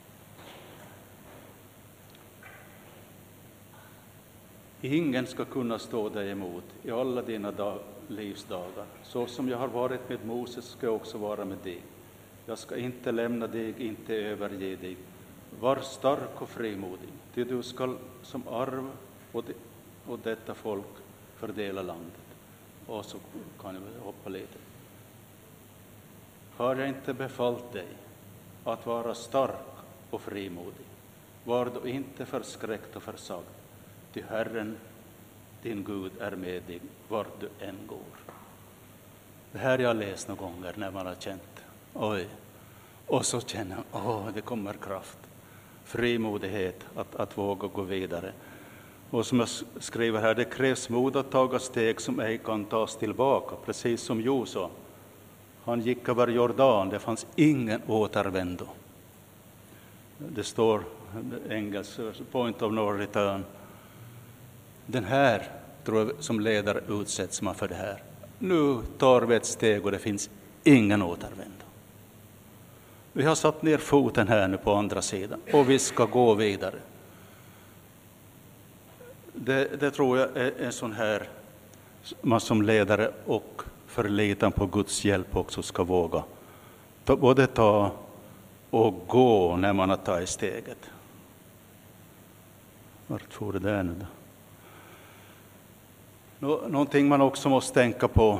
Ingen 4.85 5.27
ska 5.27 5.45
kunna 5.45 5.79
stå 5.79 6.09
dig 6.09 6.29
emot 6.29 6.63
i 6.83 6.91
alla 6.91 7.21
dina 7.21 7.51
dag, 7.51 7.79
livsdagar. 8.07 8.85
Så 9.03 9.27
som 9.27 9.49
jag 9.49 9.57
har 9.57 9.67
varit 9.67 10.09
med 10.09 10.25
Moses 10.25 10.65
ska 10.65 10.85
jag 10.85 10.95
också 10.95 11.17
vara 11.17 11.45
med 11.45 11.57
dig. 11.63 11.81
Jag 12.45 12.57
ska 12.57 12.77
inte 12.77 13.11
lämna 13.11 13.47
dig, 13.47 13.73
inte 13.77 14.15
överge 14.15 14.75
dig. 14.75 14.97
Var 15.59 15.77
stark 15.77 16.41
och 16.41 16.49
frimodig, 16.49 17.09
ty 17.33 17.43
du 17.43 17.63
skall 17.63 17.97
som 18.21 18.47
arv 18.47 18.91
åt, 19.33 19.45
åt 20.07 20.23
detta 20.23 20.53
folk 20.53 20.95
fördela 21.35 21.81
landet. 21.81 22.23
Och 22.87 23.05
så 23.05 23.17
kan 23.61 23.75
jag 23.75 24.05
hoppa 24.05 24.29
lite. 24.29 24.57
Har 26.55 26.75
jag 26.75 26.87
inte 26.87 27.13
befallt 27.13 27.73
dig 27.73 27.87
att 28.63 28.85
vara 28.85 29.15
stark 29.15 29.77
och 30.09 30.21
frimodig? 30.21 30.85
Var 31.43 31.71
då 31.81 31.87
inte 31.87 32.25
förskräckt 32.25 32.95
och 32.95 33.03
försagd, 33.03 33.45
ty 34.13 34.21
Herren, 34.29 34.77
din 35.61 35.83
Gud, 35.83 36.11
är 36.19 36.31
med 36.31 36.63
dig 36.67 36.81
vart 37.07 37.39
du 37.39 37.65
än 37.65 37.77
går. 37.87 38.35
Det 39.51 39.59
här 39.59 39.77
har 39.77 39.83
jag 39.83 39.95
läst 39.95 40.27
några 40.27 40.41
gånger 40.41 40.73
när 40.75 40.91
man 40.91 41.05
har 41.05 41.15
känt, 41.15 41.63
oj, 41.93 42.27
och 43.07 43.25
så 43.25 43.41
känner 43.41 43.75
man, 43.75 44.05
åh, 44.05 44.29
det 44.33 44.41
kommer 44.41 44.73
kraft, 44.73 45.17
frimodighet 45.85 46.85
att, 46.95 47.15
att 47.15 47.37
våga 47.37 47.67
gå 47.67 47.81
vidare. 47.81 48.33
Och 49.09 49.25
som 49.25 49.39
jag 49.39 49.49
skriver 49.79 50.21
här, 50.21 50.35
det 50.35 50.45
krävs 50.45 50.89
mod 50.89 51.15
att 51.15 51.31
taga 51.31 51.59
steg 51.59 52.01
som 52.01 52.19
ej 52.19 52.37
kan 52.37 52.65
tas 52.65 52.95
tillbaka, 52.95 53.55
precis 53.65 54.01
som 54.01 54.21
Josua. 54.21 54.69
Han 55.63 55.81
gick 55.81 56.09
över 56.09 56.27
Jordan, 56.27 56.89
det 56.89 56.99
fanns 56.99 57.25
ingen 57.35 57.81
återvändo. 57.87 58.67
Det 60.17 60.43
står 60.43 60.83
engelskt, 61.49 61.99
point 62.31 62.61
of 62.61 62.73
no 62.73 62.91
return. 62.91 63.45
Den 64.85 65.03
här, 65.03 65.51
tror 65.83 65.99
jag, 65.99 66.11
som 66.19 66.39
ledare 66.39 66.81
utsätts 66.89 67.41
man 67.41 67.55
för 67.55 67.67
det 67.67 67.75
här. 67.75 68.03
Nu 68.39 68.77
tar 68.97 69.21
vi 69.21 69.35
ett 69.35 69.45
steg 69.45 69.85
och 69.85 69.91
det 69.91 69.99
finns 69.99 70.29
ingen 70.63 71.01
återvändo. 71.01 71.65
Vi 73.13 73.23
har 73.23 73.35
satt 73.35 73.61
ner 73.61 73.77
foten 73.77 74.27
här 74.27 74.47
nu 74.47 74.57
på 74.57 74.73
andra 74.73 75.01
sidan 75.01 75.41
och 75.53 75.69
vi 75.69 75.79
ska 75.79 76.05
gå 76.05 76.33
vidare. 76.33 76.75
Det, 79.33 79.79
det 79.79 79.91
tror 79.91 80.17
jag 80.17 80.37
är 80.37 80.53
en 80.59 80.71
sån 80.71 80.91
här 80.91 81.29
man 82.21 82.39
som 82.39 82.61
ledare 82.61 83.11
och 83.25 83.61
förlitan 83.87 84.51
på 84.51 84.65
Guds 84.65 85.05
hjälp 85.05 85.35
också 85.35 85.61
ska 85.61 85.83
våga 85.83 86.23
ta, 87.05 87.15
både 87.15 87.47
ta 87.47 87.91
och 88.69 89.03
gå 89.07 89.55
när 89.55 89.73
man 89.73 89.89
har 89.89 89.97
tagit 89.97 90.29
steget. 90.29 90.89
Vart 93.07 93.33
får 93.33 93.53
det 93.53 93.59
där 93.59 93.83
nu 93.83 93.95
då? 93.99 94.05
Någonting 96.43 97.07
man 97.07 97.21
också 97.21 97.49
måste 97.49 97.73
tänka 97.73 98.07
på. 98.07 98.39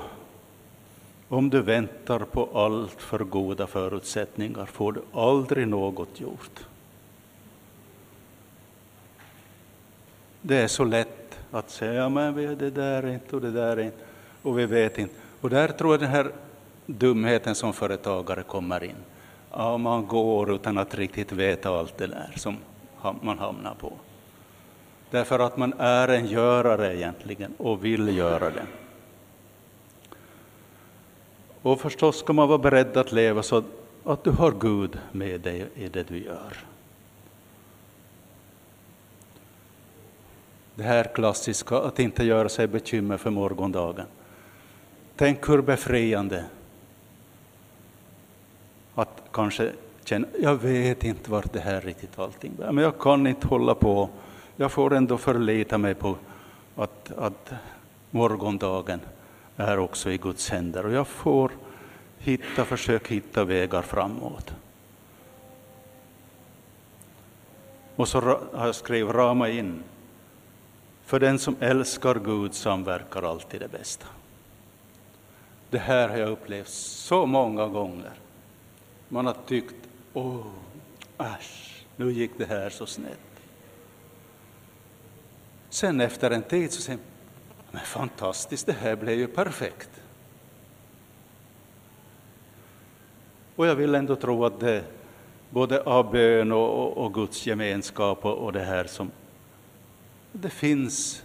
Om 1.28 1.50
du 1.50 1.62
väntar 1.62 2.20
på 2.20 2.50
allt 2.54 3.02
för 3.02 3.20
goda 3.20 3.68
förutsättningar 3.68 4.66
får 4.66 4.92
du 4.92 5.02
aldrig 5.14 5.68
något 5.68 6.20
gjort. 6.20 6.60
Det 10.42 10.58
är 10.58 10.68
så 10.68 10.84
lätt 10.84 11.40
att 11.52 11.70
säga, 11.70 12.10
men 12.10 12.58
det 12.58 12.70
där 12.70 13.04
är 13.04 13.14
inte 13.14 13.36
och 13.36 13.42
det 13.42 13.52
där 13.52 13.78
är 13.78 13.84
inte, 13.84 14.04
och 14.42 14.60
vi 14.60 14.66
vet 14.66 14.98
inte. 14.98 15.16
Och 15.42 15.50
där 15.50 15.68
tror 15.68 15.94
jag 15.94 16.00
den 16.00 16.10
här 16.10 16.32
dumheten 16.86 17.56
som 17.56 17.74
företagare 17.74 18.44
kommer 18.44 18.84
in. 18.84 18.96
Ja, 19.52 19.78
man 19.78 20.08
går 20.08 20.56
utan 20.56 20.78
att 20.78 20.96
riktigt 20.96 21.32
veta 21.32 21.70
allt 21.70 21.98
det 21.98 22.08
där 22.08 22.34
som 22.36 22.58
man 23.22 23.40
hamnar 23.40 23.74
på. 23.74 23.94
Därför 25.14 25.40
att 25.40 25.58
man 25.58 25.74
är 25.78 26.08
en 26.08 26.28
görare 26.28 26.98
egentligen 26.98 27.54
och 27.58 27.86
vill 27.86 28.18
göra 28.18 28.50
det. 28.50 28.66
Och 31.62 31.82
förstås 31.82 32.20
ska 32.20 32.34
man 32.34 32.48
vara 32.48 32.58
beredd 32.58 32.98
att 32.98 33.12
leva 33.12 33.44
så 33.44 33.64
att 34.04 34.24
du 34.24 34.32
har 34.32 34.52
Gud 34.52 35.00
med 35.12 35.42
dig 35.42 35.68
i 35.76 35.88
det 35.88 36.04
du 36.04 36.18
gör. 36.18 36.58
Det 40.76 40.84
här 40.84 41.04
klassiska, 41.04 41.78
att 41.78 42.00
inte 42.00 42.24
göra 42.24 42.50
sig 42.50 42.68
bekymmer 42.68 43.18
för 43.18 43.30
morgondagen. 43.30 44.06
Tänk 45.16 45.50
hur 45.50 45.62
befriande 45.62 46.46
att 48.96 49.24
kanske 49.32 49.72
känna, 50.04 50.28
jag 50.40 50.56
vet 50.56 51.04
inte 51.04 51.32
vart 51.32 51.54
det 51.54 51.60
här 51.60 51.82
riktigt 51.82 52.20
allting 52.20 52.52
bär. 52.58 52.72
men 52.72 52.84
jag 52.84 53.00
kan 53.00 53.28
inte 53.28 53.48
hålla 53.48 53.76
på. 53.76 54.10
Jag 54.56 54.72
får 54.72 54.94
ändå 54.94 55.18
förlita 55.18 55.78
mig 55.78 55.96
på 55.96 56.18
att, 56.76 57.12
att 57.18 57.54
morgondagen 58.12 59.00
är 59.58 59.80
också 59.80 60.12
i 60.12 60.18
Guds 60.18 60.50
händer 60.50 60.86
och 60.86 60.92
jag 60.92 61.08
får 61.08 61.52
hitta, 62.18 62.66
försöka 62.66 63.14
hitta 63.14 63.44
vägar 63.44 63.82
framåt. 63.82 64.54
Och 67.96 68.08
så 68.08 68.22
har 68.54 68.66
jag 68.66 68.76
skrivit 68.76 69.16
rama 69.16 69.50
in. 69.50 69.84
För 71.06 71.20
den 71.20 71.40
som 71.40 71.56
älskar 71.60 72.16
Gud 72.16 72.54
samverkar 72.54 73.24
alltid 73.24 73.62
det 73.62 73.72
bästa. 73.72 74.06
Det 75.70 75.78
här 75.78 76.10
har 76.10 76.18
jag 76.18 76.30
upplevt 76.30 76.70
så 76.70 77.26
många 77.26 77.68
gånger. 77.68 78.12
Man 79.10 79.26
har 79.26 79.36
tyckt, 79.48 79.76
åh, 80.14 80.46
äsch, 81.18 81.86
nu 81.96 82.12
gick 82.12 82.32
det 82.38 82.46
här 82.46 82.70
så 82.70 82.86
snett. 82.86 83.33
Sen 85.74 86.02
efter 86.02 86.32
en 86.32 86.42
tid 86.42 86.72
så 86.72 86.82
säger 86.82 86.98
man, 86.98 87.08
men 87.72 87.82
fantastiskt, 87.82 88.66
det 88.66 88.74
här 88.74 88.96
blev 88.96 89.18
ju 89.18 89.28
perfekt. 89.28 89.90
Och 93.56 93.68
jag 93.68 93.76
vill 93.76 93.96
ändå 93.96 94.16
tro 94.16 94.46
att 94.46 94.60
det 94.60 94.84
både 95.50 95.82
av 95.82 96.12
bön 96.12 96.52
och, 96.52 96.84
och, 96.84 96.98
och 96.98 97.14
Guds 97.14 97.48
gemenskap 97.48 98.26
och, 98.26 98.38
och 98.38 98.54
det 98.54 98.64
här 98.64 98.84
som 98.84 99.12
det 100.32 100.50
finns 100.50 101.24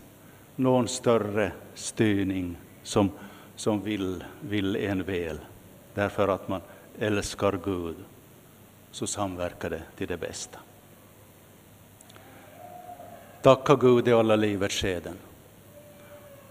någon 0.56 0.88
större 0.88 1.52
styrning 1.74 2.56
som 2.82 3.10
som 3.56 3.82
vill, 3.82 4.24
vill 4.40 4.76
en 4.76 5.02
väl, 5.02 5.40
därför 5.94 6.28
att 6.28 6.48
man 6.48 6.60
älskar 6.98 7.60
Gud, 7.64 7.96
så 8.90 9.06
samverkar 9.06 9.70
det 9.70 9.82
till 9.96 10.08
det 10.08 10.16
bästa. 10.16 10.58
Tacka 13.42 13.74
Gud 13.74 14.08
i 14.08 14.12
alla 14.12 14.36
livets 14.36 14.74
skeden. 14.74 15.14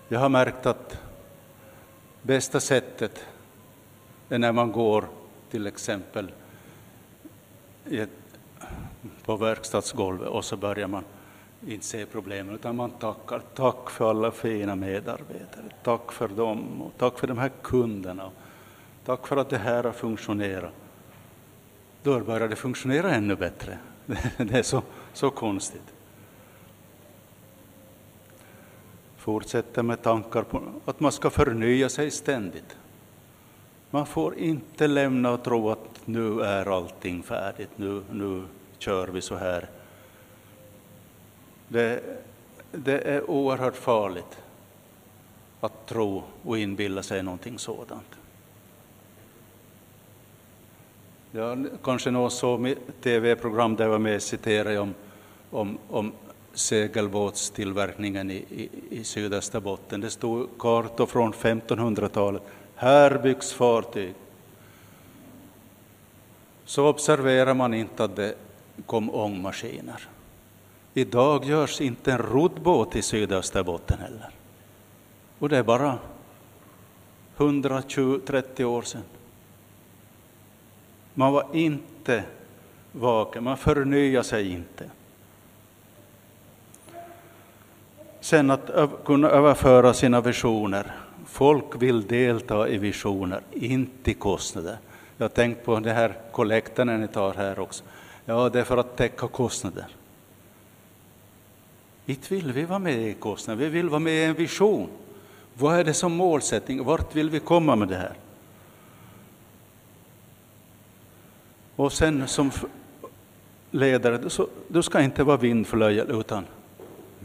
Jag 0.07 0.19
har 0.19 0.29
märkt 0.29 0.65
att 0.65 0.97
bästa 2.21 2.59
sättet 2.59 3.25
är 4.29 4.39
när 4.39 4.51
man 4.51 4.71
går 4.71 5.07
till 5.51 5.67
exempel 5.67 6.31
på 9.25 9.35
verkstadsgolvet 9.37 10.27
och 10.27 10.45
så 10.45 10.57
börjar 10.57 10.87
man 10.87 11.03
inte 11.67 11.85
se 11.85 12.05
problemen, 12.05 12.55
utan 12.55 12.75
man 12.75 12.91
tackar. 12.91 13.41
Tack 13.55 13.89
för 13.89 14.09
alla 14.09 14.31
fina 14.31 14.75
medarbetare. 14.75 15.65
Tack 15.83 16.11
för 16.11 16.27
dem 16.27 16.81
och 16.81 16.93
tack 16.97 17.19
för 17.19 17.27
de 17.27 17.37
här 17.37 17.51
kunderna. 17.61 18.31
Tack 19.05 19.27
för 19.27 19.37
att 19.37 19.49
det 19.49 19.57
här 19.57 19.83
har 19.83 19.91
funktionerat. 19.91 20.73
Då 22.03 22.19
börjar 22.19 22.47
det 22.47 22.55
fungera 22.55 23.11
ännu 23.11 23.35
bättre. 23.35 23.77
Det 24.37 24.57
är 24.57 24.63
så, 24.63 24.83
så 25.13 25.29
konstigt. 25.29 25.96
Fortsätter 29.27 29.83
med 29.83 30.01
tankar 30.01 30.43
på 30.43 30.61
att 30.85 30.99
man 30.99 31.11
ska 31.11 31.29
förnya 31.29 31.89
sig 31.89 32.11
ständigt. 32.11 32.77
Man 33.89 34.05
får 34.05 34.37
inte 34.37 34.87
lämna 34.87 35.31
och 35.31 35.43
tro 35.43 35.69
att 35.69 36.01
nu 36.05 36.41
är 36.41 36.65
allting 36.65 37.23
färdigt, 37.23 37.69
nu, 37.75 38.03
nu 38.11 38.43
kör 38.77 39.07
vi 39.07 39.21
så 39.21 39.35
här 39.35 39.69
det, 41.67 42.03
det 42.71 42.99
är 42.99 43.29
oerhört 43.29 43.75
farligt 43.75 44.41
att 45.59 45.85
tro 45.85 46.23
och 46.43 46.57
inbilla 46.57 47.03
sig 47.03 47.23
någonting 47.23 47.59
sådant. 47.59 48.17
Jag 51.31 51.67
kanske 51.83 52.11
någon 52.11 52.31
såg 52.31 52.75
tv-program 53.03 53.75
där 53.75 53.83
jag 53.83 53.91
var 53.91 53.99
med 53.99 54.21
citerade 54.21 54.79
om, 54.79 54.93
om, 55.51 55.77
om 55.89 56.11
segelbåtstillverkningen 56.57 58.31
i, 58.31 58.35
i, 58.35 58.69
i 58.89 59.03
sydöstra 59.03 59.61
botten. 59.61 60.01
Det 60.01 60.09
stod 60.09 60.49
kartor 60.59 61.05
från 61.05 61.33
1500-talet. 61.33 62.41
Här 62.75 63.17
byggs 63.17 63.53
fartyg. 63.53 64.13
Så 66.65 66.87
observerar 66.87 67.53
man 67.53 67.73
inte 67.73 68.03
att 68.03 68.15
det 68.15 68.35
kom 68.85 69.15
ångmaskiner. 69.15 70.07
Idag 70.93 71.45
görs 71.45 71.81
inte 71.81 72.11
en 72.11 72.17
roddbåt 72.17 72.95
i 72.95 73.01
sydöstra 73.01 73.63
botten 73.63 73.99
heller. 73.99 74.29
Och 75.39 75.49
det 75.49 75.57
är 75.57 75.63
bara 75.63 75.97
120-30 77.37 78.63
år 78.63 78.81
sedan. 78.81 79.03
Man 81.13 81.33
var 81.33 81.47
inte 81.53 82.23
vaken, 82.91 83.43
man 83.43 83.57
förnyade 83.57 84.23
sig 84.23 84.51
inte. 84.51 84.89
Sen 88.27 88.51
att 88.51 88.69
kunna 89.05 89.29
överföra 89.29 89.93
sina 89.93 90.21
visioner. 90.21 90.91
Folk 91.25 91.81
vill 91.81 92.07
delta 92.07 92.69
i 92.69 92.77
visioner, 92.77 93.41
inte 93.51 94.11
i 94.11 94.13
kostnader. 94.13 94.77
Jag 95.17 95.23
har 95.23 95.29
tänkt 95.29 95.65
på 95.65 95.79
det 95.79 95.93
här 95.93 96.17
kollekten 96.31 97.01
ni 97.01 97.07
tar 97.07 97.33
här 97.33 97.59
också. 97.59 97.83
Ja, 98.25 98.49
det 98.49 98.59
är 98.59 98.63
för 98.63 98.77
att 98.77 98.97
täcka 98.97 99.27
kostnader. 99.27 99.85
Inte 102.05 102.33
vill 102.33 102.51
vi 102.51 102.63
vara 102.63 102.79
med 102.79 103.07
i 103.07 103.13
kostnader, 103.13 103.63
vi 103.63 103.69
vill 103.69 103.89
vara 103.89 103.99
med 103.99 104.13
i 104.13 104.23
en 104.23 104.35
vision. 104.35 104.89
Vad 105.53 105.79
är 105.79 105.83
det 105.83 105.93
som 105.93 106.13
målsättning? 106.13 106.83
Vart 106.83 107.15
vill 107.15 107.29
vi 107.29 107.39
komma 107.39 107.75
med 107.75 107.87
det 107.87 107.97
här? 107.97 108.13
Och 111.75 111.93
sen 111.93 112.27
som 112.27 112.51
ledare, 113.71 114.29
så, 114.29 114.47
du 114.67 114.83
ska 114.83 115.01
inte 115.01 115.23
vara 115.23 115.37
vindflöjel 115.37 116.11
utan 116.11 116.45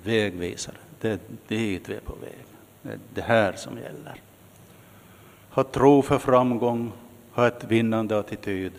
vägvisare. 0.04 0.76
Det 1.02 1.10
är 1.10 1.18
dit 1.48 1.88
vi 1.88 1.94
är 1.94 2.00
på 2.00 2.14
väg. 2.14 2.44
Det 2.82 2.90
är 2.90 2.98
det 3.14 3.22
här 3.22 3.52
som 3.52 3.78
gäller. 3.78 4.14
Ha 5.50 5.64
tro 5.64 6.02
för 6.02 6.18
framgång, 6.18 6.92
ha 7.32 7.46
ett 7.46 7.64
vinnande 7.64 8.18
attityd. 8.18 8.72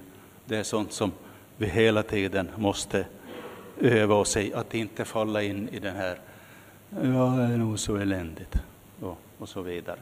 Det 0.46 0.58
är 0.58 0.64
sånt 0.64 0.94
som 0.94 1.12
vi 1.58 1.66
hela 1.66 2.04
tiden 2.04 2.50
måste 2.56 3.06
öva 3.80 4.16
oss 4.16 4.38
i, 4.38 4.54
att 4.54 4.74
inte 4.74 5.06
falla 5.06 5.42
in 5.42 5.70
i 5.70 5.80
den 5.80 5.96
här, 5.96 6.20
ja, 6.90 7.00
det 7.38 7.54
är 7.54 7.58
nog 7.58 7.80
så 7.80 7.96
eländigt, 7.96 8.56
och, 9.02 9.18
och 9.38 9.50
så 9.50 9.62
vidare. 9.62 10.00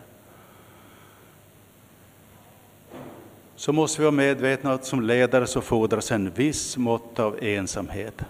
Så 3.55 3.74
måste 3.74 4.01
vi 4.01 4.05
vara 4.05 4.15
medvetna 4.15 4.74
att 4.74 4.86
som 4.86 5.01
ledare 5.01 5.47
så 5.47 5.61
fordras 5.61 6.11
en 6.11 6.32
viss 6.32 6.78
mått 6.78 7.19
av 7.19 7.43
ensamhet, 7.43 8.22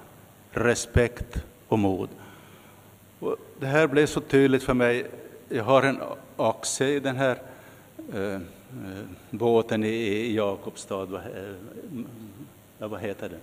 respekt 0.51 1.43
och 1.67 1.79
mod. 1.79 2.09
Det 3.61 3.67
här 3.67 3.87
blev 3.87 4.05
så 4.05 4.21
tydligt 4.21 4.63
för 4.63 4.73
mig. 4.73 5.05
Jag 5.49 5.63
har 5.63 5.83
en 5.83 5.99
axe 6.37 6.87
i 6.87 6.99
den 6.99 7.15
här 7.15 7.37
eh, 8.13 8.33
eh 8.33 8.39
båten 9.29 9.83
i, 9.83 9.87
i 9.87 10.35
Jakobstad. 10.35 11.05
Vad, 11.05 11.21
eh, 11.21 12.87
vad 12.87 13.01
heter 13.01 13.29
den? 13.29 13.39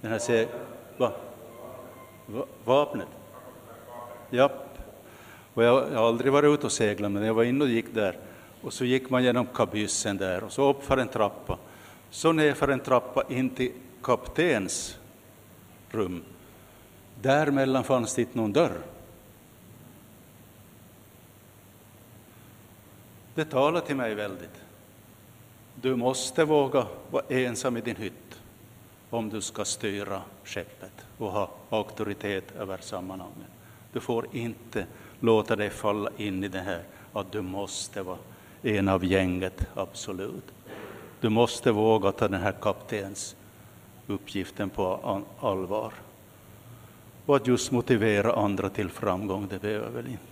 Den 0.00 0.10
här 0.10 0.18
ser, 0.18 0.48
va? 0.96 1.12
va? 2.26 2.44
Vapnet? 2.64 3.08
Ja. 4.30 4.50
Och 5.54 5.64
jag, 5.64 5.92
jag 5.92 5.98
har 5.98 6.08
aldrig 6.08 6.32
varit 6.32 6.54
ute 6.54 6.66
och 6.66 6.72
seglat, 6.72 7.12
men 7.12 7.22
jag 7.22 7.34
var 7.34 7.44
inne 7.44 7.64
och 7.64 7.70
gick 7.70 7.94
där. 7.94 8.16
Och 8.62 8.72
så 8.72 8.84
gick 8.84 9.10
man 9.10 9.24
genom 9.24 9.46
kabyssen 9.46 10.16
där 10.16 10.44
och 10.44 10.52
så 10.52 10.70
upp 10.70 10.84
för 10.84 10.96
en 10.96 11.08
trappa. 11.08 11.58
Så 12.10 12.32
ner 12.32 12.54
för 12.54 12.68
en 12.68 12.80
trappa 12.80 13.22
in 13.28 13.50
till 13.50 13.72
kaptens 14.02 14.98
rum. 15.90 16.22
Däremellan 17.22 17.84
fanns 17.84 18.14
det 18.14 18.22
inte 18.22 18.38
någon 18.38 18.52
dörr. 18.52 18.78
Det 23.38 23.44
talar 23.44 23.80
till 23.80 23.96
mig 23.96 24.14
väldigt. 24.14 24.62
Du 25.74 25.96
måste 25.96 26.44
våga 26.44 26.86
vara 27.10 27.24
ensam 27.28 27.76
i 27.76 27.80
din 27.80 27.96
hytt 27.96 28.40
om 29.10 29.28
du 29.28 29.40
ska 29.40 29.64
styra 29.64 30.22
skeppet 30.44 30.92
och 31.18 31.32
ha 31.32 31.50
auktoritet 31.70 32.56
över 32.56 32.78
sammanhanget. 32.78 33.48
Du 33.92 34.00
får 34.00 34.26
inte 34.32 34.86
låta 35.20 35.56
dig 35.56 35.70
falla 35.70 36.10
in 36.16 36.44
i 36.44 36.48
det 36.48 36.58
här 36.58 36.82
att 37.12 37.32
du 37.32 37.42
måste 37.42 38.02
vara 38.02 38.18
en 38.62 38.88
av 38.88 39.04
gänget, 39.04 39.66
absolut. 39.74 40.52
Du 41.20 41.28
måste 41.28 41.72
våga 41.72 42.12
ta 42.12 42.28
den 42.28 42.42
här 42.42 42.54
kaptens 42.60 43.36
uppgiften 44.06 44.70
på 44.70 45.22
allvar. 45.40 45.92
Och 47.26 47.36
att 47.36 47.46
just 47.46 47.70
motivera 47.70 48.32
andra 48.32 48.68
till 48.68 48.88
framgång, 48.88 49.46
det 49.50 49.58
behöver 49.58 49.90
väl 49.90 50.06
inte. 50.06 50.27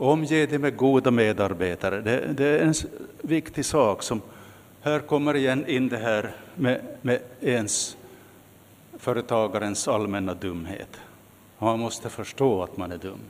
Omge 0.00 0.46
dig 0.46 0.58
med 0.58 0.76
goda 0.76 1.10
medarbetare, 1.10 2.00
det, 2.00 2.32
det, 2.32 2.46
är 2.46 2.62
en 2.62 2.74
viktig 3.22 3.64
sak. 3.64 4.02
som 4.02 4.22
Här 4.80 5.00
kommer 5.00 5.36
igen 5.36 5.66
in 5.66 5.88
det 5.88 5.96
här 5.96 6.34
med, 6.54 6.80
med 7.02 7.20
ens 7.40 7.96
företagarens 8.98 9.88
allmänna 9.88 10.34
dumhet. 10.34 11.00
Man 11.58 11.78
måste 11.78 12.08
förstå 12.08 12.62
att 12.62 12.76
man 12.76 12.92
är 12.92 12.98
dum. 12.98 13.20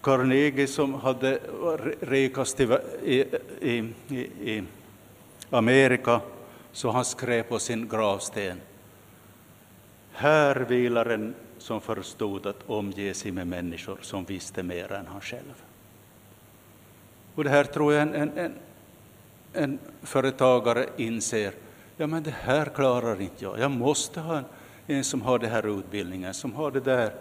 Carnegie 0.00 0.66
som 0.66 0.94
hade 0.94 1.38
rikast 2.00 2.60
i, 2.60 2.78
i, 3.04 3.24
i, 3.60 4.18
i 4.50 4.62
Amerika, 5.50 6.20
så 6.72 6.90
han 6.90 7.04
skrev 7.04 7.42
på 7.42 7.58
sin 7.58 7.88
gravsten 7.88 8.60
här 10.12 10.56
vilar 10.56 11.06
en 11.06 11.34
som 11.62 11.80
förstod 11.80 12.46
att 12.46 12.70
omge 12.70 13.14
sig 13.14 13.32
med 13.32 13.46
människor 13.46 13.98
som 14.02 14.24
visste 14.24 14.62
mer 14.62 14.92
än 14.92 15.06
han 15.06 15.20
själv. 15.20 15.62
Och 17.34 17.44
det 17.44 17.50
här 17.50 17.64
tror 17.64 17.92
jag 17.92 18.02
en, 18.02 18.14
en, 18.14 18.38
en, 18.38 18.52
en 19.52 19.78
företagare 20.02 20.86
inser. 20.96 21.52
Ja, 21.96 22.06
men 22.06 22.22
det 22.22 22.34
här 22.40 22.66
klarar 22.66 23.20
inte 23.20 23.44
jag. 23.44 23.58
Jag 23.58 23.70
måste 23.70 24.20
ha 24.20 24.38
en, 24.38 24.44
en 24.86 25.04
som 25.04 25.22
har 25.22 25.38
den 25.38 25.50
här 25.50 25.78
utbildningen, 25.78 26.34
som 26.34 26.54
har 26.54 26.70
det 26.70 26.80
där. 26.80 27.12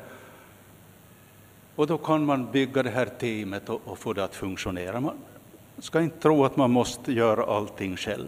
Och 1.76 1.88
då 1.88 1.98
kan 1.98 2.26
man 2.26 2.52
bygga 2.52 2.84
det 2.84 2.90
här 2.90 3.06
teamet 3.06 3.70
och, 3.70 3.82
och 3.86 4.00
få 4.00 4.14
det 4.14 4.24
att 4.24 4.36
funktionera. 4.36 5.00
Man 5.00 5.18
ska 5.78 6.02
inte 6.02 6.20
tro 6.20 6.46
att 6.46 6.58
man 6.58 6.72
måste 6.72 7.14
göra 7.14 7.44
allting 7.44 7.98
själv. 7.98 8.28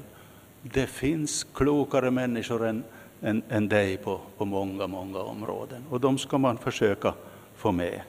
Det 0.62 0.88
finns 0.88 1.46
klokare 1.54 2.12
människor 2.12 2.68
än, 2.68 2.84
än, 3.24 3.44
än 3.50 3.70
dig 3.70 3.98
på, 3.98 4.22
på 4.38 4.46
många, 4.46 4.88
många 4.88 5.20
områden. 5.20 5.84
Och 5.90 6.00
de 6.00 6.18
ska 6.18 6.38
man 6.38 6.58
försöka 6.58 7.14
få 7.56 7.72
med. 7.72 8.02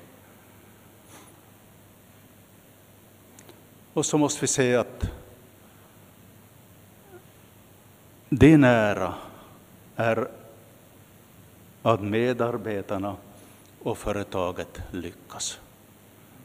Och 3.93 4.07
så 4.07 4.19
måste 4.19 4.41
vi 4.41 4.47
se 4.47 4.77
att 4.77 5.11
din 8.29 8.65
ära 8.65 9.15
är 9.97 10.29
att 11.83 12.03
medarbetarna 12.03 13.17
och 13.83 13.99
företaget 13.99 14.83
lyckas. 14.91 15.61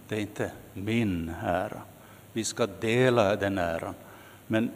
Det 0.08 0.16
är 0.16 0.20
inte 0.20 0.52
min 0.74 1.34
ära. 1.44 1.82
Vi 2.34 2.44
ska 2.44 2.68
dela 2.68 3.36
den 3.36 3.58
äran. 3.58 3.94
Men 4.48 4.72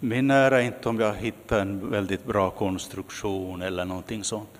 min 0.00 0.30
ära 0.30 0.60
är 0.60 0.66
inte 0.66 0.88
om 0.88 1.00
jag 1.00 1.14
hittar 1.14 1.60
en 1.60 1.90
väldigt 1.90 2.24
bra 2.24 2.50
konstruktion 2.50 3.62
eller 3.62 3.84
någonting 3.84 4.24
sånt, 4.24 4.50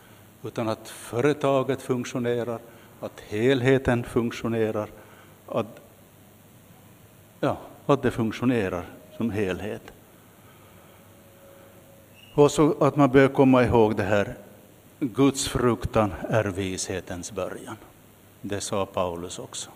utan 0.43 0.69
att 0.69 0.89
företaget 0.89 1.83
funktionerar, 1.83 2.59
att 3.01 3.21
helheten 3.21 4.05
funktionerar, 4.05 4.89
att, 5.47 5.81
ja, 7.41 7.57
att 7.87 8.03
det 8.03 8.11
funktionerar 8.11 8.85
som 9.17 9.31
helhet. 9.31 9.93
Och 12.35 12.51
så 12.51 12.85
att 12.85 12.97
man 12.97 13.11
bör 13.11 13.29
komma 13.29 13.65
ihåg 13.65 13.97
det 13.97 14.03
här, 14.03 14.35
Guds 15.01 15.49
fruktan 15.49 16.13
är 16.29 16.45
vishetens 16.45 17.33
början. 17.33 17.77
Det 18.41 18.61
sa 18.61 18.87
Paulus 18.87 19.39
också. 19.39 19.71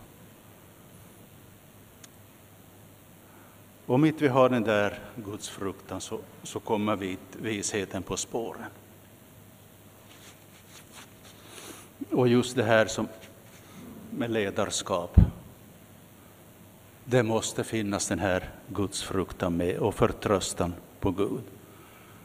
Om 3.87 4.05
inte 4.05 4.25
vi 4.25 4.29
har 4.29 4.49
den 4.49 4.63
där 4.63 4.99
Guds 5.17 5.49
fruktan 5.49 6.01
så, 6.01 6.19
så 6.43 6.61
kommer 6.61 6.97
vi 6.97 7.19
visheten 7.33 8.03
på 8.03 8.17
spåren. 8.17 8.65
Och 12.11 12.29
just 12.29 12.57
det 12.57 12.63
här 12.63 12.87
som 12.87 13.09
med 14.11 14.31
ledarskap. 14.31 15.21
Det 17.05 17.23
måste 17.23 17.65
finnas 17.65 18.09
den 18.09 18.19
här 18.19 18.51
Guds 18.69 19.03
fruktan 19.03 19.57
med 19.57 19.79
och 19.79 19.95
förtröstan 19.95 20.75
på 21.01 21.11
Gud. 21.11 21.43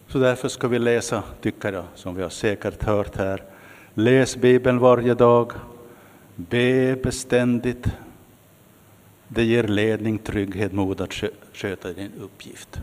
Så 0.08 0.20
därför 0.20 0.48
ska 0.48 0.68
vi 0.68 0.80
läsa, 0.80 1.24
tycker 1.42 1.74
jag, 1.74 1.86
som 1.96 2.16
vi 2.16 2.24
har 2.24 2.30
säkert 2.30 2.84
hört 2.84 3.16
här, 3.16 3.44
läs 3.94 4.38
Bibeln 4.38 4.80
varje 4.80 5.14
dag, 5.14 5.52
be 6.36 6.96
beständigt, 7.04 7.88
det 9.28 9.44
ger 9.44 9.64
ledning, 9.64 10.18
trygghet, 10.18 10.74
mod 10.74 11.02
att 11.02 11.14
sköta 11.54 11.94
din 11.94 12.12
uppgift. 12.20 12.80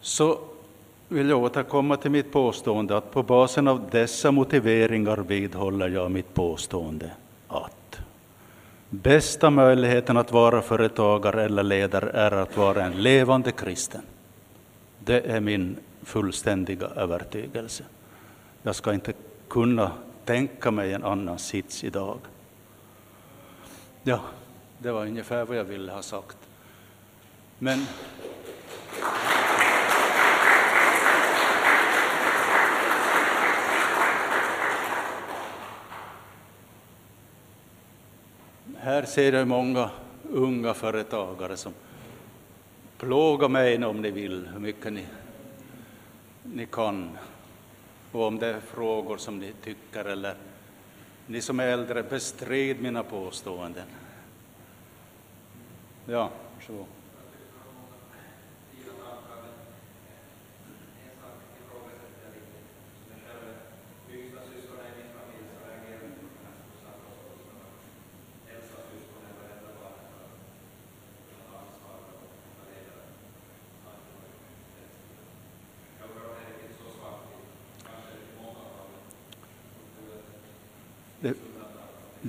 Så 0.00 0.38
vill 1.08 1.28
jag 1.28 1.42
återkomma 1.42 1.96
till 1.96 2.10
mitt 2.10 2.32
påstående 2.32 2.96
att 2.96 3.12
på 3.12 3.22
basen 3.22 3.68
av 3.68 3.90
dessa 3.90 4.30
motiveringar 4.30 5.16
vidhåller 5.16 5.88
jag 5.88 6.10
mitt 6.10 6.34
påstående 6.34 7.10
att 7.48 8.00
bästa 8.90 9.50
möjligheten 9.50 10.16
att 10.16 10.32
vara 10.32 10.62
företagare 10.62 11.44
eller 11.44 11.62
ledare 11.62 12.10
är 12.10 12.30
att 12.30 12.56
vara 12.56 12.84
en 12.84 13.02
levande 13.02 13.52
kristen. 13.52 14.02
Det 14.98 15.20
är 15.20 15.40
min 15.40 15.76
fullständiga 16.02 16.86
övertygelse. 16.86 17.84
Jag 18.62 18.74
ska 18.74 18.94
inte 18.94 19.12
kunna 19.48 19.92
tänka 20.24 20.70
mig 20.70 20.92
en 20.92 21.04
annan 21.04 21.38
sits 21.38 21.84
idag. 21.84 22.18
Ja, 24.02 24.20
det 24.78 24.92
var 24.92 25.06
ungefär 25.06 25.44
vad 25.44 25.56
jag 25.56 25.64
ville 25.64 25.92
ha 25.92 26.02
sagt. 26.02 26.36
Men 27.58 27.86
här 38.76 39.02
ser 39.04 39.32
jag 39.32 39.48
många 39.48 39.90
unga 40.22 40.74
företagare 40.74 41.56
som 41.56 41.72
plågar 42.98 43.48
mig 43.48 43.84
om 43.84 44.02
ni 44.02 44.10
vill, 44.10 44.48
hur 44.52 44.60
mycket 44.60 44.92
ni, 44.92 45.06
ni 46.42 46.66
kan. 46.66 47.18
Och 48.12 48.26
om 48.26 48.38
det 48.38 48.46
är 48.46 48.60
frågor 48.60 49.16
som 49.16 49.38
ni 49.38 49.52
tycker 49.64 50.04
eller 50.04 50.34
ni 51.30 51.40
som 51.40 51.60
är 51.60 51.66
äldre, 51.66 52.02
bestred 52.02 52.82
mina 52.82 53.02
påståenden. 53.02 53.86
Ja, 56.06 56.30
varsågod. 56.56 56.86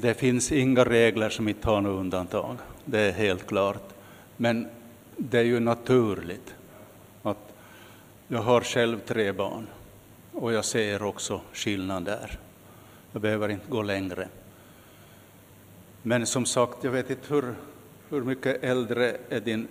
Det 0.01 0.13
finns 0.13 0.51
inga 0.51 0.85
regler 0.85 1.29
som 1.29 1.47
inte 1.47 1.69
har 1.69 1.81
något 1.81 1.99
undantag, 1.99 2.57
det 2.85 2.99
är 2.99 3.11
helt 3.11 3.47
klart. 3.47 3.93
Men 4.37 4.67
det 5.17 5.39
är 5.39 5.43
ju 5.43 5.59
naturligt 5.59 6.55
att 7.23 7.53
jag 8.27 8.39
har 8.39 8.61
själv 8.61 8.99
tre 8.99 9.31
barn 9.31 9.67
och 10.31 10.53
jag 10.53 10.65
ser 10.65 11.03
också 11.03 11.41
skillnad 11.53 12.05
där. 12.05 12.39
Jag 13.11 13.21
behöver 13.21 13.49
inte 13.49 13.65
gå 13.69 13.81
längre. 13.81 14.27
Men 16.01 16.25
som 16.25 16.45
sagt, 16.45 16.83
jag 16.83 16.91
vet 16.91 17.09
inte 17.09 17.33
hur, 17.33 17.53
hur 18.09 18.23
mycket 18.23 18.63
äldre 18.63 19.17
är 19.29 19.39
din 19.39 19.67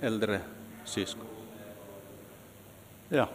äldre 0.00 0.40
syskon? 0.84 1.26
Ja, 3.08 3.28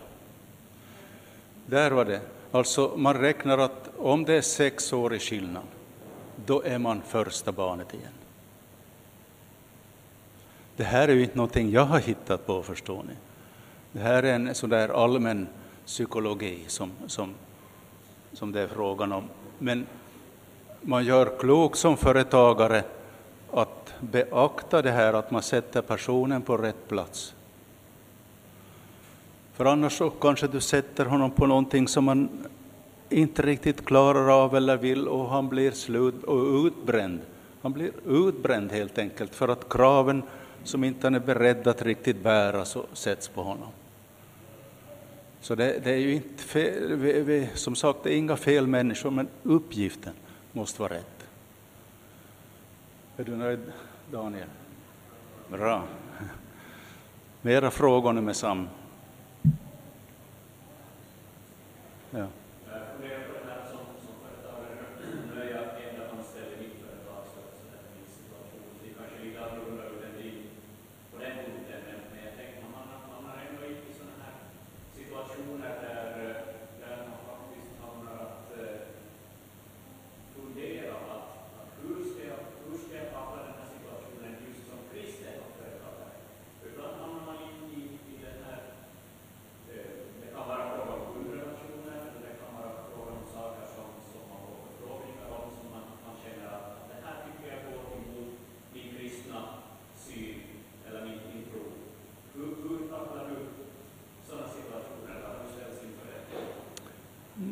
där 1.65 1.91
var 1.91 2.05
det. 2.05 2.21
Alltså 2.51 2.93
man 2.97 3.13
räknar 3.13 3.57
att 3.57 3.89
om 3.97 4.25
det 4.25 4.33
är 4.33 4.41
sex 4.41 4.93
år 4.93 5.15
i 5.15 5.19
skillnad, 5.19 5.63
då 6.45 6.63
är 6.63 6.77
man 6.77 7.01
första 7.01 7.51
barnet 7.51 7.93
igen. 7.93 8.11
Det 10.75 10.83
här 10.83 11.07
är 11.07 11.13
ju 11.13 11.23
inte 11.23 11.37
någonting 11.37 11.71
jag 11.71 11.85
har 11.85 11.99
hittat 11.99 12.47
på, 12.47 12.63
förstår 12.63 13.03
ni. 13.03 13.13
Det 13.91 13.99
här 13.99 14.23
är 14.23 14.33
en 14.33 14.55
sån 14.55 14.69
där 14.69 15.03
allmän 15.03 15.47
psykologi 15.85 16.63
som, 16.67 16.91
som, 17.07 17.33
som 18.33 18.51
det 18.51 18.61
är 18.61 18.67
frågan 18.67 19.11
om. 19.11 19.23
Men 19.57 19.85
man 20.81 21.05
gör 21.05 21.39
klokt 21.39 21.77
som 21.77 21.97
företagare 21.97 22.83
att 23.51 23.93
beakta 23.99 24.81
det 24.81 24.91
här 24.91 25.13
att 25.13 25.31
man 25.31 25.41
sätter 25.41 25.81
personen 25.81 26.41
på 26.41 26.57
rätt 26.57 26.87
plats. 26.87 27.33
För 29.53 29.65
annars 29.65 29.97
så 29.97 30.09
kanske 30.09 30.47
du 30.47 30.61
sätter 30.61 31.05
honom 31.05 31.31
på 31.31 31.45
någonting 31.45 31.87
som 31.87 32.03
man 32.03 32.29
inte 33.09 33.41
riktigt 33.41 33.85
klarar 33.85 34.43
av 34.43 34.55
eller 34.55 34.77
vill 34.77 35.07
och 35.07 35.29
han 35.29 35.49
blir 35.49 35.71
slut 35.71 36.23
och 36.23 36.65
utbränd. 36.65 37.19
Han 37.61 37.73
blir 37.73 37.91
utbränd 38.07 38.71
helt 38.71 38.97
enkelt 38.97 39.35
för 39.35 39.47
att 39.47 39.69
kraven 39.69 40.23
som 40.63 40.83
inte 40.83 41.07
han 41.07 41.15
är 41.15 41.19
beredd 41.19 41.67
att 41.67 41.81
riktigt 41.81 42.23
bära 42.23 42.65
så 42.65 42.85
sätts 42.93 43.27
på 43.27 43.43
honom. 43.43 43.69
Så 45.41 45.55
det, 45.55 45.79
det 45.83 45.91
är 45.91 45.97
ju 45.97 46.13
inte 46.13 46.43
fel, 46.43 46.95
vi, 46.95 47.21
vi, 47.21 47.49
som 47.53 47.75
sagt, 47.75 47.99
det 48.03 48.13
är 48.13 48.17
inga 48.17 48.37
fel 48.37 48.67
människor, 48.67 49.11
men 49.11 49.27
uppgiften 49.43 50.13
måste 50.51 50.81
vara 50.81 50.93
rätt. 50.93 51.27
Är 53.17 53.23
du 53.23 53.35
nöjd, 53.35 53.59
Daniel? 54.11 54.47
Bra. 55.51 55.83
Mera 57.41 57.71
frågor 57.71 58.13
nu 58.13 58.21
med 58.21 58.35
Sam. 58.35 58.67
Ja. 62.11 62.27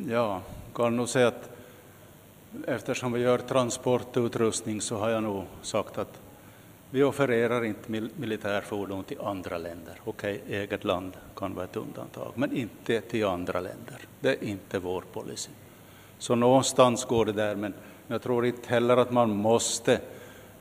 Ja, 0.07 0.41
kan 0.75 0.95
nog 0.95 1.09
säga 1.09 1.27
att 1.27 1.49
eftersom 2.67 3.11
vi 3.11 3.19
gör 3.19 3.37
transportutrustning 3.37 4.81
så 4.81 4.97
har 4.97 5.09
jag 5.09 5.23
nog 5.23 5.43
sagt 5.61 5.97
att 5.97 6.19
vi 6.89 7.03
offererar 7.03 7.63
inte 7.63 7.91
mil 7.91 8.09
militärfordon 8.15 9.03
till 9.03 9.21
andra 9.21 9.57
länder. 9.57 9.99
Okej, 10.05 10.41
okay, 10.45 10.57
eget 10.57 10.83
land 10.83 11.17
kan 11.35 11.55
vara 11.55 11.65
ett 11.65 11.75
undantag, 11.75 12.31
men 12.35 12.57
inte 12.57 13.01
till 13.01 13.25
andra 13.25 13.59
länder. 13.59 13.97
Det 14.19 14.29
är 14.29 14.43
inte 14.43 14.79
vår 14.79 15.03
policy. 15.13 15.51
Så 16.17 16.35
någonstans 16.35 17.05
går 17.05 17.25
det 17.25 17.31
där, 17.31 17.55
men 17.55 17.73
jag 18.07 18.21
tror 18.21 18.45
inte 18.45 18.69
heller 18.69 18.97
att 18.97 19.11
man 19.11 19.29
måste 19.29 19.99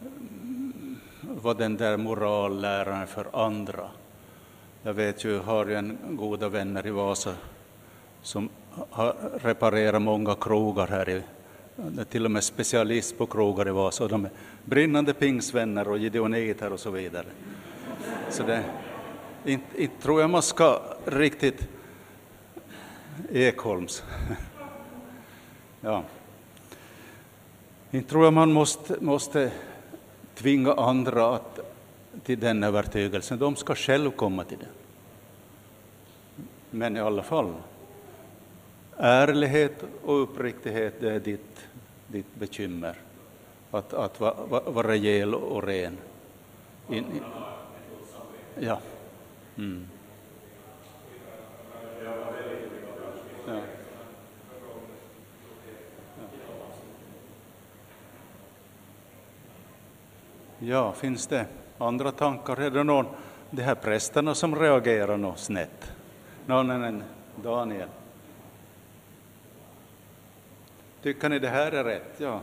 mm, 0.00 0.98
vara 1.22 1.54
den 1.54 1.76
där 1.76 1.96
moralläraren 1.96 3.06
för 3.06 3.26
andra. 3.32 3.88
Jag 4.82 4.94
vet 4.94 5.24
ju, 5.24 5.38
har 5.38 5.66
ju 5.66 5.74
en 5.74 5.98
goda 6.10 6.48
vänner 6.48 6.86
i 6.86 6.90
Vasa 6.90 7.34
som 8.22 8.48
har 8.90 9.16
reparerat 9.42 10.02
många 10.02 10.34
krogar 10.34 10.86
här 10.86 11.08
i 11.08 11.22
till 12.08 12.24
och 12.24 12.30
med 12.30 12.44
specialist 12.44 13.18
på 13.18 13.26
krogar 13.26 13.68
i 13.68 13.70
Vasa. 13.70 14.08
De 14.08 14.24
är 14.24 14.30
brinnande 14.64 15.14
pingsvänner 15.14 15.88
och 15.88 15.98
gideoniter 15.98 16.72
och 16.72 16.80
så 16.80 16.90
vidare. 16.90 17.26
Så 18.30 18.42
det, 18.42 18.64
inte, 19.44 19.82
inte 19.82 20.02
tror 20.02 20.20
jag 20.20 20.30
man 20.30 20.42
ska 20.42 20.82
riktigt 21.04 21.68
Ekholms. 23.32 24.02
Ja. 25.80 26.02
Inte 27.90 28.10
tror 28.10 28.24
jag 28.24 28.32
man 28.32 28.52
måste, 28.52 28.96
måste 29.00 29.52
tvinga 30.34 30.72
andra 30.72 31.34
att, 31.34 31.58
till 32.24 32.40
den 32.40 32.62
övertygelsen. 32.62 33.38
De 33.38 33.56
ska 33.56 33.74
själv 33.74 34.10
komma 34.10 34.44
till 34.44 34.58
den. 34.58 34.68
Men 36.70 36.96
i 36.96 37.00
alla 37.00 37.22
fall, 37.22 37.52
Ärlighet 38.96 39.84
och 40.04 40.22
uppriktighet, 40.22 40.94
det 41.00 41.10
är 41.10 41.20
ditt, 41.20 41.66
ditt 42.06 42.34
bekymmer. 42.34 42.96
Att, 43.70 43.92
att 43.94 44.20
vara 44.20 44.34
va, 44.34 44.62
va 44.66 44.82
rejäl 44.82 45.34
och 45.34 45.62
ren. 45.62 45.98
In, 46.88 46.96
in. 46.96 47.22
Ja. 48.60 48.78
Mm. 49.56 49.86
Ja. 53.46 53.60
Ja, 60.58 60.92
finns 60.92 61.26
det 61.26 61.46
andra 61.78 62.12
tankar? 62.12 62.56
Är 62.56 62.70
det 62.70 62.84
någon, 62.84 63.06
de 63.50 63.62
här 63.62 63.74
prästerna 63.74 64.34
som 64.34 64.56
reagerar 64.56 65.16
något 65.16 65.38
snett? 65.38 65.92
No, 66.46 66.62
nej, 66.62 66.78
nej, 66.78 67.02
Daniel. 67.42 67.88
Tycker 71.04 71.28
ni 71.28 71.38
det 71.38 71.48
här 71.48 71.72
är 71.72 71.84
rätt? 71.84 72.14
Ja. 72.18 72.40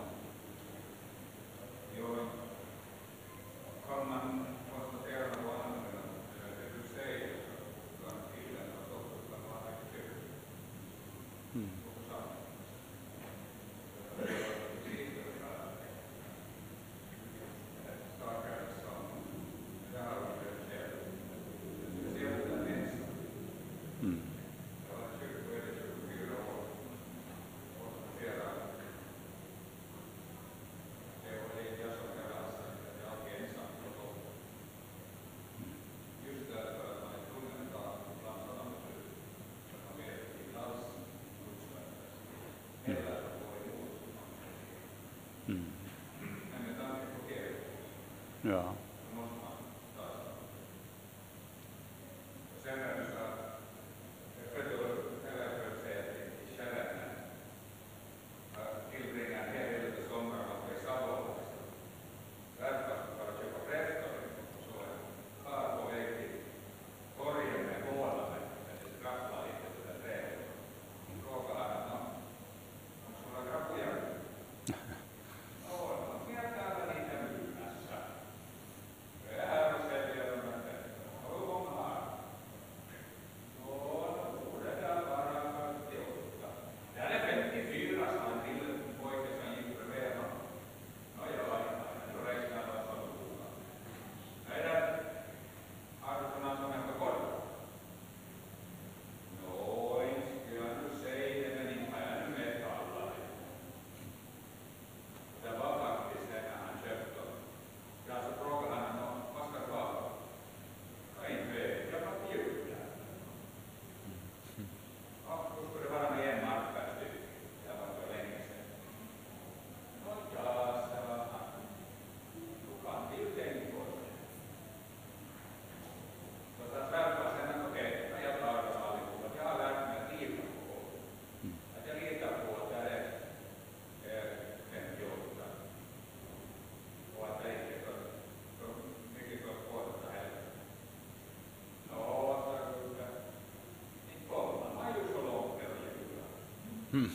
Ja. 48.51 48.75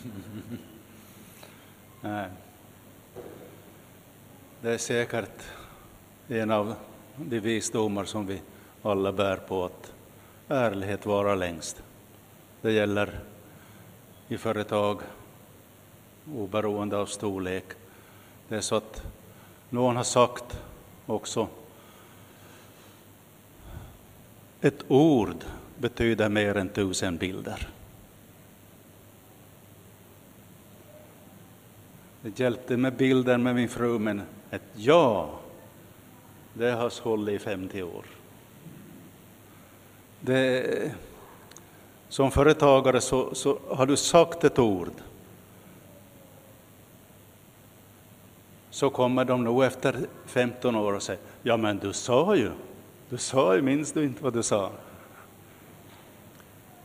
Nej. 2.01 2.29
Det 4.61 4.71
är 4.71 4.79
säkert 4.79 5.43
en 6.29 6.51
av 6.51 6.75
de 7.17 7.41
visdomar 7.41 8.05
som 8.05 8.27
vi 8.27 8.43
alla 8.83 9.13
bär 9.13 9.37
på, 9.37 9.65
att 9.65 9.93
ärlighet 10.49 11.07
varar 11.07 11.37
längst. 11.37 11.83
Det 12.63 12.73
gäller 12.73 13.21
i 14.29 14.39
företag, 14.39 15.01
oberoende 16.35 16.97
av 16.97 17.07
storlek. 17.07 17.65
Det 18.49 18.57
är 18.57 18.61
så 18.61 18.75
att 18.75 19.03
någon 19.71 19.97
har 19.97 20.05
sagt 20.05 20.61
också 21.07 21.49
ett 24.61 24.85
ord 24.89 25.45
betyder 25.79 26.29
mer 26.29 26.57
än 26.57 26.69
tusen 26.69 27.17
bilder. 27.17 27.69
Det 32.27 32.41
hjälpte 32.41 32.77
med 32.77 32.93
bilden 32.93 33.43
med 33.43 33.55
min 33.55 33.69
fru, 33.69 33.99
men 33.99 34.23
ett 34.51 34.63
ja, 34.75 35.31
det 36.55 36.71
har 36.71 37.03
hållit 37.03 37.35
i 37.35 37.39
50 37.39 37.83
år. 37.83 38.05
Det, 40.21 40.93
som 42.09 42.31
företagare 42.31 43.01
så, 43.01 43.35
så 43.35 43.59
har 43.69 43.87
du 43.87 43.97
sagt 43.97 44.45
ett 44.45 44.59
ord, 44.59 44.91
så 48.71 48.91
kommer 48.91 49.25
de 49.25 49.45
nog 49.45 49.65
efter 49.65 50.07
15 50.25 50.77
år 50.77 50.93
och 50.93 51.03
säger, 51.03 51.23
ja 51.43 51.57
men 51.57 51.79
du 51.79 51.93
sa 51.93 52.37
ju, 52.37 52.51
du 53.09 53.19
sa 53.19 53.55
ju, 53.57 53.63
minns 53.63 53.93
du 53.93 54.05
inte 54.05 54.25
vad 54.25 54.33
du 54.33 54.43
sa? 54.43 54.71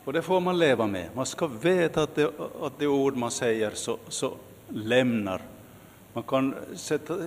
Och 0.04 0.14
det 0.14 0.22
får 0.22 0.40
man 0.40 0.60
leva 0.60 0.88
med. 0.88 1.10
Man 1.16 1.26
ska 1.26 1.48
veta 1.48 2.04
att 2.04 2.16
det, 2.16 2.32
att 2.62 2.80
det 2.80 2.88
ord 2.88 3.16
man 3.16 3.32
säger 3.32 3.72
så, 3.72 3.98
så 4.08 4.34
lämnar. 4.74 5.42
Man 6.14 6.24
kan 6.24 6.56
sätta 6.76 7.18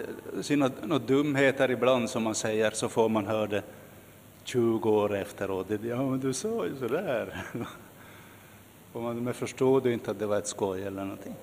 sina 0.42 0.68
dumheter 1.06 1.70
ibland 1.70 2.10
som 2.10 2.22
man 2.22 2.34
säger, 2.34 2.70
så 2.70 2.88
får 2.88 3.08
man 3.08 3.26
höra 3.26 3.46
det 3.46 3.62
20 4.44 4.90
år 4.90 5.14
efteråt. 5.14 5.66
Ja, 5.82 6.02
men 6.02 6.20
du 6.20 6.32
sa 6.32 6.66
ju 6.66 6.76
sådär. 6.76 7.44
Och 8.92 9.02
man 9.02 9.34
förstod 9.34 9.86
inte 9.86 10.10
att 10.10 10.18
det 10.18 10.26
var 10.26 10.38
ett 10.38 10.46
skoj 10.46 10.82
eller 10.82 11.02
någonting. 11.04 11.34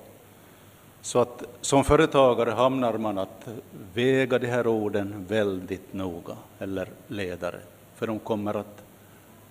Så 1.02 1.20
att 1.20 1.44
som 1.62 1.84
företagare 1.84 2.52
hamnar 2.52 2.98
man 2.98 3.18
att 3.18 3.48
väga 3.94 4.40
de 4.40 4.48
här 4.48 4.68
orden 4.68 5.26
väldigt 5.28 5.94
noga, 5.94 6.38
eller 6.60 6.90
ledare, 7.08 7.60
för 7.96 8.08
de 8.08 8.20
kommer 8.20 8.54
att, 8.54 8.84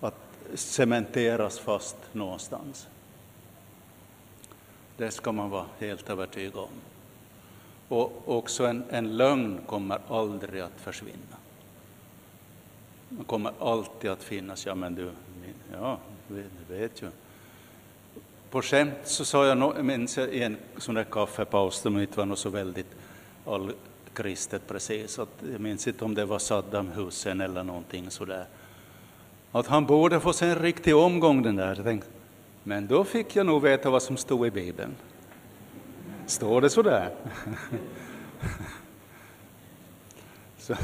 att 0.01 0.14
cementeras 0.55 1.59
fast 1.59 1.97
någonstans. 2.12 2.89
Det 5.01 5.10
ska 5.10 5.32
man 5.32 5.51
vara 5.51 5.66
helt 5.78 6.10
övertygad 6.10 6.56
om. 6.56 6.68
Och 7.89 8.22
också 8.27 8.66
en, 8.66 8.85
en 8.90 9.16
lögn 9.16 9.60
kommer 9.66 9.98
aldrig 10.09 10.60
att 10.60 10.81
försvinna. 10.81 11.36
Den 13.09 13.24
kommer 13.24 13.52
alltid 13.60 14.10
att 14.10 14.22
finnas. 14.22 14.66
Ja, 14.66 14.74
men 14.74 14.94
du, 14.94 15.10
ja, 15.72 15.98
du 16.28 16.44
vet 16.68 17.02
ju. 17.02 17.10
På 18.51 18.62
skämt 18.62 18.94
så 19.05 19.24
sa 19.24 19.47
jag, 19.47 19.85
minns 19.85 20.16
jag 20.16 20.28
i 20.28 20.43
en 20.43 20.56
sån 20.77 20.94
där 20.94 21.05
kaffepaus 21.05 21.77
som 21.77 21.98
inte 21.98 22.18
var 22.18 22.27
något 22.27 22.39
så 22.39 22.51
väldigt 22.51 22.97
allkristet 23.47 24.66
precis, 24.68 25.18
att 25.18 25.43
jag 25.52 25.60
minns 25.60 25.89
inte 25.89 26.05
om 26.05 26.14
det 26.14 26.24
var 26.24 26.39
Saddam 26.39 26.89
Hussein 26.89 27.40
eller 27.40 27.64
någonting 27.64 28.10
sådär, 28.10 28.47
att 29.52 29.66
han 29.66 29.86
borde 29.86 30.20
få 30.20 30.32
sig 30.32 30.51
en 30.51 30.59
riktig 30.59 30.97
omgång 30.97 31.43
den 31.43 31.56
där. 31.56 31.74
Jag 31.77 31.85
tänkte, 31.85 32.10
men 32.62 32.87
då 32.87 33.05
fick 33.05 33.37
jag 33.37 33.47
nog 33.47 33.62
veta 33.62 33.91
vad 33.91 34.03
som 34.03 34.16
stod 34.16 34.47
i 34.47 34.51
Bibeln. 34.51 34.95
Står 36.27 36.61
det 36.61 36.70
så 36.70 36.82
där? 36.82 37.15
så 40.59 40.77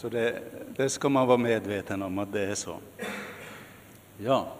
så 0.00 0.08
det, 0.08 0.42
det 0.76 0.88
ska 0.88 1.08
man 1.08 1.26
vara 1.26 1.38
medveten 1.38 2.02
om 2.02 2.18
att 2.18 2.32
det 2.32 2.46
är 2.46 2.54
så. 2.54 2.78
Ja. 4.18 4.52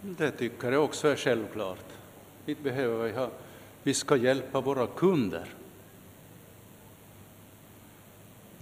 Det 0.00 0.30
tycker 0.30 0.72
jag 0.72 0.84
också 0.84 1.08
är 1.08 1.16
självklart. 1.16 1.84
Vi 2.44 2.54
behöver 2.54 3.28
vi 3.82 3.94
ska 3.94 4.16
hjälpa 4.16 4.60
våra 4.60 4.86
kunder 4.86 5.48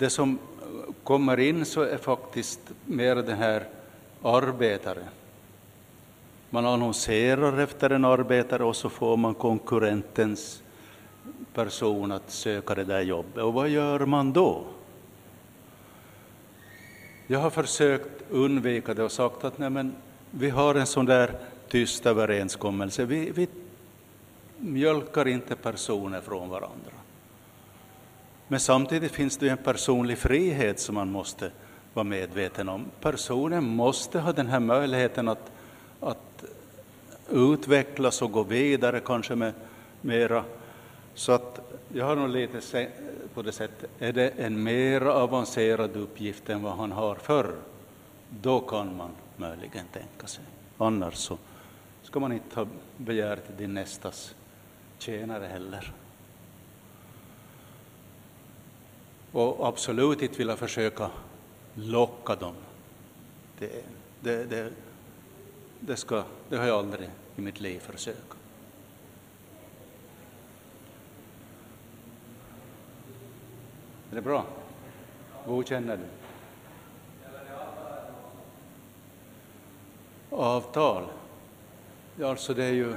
det 0.00 0.10
som 0.10 0.38
eh, 0.62 0.94
kommer 1.04 1.40
in 1.40 1.64
så 1.64 1.82
är 1.82 1.96
faktiskt 1.96 2.60
mer 2.86 3.16
den 3.16 3.38
här 3.38 3.68
arbetare. 4.22 5.04
Man 6.50 6.66
annonserar 6.66 7.58
efter 7.58 7.90
en 7.90 8.04
arbetare 8.04 8.64
och 8.64 8.76
så 8.76 8.88
får 8.88 9.16
man 9.16 9.34
konkurrentens 9.34 10.62
person 11.54 12.12
att 12.12 12.30
söka 12.30 12.74
det 12.74 12.84
där 12.84 13.00
jobbet. 13.00 13.44
Och 13.44 13.52
vad 13.52 13.68
gör 13.68 14.06
man 14.06 14.32
då? 14.32 14.64
Jag 17.26 17.38
har 17.38 17.50
försökt 17.50 18.30
undvika 18.30 18.94
det 18.94 19.02
och 19.02 19.12
sagt 19.12 19.44
att 19.44 19.58
nej 19.58 19.70
men, 19.70 19.94
vi 20.30 20.50
har 20.50 20.74
en 20.74 20.86
sån 20.86 21.06
där 21.06 21.34
tyst 21.68 22.06
överenskommelse. 22.06 23.04
Vi, 23.04 23.30
vi 23.30 23.48
mjölkar 24.58 25.28
inte 25.28 25.56
personer 25.56 26.20
från 26.20 26.48
varandra. 26.48 26.99
Men 28.50 28.60
samtidigt 28.60 29.12
finns 29.12 29.36
det 29.36 29.48
en 29.48 29.56
personlig 29.56 30.18
frihet 30.18 30.80
som 30.80 30.94
man 30.94 31.10
måste 31.10 31.50
vara 31.94 32.04
medveten 32.04 32.68
om. 32.68 32.84
Personen 33.00 33.64
måste 33.64 34.20
ha 34.20 34.32
den 34.32 34.46
här 34.46 34.60
möjligheten 34.60 35.28
att, 35.28 35.52
att 36.00 36.44
utvecklas 37.30 38.22
och 38.22 38.32
gå 38.32 38.42
vidare, 38.42 39.00
kanske 39.00 39.34
med 39.34 39.52
mera. 40.00 40.44
Så 41.14 41.32
att 41.32 41.60
jag 41.92 42.06
har 42.06 42.16
nog 42.16 42.28
lite 42.28 42.88
på 43.34 43.42
det 43.42 43.52
sättet, 43.52 43.90
är 43.98 44.12
det 44.12 44.28
en 44.28 44.62
mer 44.62 45.00
avancerad 45.00 45.96
uppgift 45.96 46.50
än 46.50 46.62
vad 46.62 46.72
han 46.72 46.92
har 46.92 47.14
förr, 47.14 47.54
då 48.42 48.60
kan 48.60 48.96
man 48.96 49.10
möjligen 49.36 49.86
tänka 49.92 50.26
sig. 50.26 50.44
Annars 50.78 51.14
så 51.14 51.38
ska 52.02 52.20
man 52.20 52.32
inte 52.32 52.56
ha 52.56 52.66
begär 52.96 53.36
till 53.36 53.56
din 53.56 53.74
nästas 53.74 54.34
tjänare 54.98 55.46
heller. 55.46 55.92
Och 59.32 59.68
absolut 59.68 60.22
inte 60.22 60.38
vilja 60.38 60.56
försöka 60.56 61.10
locka 61.74 62.34
dem. 62.34 62.54
Det, 63.58 63.84
det, 64.20 64.44
det, 64.44 64.72
det, 65.80 65.96
ska, 65.96 66.22
det 66.48 66.56
har 66.56 66.66
jag 66.66 66.78
aldrig 66.78 67.08
i 67.36 67.40
mitt 67.40 67.60
liv 67.60 67.80
försökt. 67.80 68.34
Är 74.10 74.14
det 74.14 74.22
bra? 74.22 74.44
Godkänner 75.46 75.96
du? 75.96 76.04
Avtal? 80.36 81.04
Ja, 82.16 82.30
alltså 82.30 82.54
det 82.54 82.64
är 82.64 82.72
ju... 82.72 82.94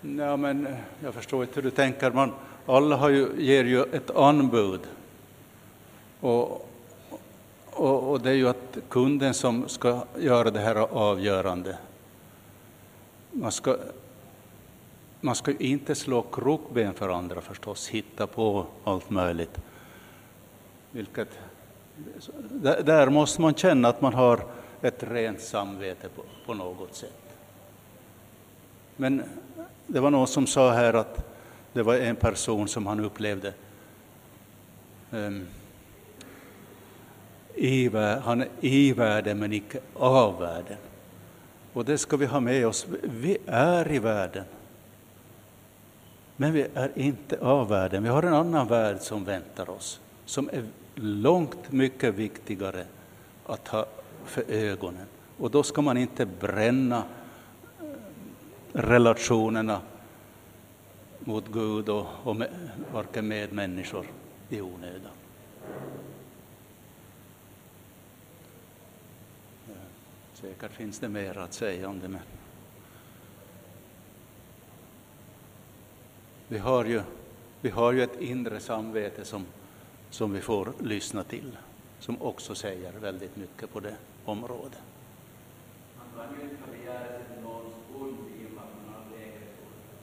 Ja, 0.00 0.36
men 0.36 0.76
jag 1.00 1.14
förstår 1.14 1.42
inte 1.42 1.54
hur 1.54 1.62
du 1.62 1.70
tänker. 1.70 2.10
Man, 2.10 2.32
alla 2.66 2.96
har 2.96 3.08
ju, 3.08 3.28
ger 3.38 3.64
ju 3.64 3.82
ett 3.82 4.10
anbud. 4.10 4.80
Och, 6.20 6.68
och, 7.70 8.10
och, 8.10 8.20
det 8.20 8.30
är 8.30 8.34
ju 8.34 8.48
att 8.48 8.76
kunden 8.88 9.34
som 9.34 9.68
ska 9.68 10.04
göra 10.18 10.50
det 10.50 10.60
här 10.60 10.74
avgörande. 10.76 11.78
Man 13.32 13.52
ska, 13.52 13.76
man 15.20 15.34
ska 15.34 15.52
inte 15.58 15.94
slå 15.94 16.22
krokben 16.22 16.94
för 16.94 17.08
andra 17.08 17.40
förstås, 17.40 17.88
hitta 17.88 18.26
på 18.26 18.66
allt 18.84 19.10
möjligt. 19.10 19.58
Vilket, 20.90 21.28
där 22.84 23.10
måste 23.10 23.40
man 23.40 23.54
känna 23.54 23.88
att 23.88 24.00
man 24.00 24.14
har 24.14 24.44
ett 24.80 25.02
rent 25.02 25.40
samvete 25.40 26.08
på, 26.08 26.22
på 26.46 26.54
något 26.54 26.94
sätt. 26.94 27.36
Men 28.96 29.22
det 29.86 30.00
var 30.00 30.10
någon 30.10 30.26
som 30.26 30.46
sa 30.46 30.70
här 30.70 30.94
att 30.94 31.31
det 31.72 31.82
var 31.82 31.94
en 31.94 32.16
person 32.16 32.68
som 32.68 32.86
han 32.86 33.00
upplevde 33.00 33.52
um, 35.10 35.46
i, 37.54 37.88
han 38.24 38.40
är 38.40 38.48
i 38.60 38.92
världen 38.92 39.38
men 39.38 39.52
icke 39.52 39.80
av 39.94 40.38
världen. 40.38 40.76
Och 41.72 41.84
det 41.84 41.98
ska 41.98 42.16
vi 42.16 42.26
ha 42.26 42.40
med 42.40 42.66
oss. 42.66 42.86
Vi 43.02 43.38
är 43.46 43.92
i 43.92 43.98
världen. 43.98 44.44
Men 46.36 46.52
vi 46.52 46.66
är 46.74 46.90
inte 46.94 47.38
av 47.40 47.68
världen. 47.68 48.02
Vi 48.02 48.08
har 48.08 48.22
en 48.22 48.34
annan 48.34 48.68
värld 48.68 49.00
som 49.00 49.24
väntar 49.24 49.70
oss, 49.70 50.00
som 50.24 50.50
är 50.52 50.64
långt 50.94 51.72
mycket 51.72 52.14
viktigare 52.14 52.84
att 53.46 53.68
ha 53.68 53.86
för 54.24 54.44
ögonen. 54.48 55.06
Och 55.38 55.50
då 55.50 55.62
ska 55.62 55.82
man 55.82 55.96
inte 55.96 56.26
bränna 56.26 56.96
eh, 57.80 57.86
relationerna 58.72 59.80
mot 61.24 61.48
Gud 61.48 61.88
och, 61.88 62.06
och 62.24 62.36
med, 62.36 62.70
varken 62.92 63.28
medmänniskor 63.28 64.06
i 64.48 64.60
onödan. 64.60 65.12
Säkert 70.34 70.72
finns 70.72 70.98
det 70.98 71.08
mer 71.08 71.38
att 71.38 71.52
säga 71.52 71.88
om 71.88 72.00
det, 72.00 72.08
men 72.08 72.20
vi 76.48 76.58
har 76.58 76.84
ju, 76.84 77.02
vi 77.60 77.70
har 77.70 77.92
ju 77.92 78.02
ett 78.02 78.20
inre 78.20 78.60
samvete 78.60 79.24
som, 79.24 79.46
som 80.10 80.32
vi 80.32 80.40
får 80.40 80.72
lyssna 80.80 81.24
till, 81.24 81.56
som 81.98 82.22
också 82.22 82.54
säger 82.54 82.92
väldigt 82.92 83.36
mycket 83.36 83.72
på 83.72 83.80
det 83.80 83.96
området. 84.24 84.82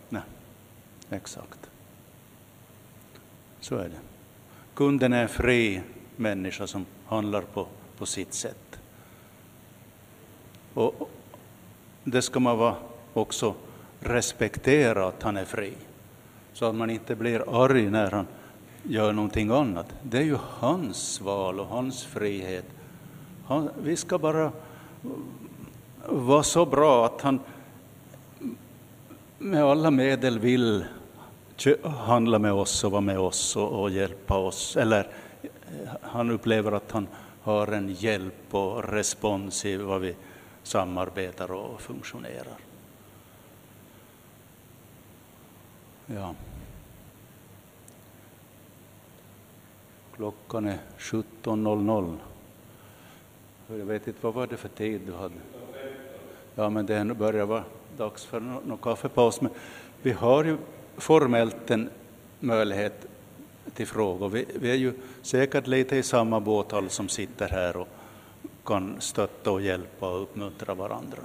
Nej, 0.10 0.22
exakt. 1.10 1.70
Så 3.60 3.76
är 3.76 3.90
det. 3.90 4.00
Kunden 4.74 5.14
är 5.14 5.22
en 5.22 5.30
fri 5.30 5.82
människa 6.16 6.68
som 6.68 6.86
handlar 7.06 7.42
på, 7.42 7.68
på 7.98 8.06
sitt 8.06 8.34
sätt. 8.34 8.80
Och 10.74 11.10
det 12.04 12.22
ska 12.22 12.40
man 12.40 12.58
vara 12.58 12.76
också 13.14 13.56
respektera 14.00 15.08
att 15.08 15.24
han 15.24 15.38
är 15.38 15.46
fri, 15.46 15.74
så 16.54 16.66
att 16.66 16.76
man 16.76 16.90
inte 16.90 17.16
blir 17.16 17.64
arg 17.64 17.90
när 17.90 18.12
han 18.12 18.28
gör 18.84 19.14
någonting 19.14 19.52
annat. 19.52 19.94
Det 20.04 20.18
är 20.18 20.24
ju 20.24 20.38
hans 20.42 21.22
val 21.22 21.60
och 21.60 21.66
hans 21.66 22.04
frihet. 22.04 22.66
Han, 23.46 23.70
vi 23.84 23.96
ska 23.96 24.18
bara 24.18 24.52
vara 26.08 26.44
så 26.44 26.66
bra 26.66 27.06
att 27.06 27.22
han 27.22 27.40
med 29.38 29.64
alla 29.64 29.92
medel 29.92 30.40
vill 30.40 30.86
handla 31.84 32.40
med 32.40 32.54
oss 32.54 32.84
och 32.84 32.92
vara 32.92 33.02
med 33.02 33.20
oss 33.20 33.56
och, 33.56 33.82
och 33.82 33.90
hjälpa 33.90 34.38
oss. 34.38 34.78
Eller 34.78 35.08
han 36.02 36.32
upplever 36.32 36.72
att 36.72 36.92
han 36.92 37.08
har 37.42 37.68
en 37.68 37.94
hjälp 37.94 38.56
och 38.56 38.84
respons 38.84 39.66
i 39.66 39.78
vad 39.78 40.02
vi 40.02 40.16
samarbetar 40.64 41.52
och 41.52 41.82
funktionerar. 41.82 42.58
Ja. 46.06 46.36
Klockan 50.16 50.66
är 50.66 50.78
17.00. 50.98 52.18
Jag 53.68 53.76
vet 53.86 54.08
inte, 54.08 54.20
vad 54.22 54.34
var 54.34 54.48
det 54.48 54.58
för 54.58 54.70
tid 54.70 55.02
du 55.06 55.14
hade? 55.14 55.36
Ja, 56.56 56.70
men 56.70 56.86
det 56.86 57.06
börjar 57.06 57.46
vara 57.46 57.64
dags 57.98 58.26
för 58.26 58.40
någon 58.40 58.78
kaffepaus. 58.78 59.42
Men 59.42 59.52
vi 60.02 60.12
har 60.12 60.44
ju 60.44 60.58
formellt 61.00 61.72
en 61.72 61.90
möjlighet 62.40 63.06
till 63.74 63.88
frågor. 63.88 64.30
Vi, 64.30 64.46
vi 64.56 64.72
är 64.72 64.76
ju 64.76 64.94
säkert 65.22 65.68
lite 65.68 65.96
i 65.96 66.04
samma 66.04 66.40
båt 66.40 66.74
alla 66.74 66.90
som 66.90 67.10
sitter 67.10 67.50
här 67.50 67.78
och 67.78 67.88
kan 68.66 69.02
stötta 69.02 69.52
och 69.52 69.62
hjälpa 69.62 70.10
och 70.10 70.22
uppmuntra 70.22 70.74
varandra. 70.74 71.18